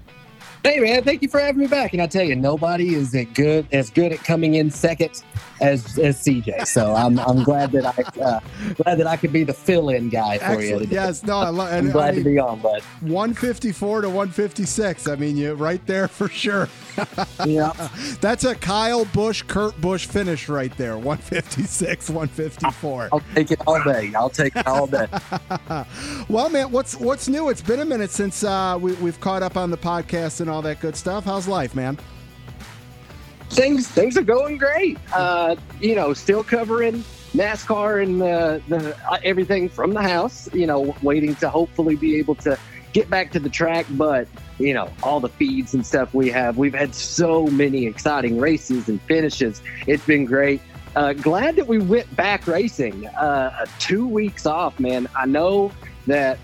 [0.68, 1.94] Hey man, thank you for having me back.
[1.94, 5.24] And I tell you, nobody is as good as good at coming in second
[5.62, 6.68] as as CJ.
[6.68, 8.40] So I'm I'm glad that I uh,
[8.76, 10.70] glad that I could be the fill-in guy for Excellent.
[10.70, 10.80] you.
[10.80, 10.96] Today.
[10.96, 11.72] Yes, no, I love.
[11.74, 12.82] I'm glad I mean, to be on, bud.
[13.02, 15.08] 154 to 156.
[15.08, 16.70] I mean, you right there for sure.
[17.46, 17.72] Yeah,
[18.22, 20.98] That's a Kyle Busch, Kurt Busch finish right there.
[20.98, 23.10] 156, 154.
[23.12, 24.12] I'll take it all day.
[24.16, 25.08] I'll take it all day.
[26.30, 27.50] Well, man, what's what's new?
[27.50, 30.57] It's been a minute since uh, we, we've caught up on the podcast and all
[30.62, 31.26] that good stuff.
[31.26, 31.98] How's life, man?
[33.50, 34.98] things things are going great.
[35.14, 37.04] Uh, you know, still covering
[37.34, 40.54] NASCAR and uh, the uh, everything from the house.
[40.54, 42.58] You know, waiting to hopefully be able to
[42.94, 43.86] get back to the track.
[43.92, 44.28] But
[44.60, 48.90] you know, all the feeds and stuff we have, we've had so many exciting races
[48.90, 49.62] and finishes.
[49.86, 50.62] It's been great.
[50.96, 53.06] Uh, glad that we went back racing.
[53.08, 55.08] Uh, two weeks off, man.
[55.16, 55.72] I know
[56.08, 56.40] that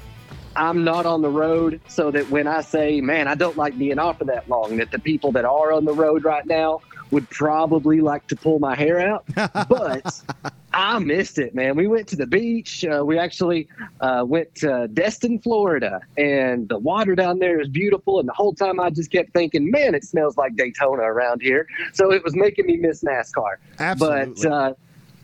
[0.55, 3.99] I'm not on the road, so that when I say, man, I don't like being
[3.99, 6.81] off for that long, that the people that are on the road right now
[7.11, 9.25] would probably like to pull my hair out.
[9.69, 10.21] But
[10.73, 11.75] I missed it, man.
[11.75, 12.83] We went to the beach.
[12.83, 13.67] Uh, we actually
[14.01, 18.19] uh, went to Destin, Florida, and the water down there is beautiful.
[18.19, 21.67] And the whole time I just kept thinking, man, it smells like Daytona around here.
[21.93, 23.55] So it was making me miss NASCAR.
[23.79, 24.43] Absolutely.
[24.43, 24.73] But uh,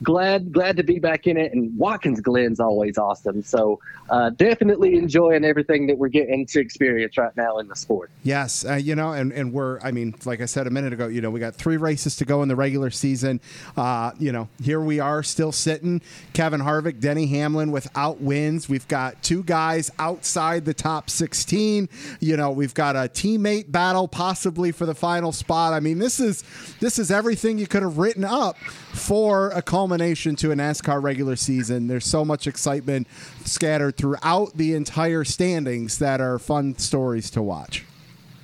[0.04, 4.96] glad glad to be back in it and watkins glen's always awesome so uh, definitely
[4.96, 8.96] enjoying everything that we're getting to experience right now in the sport Yes, uh, you
[8.96, 11.40] know, and, and we're, I mean, like I said a minute ago, you know, we
[11.40, 13.40] got three races to go in the regular season.
[13.78, 16.02] Uh, you know, here we are still sitting.
[16.34, 18.68] Kevin Harvick, Denny Hamlin without wins.
[18.68, 21.90] We've got two guys outside the top 16.
[22.20, 25.74] You know, we've got a teammate battle possibly for the final spot.
[25.74, 26.44] I mean, this is
[26.80, 31.36] this is everything you could have written up for a culmination to a NASCAR regular
[31.36, 31.88] season.
[31.88, 33.08] There's so much excitement
[33.46, 37.86] scattered throughout the entire standings that are fun stories to watch.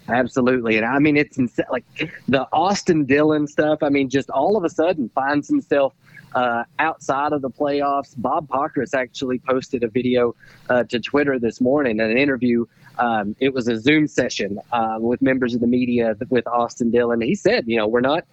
[0.07, 1.83] Absolutely, and I mean it's insa- like
[2.27, 3.81] the Austin Dillon stuff.
[3.81, 5.93] I mean, just all of a sudden finds himself
[6.35, 8.13] uh, outside of the playoffs.
[8.17, 10.35] Bob Pockrass actually posted a video
[10.69, 12.65] uh, to Twitter this morning, an interview.
[12.99, 17.21] Um, it was a Zoom session uh, with members of the media with Austin Dillon.
[17.21, 18.25] He said, you know, we're not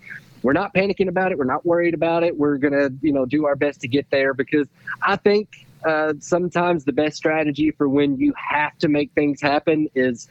[0.42, 1.38] we're not panicking about it.
[1.38, 2.36] We're not worried about it.
[2.36, 4.68] We're gonna, you know, do our best to get there because
[5.00, 9.88] I think uh, sometimes the best strategy for when you have to make things happen
[9.94, 10.28] is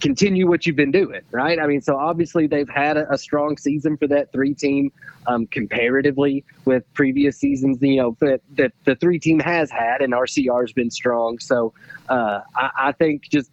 [0.00, 1.58] continue what you've been doing, right?
[1.58, 4.92] I mean, so obviously they've had a, a strong season for that three team
[5.26, 10.12] um, comparatively with previous seasons, you know, that, that the three team has had, and
[10.12, 11.38] RCR has been strong.
[11.38, 11.72] So
[12.08, 13.50] uh, I, I think just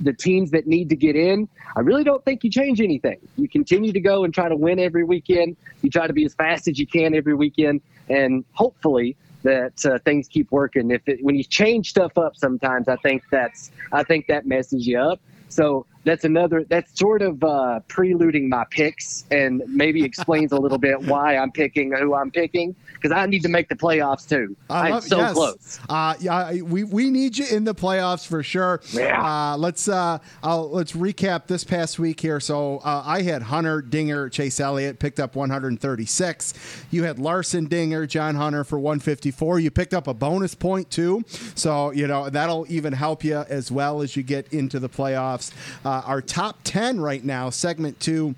[0.00, 3.18] the teams that need to get in, I really don't think you change anything.
[3.36, 5.56] You continue to go and try to win every weekend.
[5.82, 9.98] You try to be as fast as you can every weekend, and hopefully that uh,
[10.04, 10.90] things keep working.
[10.90, 14.86] If it, when you change stuff up, sometimes I think that's I think that messes
[14.86, 15.20] you up.
[15.48, 20.78] So that's another that's sort of uh, preluding my picks and maybe explains a little
[20.78, 24.56] bit why I'm picking who I'm picking because I need to make the playoffs too.
[24.70, 25.32] I I'm so yes.
[25.32, 25.80] close.
[25.88, 28.80] Uh, yeah, we, we need you in the playoffs for sure.
[28.92, 29.22] Yeah.
[29.22, 32.40] Uh, let's uh, I'll, let's recap this past week here.
[32.40, 36.54] So uh, I had Hunter Dinger, Chase Elliott picked up 136.
[36.90, 39.60] You had Larson Dinger, John Hunter for 154.
[39.60, 43.70] You picked up a bonus point too, so you know that'll even help you as
[43.70, 45.52] well as you get into the playoffs.
[45.88, 48.34] Uh, our top 10 right now, segment two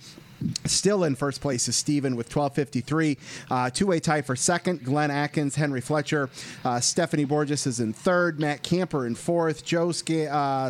[0.64, 3.18] Still in first place is Steven with 1253.
[3.50, 4.82] Uh, Two way tie for second.
[4.82, 6.30] Glenn Atkins, Henry Fletcher.
[6.64, 8.40] Uh, Stephanie Borges is in third.
[8.40, 9.64] Matt Camper in fourth.
[9.64, 9.92] Joe uh,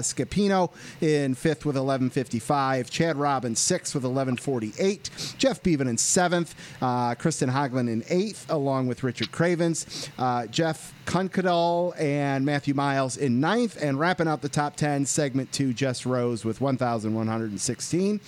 [0.02, 2.90] Scapino in fifth with 1155.
[2.90, 5.34] Chad Robbins sixth with 1148.
[5.38, 6.54] Jeff Beaven in seventh.
[6.82, 10.10] Uh, Kristen Haglin in eighth, along with Richard Cravens.
[10.18, 13.76] Uh, Jeff Kunkadal and Matthew Miles in ninth.
[13.80, 18.20] And wrapping out the top 10, segment two, Jess Rose with 1,116.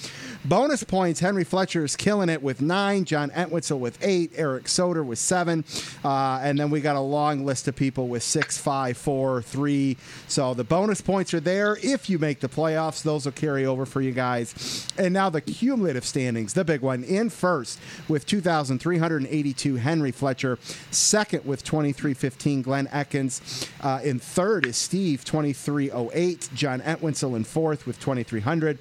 [0.44, 5.04] Bonus points, Henry Fletcher is killing it with nine, John Entwistle with eight, Eric Soder
[5.04, 5.64] with seven.
[6.04, 9.96] Uh, and then we got a long list of people with six, five, four, three.
[10.28, 11.78] So the bonus points are there.
[11.82, 14.88] If you make the playoffs, those will carry over for you guys.
[14.98, 17.78] And now the cumulative standings, the big one, in first
[18.08, 20.58] with 2,382, Henry Fletcher.
[20.90, 23.68] Second with 2,315, Glenn Ekins.
[23.82, 26.48] Uh, in third is Steve, 2,308.
[26.54, 28.78] John Entwistle in fourth with 2,300.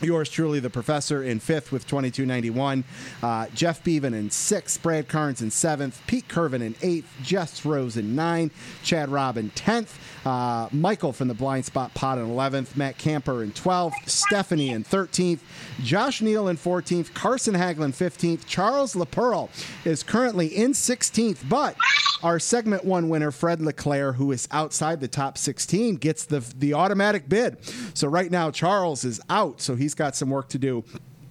[0.00, 2.84] Yours truly, the professor, in fifth with 2291.
[3.20, 4.80] Uh, Jeff Beaven in sixth.
[4.80, 6.00] Brad Carnes in seventh.
[6.06, 7.12] Pete Curvin in eighth.
[7.20, 8.52] Jess Rose in nine.
[8.84, 9.96] Chad Robin, 10th.
[10.24, 12.76] Uh, Michael from the Blind Spot Pot in 11th.
[12.76, 13.94] Matt Camper in 12th.
[14.06, 15.40] Stephanie in 13th.
[15.82, 17.12] Josh Neal in 14th.
[17.12, 18.46] Carson Haglin 15th.
[18.46, 19.48] Charles LaPearl
[19.84, 21.74] is currently in 16th, but
[22.22, 26.74] our segment one winner, Fred LeClaire, who is outside the top 16, gets the the
[26.74, 27.58] automatic bid.
[27.94, 30.84] So right now, Charles is out, so he's got some work to do.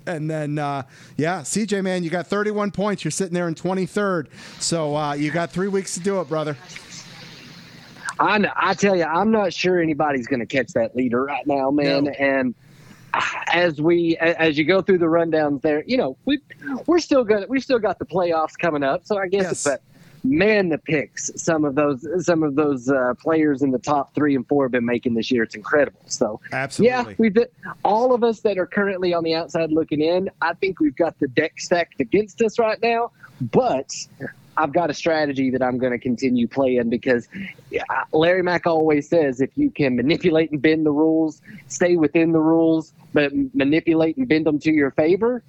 [0.07, 0.83] And then, uh,
[1.17, 3.03] yeah, CJ, man, you got 31 points.
[3.03, 4.27] You're sitting there in 23rd.
[4.59, 6.55] So uh, you got three weeks to do it, brother.
[8.19, 11.45] I know, I tell you, I'm not sure anybody's going to catch that leader right
[11.47, 12.05] now, man.
[12.05, 12.11] No.
[12.11, 12.55] And
[13.47, 16.39] as we as you go through the rundowns there, you know, we
[16.85, 17.49] we're still good.
[17.49, 19.65] We've still got the playoffs coming up, so I guess.
[19.65, 19.79] Yes.
[20.25, 24.35] Man, the picks some of those some of those uh, players in the top three
[24.35, 25.43] and four have been making this year.
[25.43, 26.01] It's incredible.
[26.07, 26.89] So Absolutely.
[26.89, 27.47] yeah, we've been,
[27.83, 30.29] all of us that are currently on the outside looking in.
[30.41, 33.93] I think we've got the deck stacked against us right now, but.
[34.57, 37.27] I've got a strategy that I'm going to continue playing because
[38.13, 42.39] Larry Mack always says if you can manipulate and bend the rules, stay within the
[42.39, 45.43] rules, but manipulate and bend them to your favor,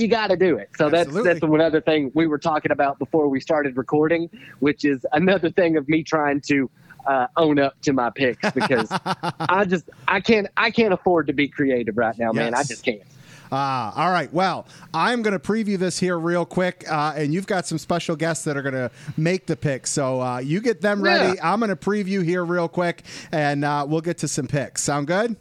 [0.00, 0.70] you got to do it.
[0.76, 1.32] So that's Absolutely.
[1.32, 4.30] that's one other thing we were talking about before we started recording,
[4.60, 6.70] which is another thing of me trying to
[7.06, 8.88] uh, own up to my picks because
[9.40, 12.54] I just I can't I can't afford to be creative right now, man.
[12.54, 13.02] I just can't.
[13.50, 14.30] Ah, all right.
[14.32, 18.14] Well, I'm going to preview this here real quick, uh, and you've got some special
[18.14, 19.90] guests that are going to make the picks.
[19.90, 21.40] So uh, you get them ready.
[21.40, 24.82] I'm going to preview here real quick, and uh, we'll get to some picks.
[24.82, 25.36] Sound good?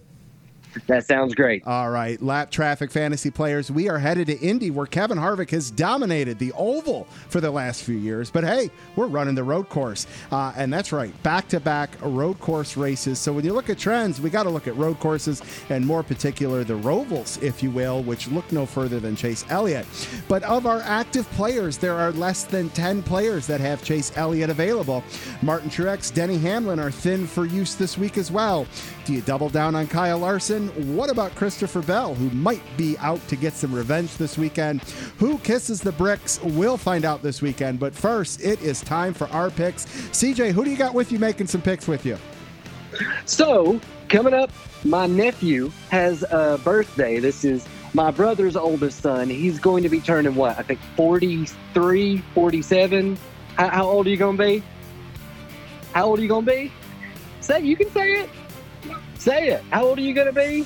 [0.88, 1.66] That sounds great.
[1.66, 3.72] All right, lapped traffic fantasy players.
[3.72, 7.84] We are headed to Indy, where Kevin Harvick has dominated the oval for the last
[7.84, 8.30] few years.
[8.30, 13.20] But hey, we're running the road course, uh, and that's right, back-to-back road course races.
[13.20, 16.04] So when you look at trends, we got to look at road courses, and more
[16.04, 19.86] particular the Rovals, if you will, which look no further than Chase Elliott.
[20.28, 24.50] But of our active players, there are less than 10 players that have Chase Elliott
[24.50, 25.04] available.
[25.42, 28.68] Martin Truex, Denny Hamlin are thin for use this week as well.
[29.06, 30.57] Do you double down on Kyle Larson?
[30.66, 34.82] What about Christopher Bell, who might be out to get some revenge this weekend?
[35.20, 36.40] Who kisses the bricks?
[36.44, 37.80] We'll find out this weekend.
[37.80, 39.86] But first, it is time for our picks.
[39.86, 42.18] CJ, who do you got with you making some picks with you?
[43.26, 43.80] So,
[44.10, 44.50] coming up,
[44.84, 47.20] my nephew has a birthday.
[47.20, 49.30] This is my brother's oldest son.
[49.30, 50.58] He's going to be turning what?
[50.58, 53.18] I think 43, 47.
[53.56, 54.64] How, how old are you going to be?
[55.94, 56.72] How old are you going to be?
[57.42, 58.30] Say, you can say it.
[59.20, 59.64] Say it.
[59.72, 60.66] How old are you going to be?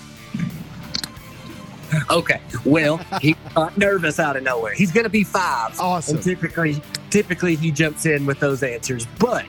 [2.10, 2.42] Okay.
[2.66, 4.74] Well, he got nervous out of nowhere.
[4.74, 5.78] He's going to be five.
[5.80, 6.16] Awesome.
[6.16, 9.06] And typically, typically he jumps in with those answers.
[9.20, 9.46] But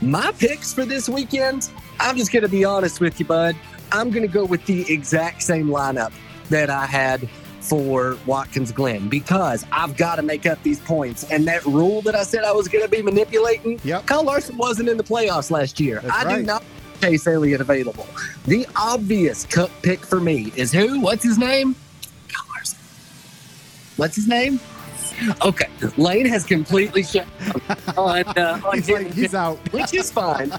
[0.00, 1.70] my picks for this weekend,
[2.00, 3.56] I'm just going to be honest with you, bud.
[3.92, 6.12] I'm going to go with the exact same lineup
[6.50, 7.28] that I had
[7.60, 11.24] for Watkins Glen because I've got to make up these points.
[11.30, 14.06] And that rule that I said I was going to be manipulating, Yep.
[14.06, 16.00] Kyle Larson wasn't in the playoffs last year.
[16.00, 16.36] That's I right.
[16.38, 18.06] do not have Chase Elliott available.
[18.46, 21.00] The obvious cut pick for me is who?
[21.00, 21.74] What's his name?
[22.28, 22.78] Kyle Larson.
[23.96, 24.60] What's his name?
[25.44, 29.56] Okay, Lane has completely shut down on, uh, on He's like, he's out.
[29.72, 30.52] which is fine.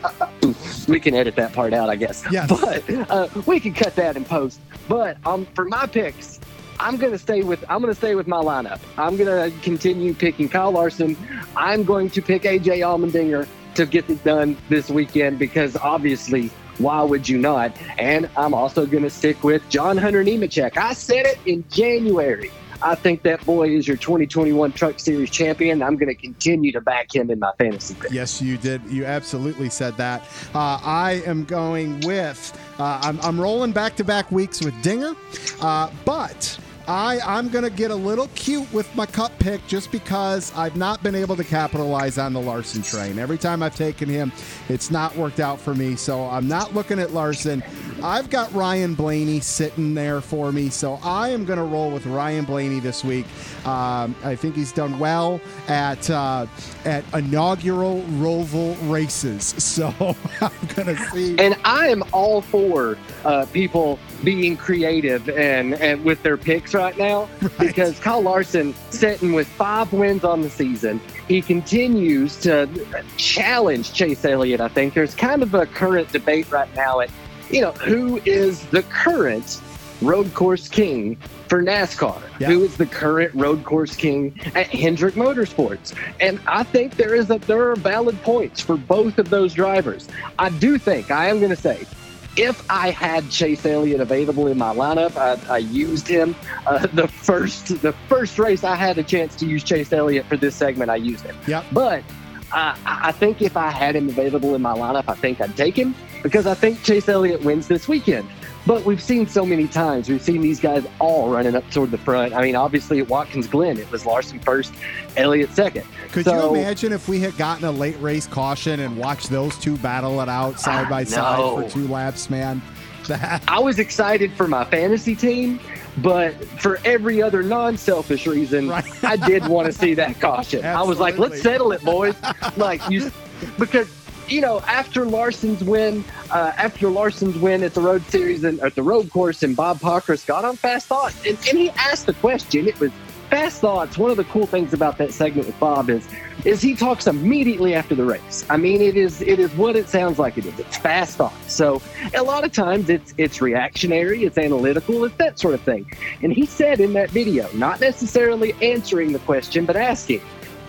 [0.88, 2.24] we can edit that part out, I guess.
[2.30, 2.48] Yes.
[2.48, 4.60] But uh, we can cut that in post.
[4.88, 6.40] But um, for my picks,
[6.78, 8.80] I'm gonna stay with I'm gonna stay with my lineup.
[8.98, 11.16] I'm gonna continue picking Kyle Larson.
[11.56, 16.50] I'm going to pick AJ Allmendinger to get it done this weekend because obviously.
[16.78, 17.76] Why would you not?
[17.98, 20.78] And I'm also going to stick with John Hunter Nemechek.
[20.78, 22.50] I said it in January.
[22.82, 25.82] I think that boy is your 2021 Truck Series champion.
[25.82, 28.10] I'm going to continue to back him in my fantasy pick.
[28.10, 28.82] Yes, you did.
[28.86, 30.22] You absolutely said that.
[30.54, 32.58] Uh, I am going with.
[32.78, 35.14] Uh, I'm, I'm rolling back to back weeks with Dinger,
[35.60, 36.58] uh, but.
[36.90, 41.00] I I'm gonna get a little cute with my cup pick just because I've not
[41.04, 43.20] been able to capitalize on the Larson train.
[43.20, 44.32] Every time I've taken him,
[44.68, 45.94] it's not worked out for me.
[45.94, 47.62] So I'm not looking at Larson.
[48.02, 52.44] I've got Ryan Blaney sitting there for me, so I am gonna roll with Ryan
[52.44, 53.26] Blaney this week.
[53.64, 56.46] Um, I think he's done well at uh,
[56.84, 59.94] at inaugural Roval races, so
[60.40, 61.38] I'm gonna see.
[61.38, 66.96] And I am all for uh, people being creative and, and with their picks right
[66.96, 67.28] now
[67.58, 71.00] because Kyle Larson sitting with five wins on the season.
[71.28, 72.68] He continues to
[73.16, 74.60] challenge Chase Elliott.
[74.60, 77.10] I think there's kind of a current debate right now at
[77.50, 79.60] you know who is the current
[80.02, 81.16] road course king
[81.48, 82.22] for NASCAR?
[82.38, 82.48] Yeah.
[82.48, 85.94] Who is the current road course king at Hendrick Motorsports?
[86.20, 90.08] And I think there is a there are valid points for both of those drivers.
[90.38, 91.86] I do think I am going to say
[92.36, 96.34] if I had Chase Elliott available in my lineup, I, I used him.
[96.66, 100.36] Uh, the first the first race I had a chance to use Chase Elliott for
[100.36, 101.36] this segment, I used him.
[101.46, 101.64] Yep.
[101.72, 102.04] But
[102.52, 105.76] I, I think if I had him available in my lineup, I think I'd take
[105.76, 108.28] him because I think Chase Elliott wins this weekend.
[108.70, 111.98] But we've seen so many times, we've seen these guys all running up toward the
[111.98, 112.32] front.
[112.32, 114.72] I mean, obviously at Watkins Glen, it was Larson first,
[115.16, 115.84] Elliott second.
[116.12, 119.56] Could So- you imagine if we had gotten a late race caution and watched those
[119.56, 122.62] two battle it out side by I side for two laps, man?
[123.48, 125.58] I was excited for my fantasy team,
[125.98, 128.84] but for every other non-selfish reason, Right.
[129.04, 130.64] I did want to see that caution.
[130.64, 132.14] I was like, let's settle it, boys.
[132.56, 133.10] like you,
[133.58, 133.88] because
[134.30, 138.74] you know, after Larson's win, uh, after Larson's win at the Road Series and at
[138.74, 142.14] the road course, and Bob Pockrass got on Fast Thoughts, and, and he asked the
[142.14, 142.68] question.
[142.68, 142.92] It was
[143.28, 143.98] Fast Thoughts.
[143.98, 146.06] One of the cool things about that segment with Bob is
[146.44, 148.46] is he talks immediately after the race.
[148.48, 150.58] I mean, it is it is what it sounds like it is.
[150.58, 151.52] It's fast thoughts.
[151.52, 151.82] So
[152.14, 155.90] a lot of times it's it's reactionary, it's analytical, it's that sort of thing.
[156.22, 160.22] And he said in that video, not necessarily answering the question, but asking,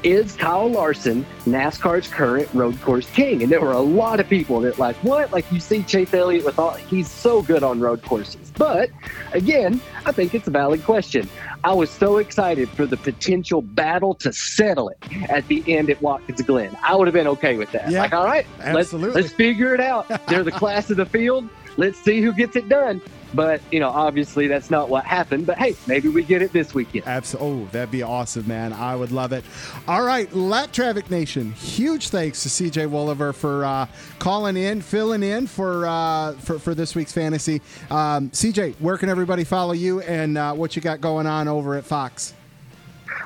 [0.04, 3.44] is Kyle Larson NASCAR's current road course king?
[3.44, 5.32] And there were a lot of people that like, what?
[5.32, 8.52] Like you see Chase Elliott with all he's so good on road courses.
[8.58, 8.90] But
[9.34, 11.30] again, I think it's a valid question.
[11.64, 14.98] I was so excited for the potential battle to settle it
[15.30, 16.76] at the end at Watkins Glen.
[16.84, 17.90] I would have been okay with that.
[17.92, 20.08] Yeah, like, all right, let's let's figure it out.
[20.28, 21.48] They're the class of the field.
[21.78, 23.02] Let's see who gets it done.
[23.34, 25.46] But you know, obviously that's not what happened.
[25.46, 27.06] But hey, maybe we get it this weekend.
[27.08, 27.64] Absolutely.
[27.64, 28.74] Oh, that'd be awesome, man.
[28.74, 29.44] I would love it.
[29.88, 31.54] All right, Lapped Traffic Nation.
[31.54, 33.88] Huge thanks to CJ Woliver for uh,
[34.20, 37.62] calling in, filling in for uh, for, for this week's fantasy.
[37.90, 41.76] Um, CJ, where can everybody follow you and uh, what you got going on over
[41.76, 42.34] at Fox?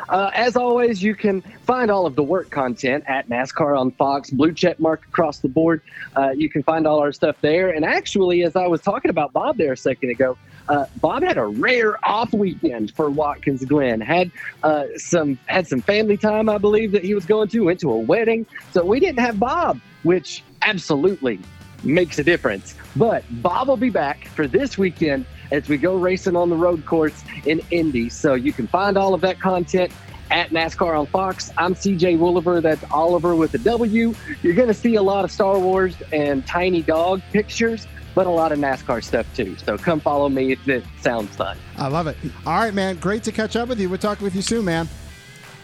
[0.10, 4.30] Uh, as always, you can find all of the work content at NASCAR on Fox,
[4.30, 5.82] blue check mark across the board.
[6.16, 7.70] Uh, you can find all our stuff there.
[7.70, 10.38] And actually, as I was talking about Bob there a second ago,
[10.68, 14.02] uh, Bob had a rare off weekend for Watkins Glen.
[14.02, 14.32] Had
[14.64, 17.66] uh, some had some family time, I believe, that he was going to.
[17.66, 21.40] Went to a wedding, so we didn't have Bob, which absolutely
[21.84, 22.76] makes a difference.
[22.96, 26.86] But Bob will be back for this weekend as we go racing on the road
[26.86, 28.10] course in Indy.
[28.10, 29.92] So you can find all of that content
[30.32, 31.52] at NASCAR on Fox.
[31.58, 32.62] I'm CJ Woliver.
[32.62, 34.14] That's Oliver with a W.
[34.42, 38.30] You're going to see a lot of Star Wars and Tiny Dog pictures, but a
[38.30, 39.56] lot of NASCAR stuff too.
[39.58, 41.58] So come follow me if it sounds fun.
[41.78, 42.18] I love it.
[42.46, 42.98] All right, man.
[42.98, 43.90] Great to catch up with you.
[43.90, 44.90] We'll talk with you soon, man.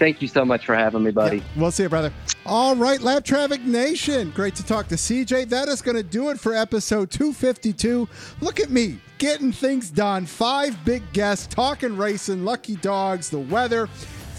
[0.01, 1.37] Thank you so much for having me, buddy.
[1.37, 2.11] Yeah, we'll see you, brother.
[2.47, 4.31] All right, Lapped Traffic Nation.
[4.31, 5.47] Great to talk to CJ.
[5.49, 8.09] That is going to do it for episode 252.
[8.41, 10.25] Look at me getting things done.
[10.25, 13.87] Five big guests, talking racing, lucky dogs, the weather.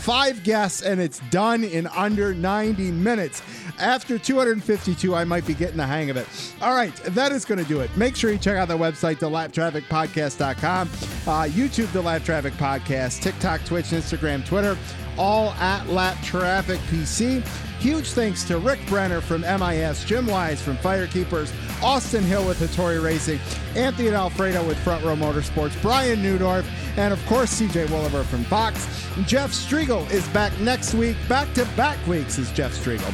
[0.03, 3.41] Five guests, and it's done in under 90 minutes.
[3.79, 6.27] After 252, I might be getting the hang of it.
[6.61, 7.97] All right, that is going to do it.
[7.97, 13.65] Make sure you check out the website, thelappedtrafficpodcast.com, uh, YouTube, The Lapped Traffic Podcast, TikTok,
[13.65, 14.77] Twitch, Instagram, Twitter,
[15.17, 17.47] all at Lapped Traffic PC.
[17.83, 21.53] Huge thanks to Rick Brenner from MIS, Jim Wise from Firekeepers,
[21.83, 23.41] Austin Hill with Hattori Racing,
[23.75, 26.65] Anthony and Alfredo with Front Row Motorsports, Brian Neudorff,
[26.97, 28.87] and of course CJ Woliver from Fox.
[29.27, 31.17] Jeff Striegle is back next week.
[31.29, 33.13] Back to back weeks is Jeff Striegle.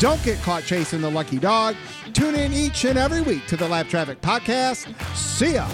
[0.00, 1.76] Don't get caught chasing the lucky dog.
[2.12, 4.92] Tune in each and every week to the Lapped Traffic Podcast.
[5.14, 5.68] See ya.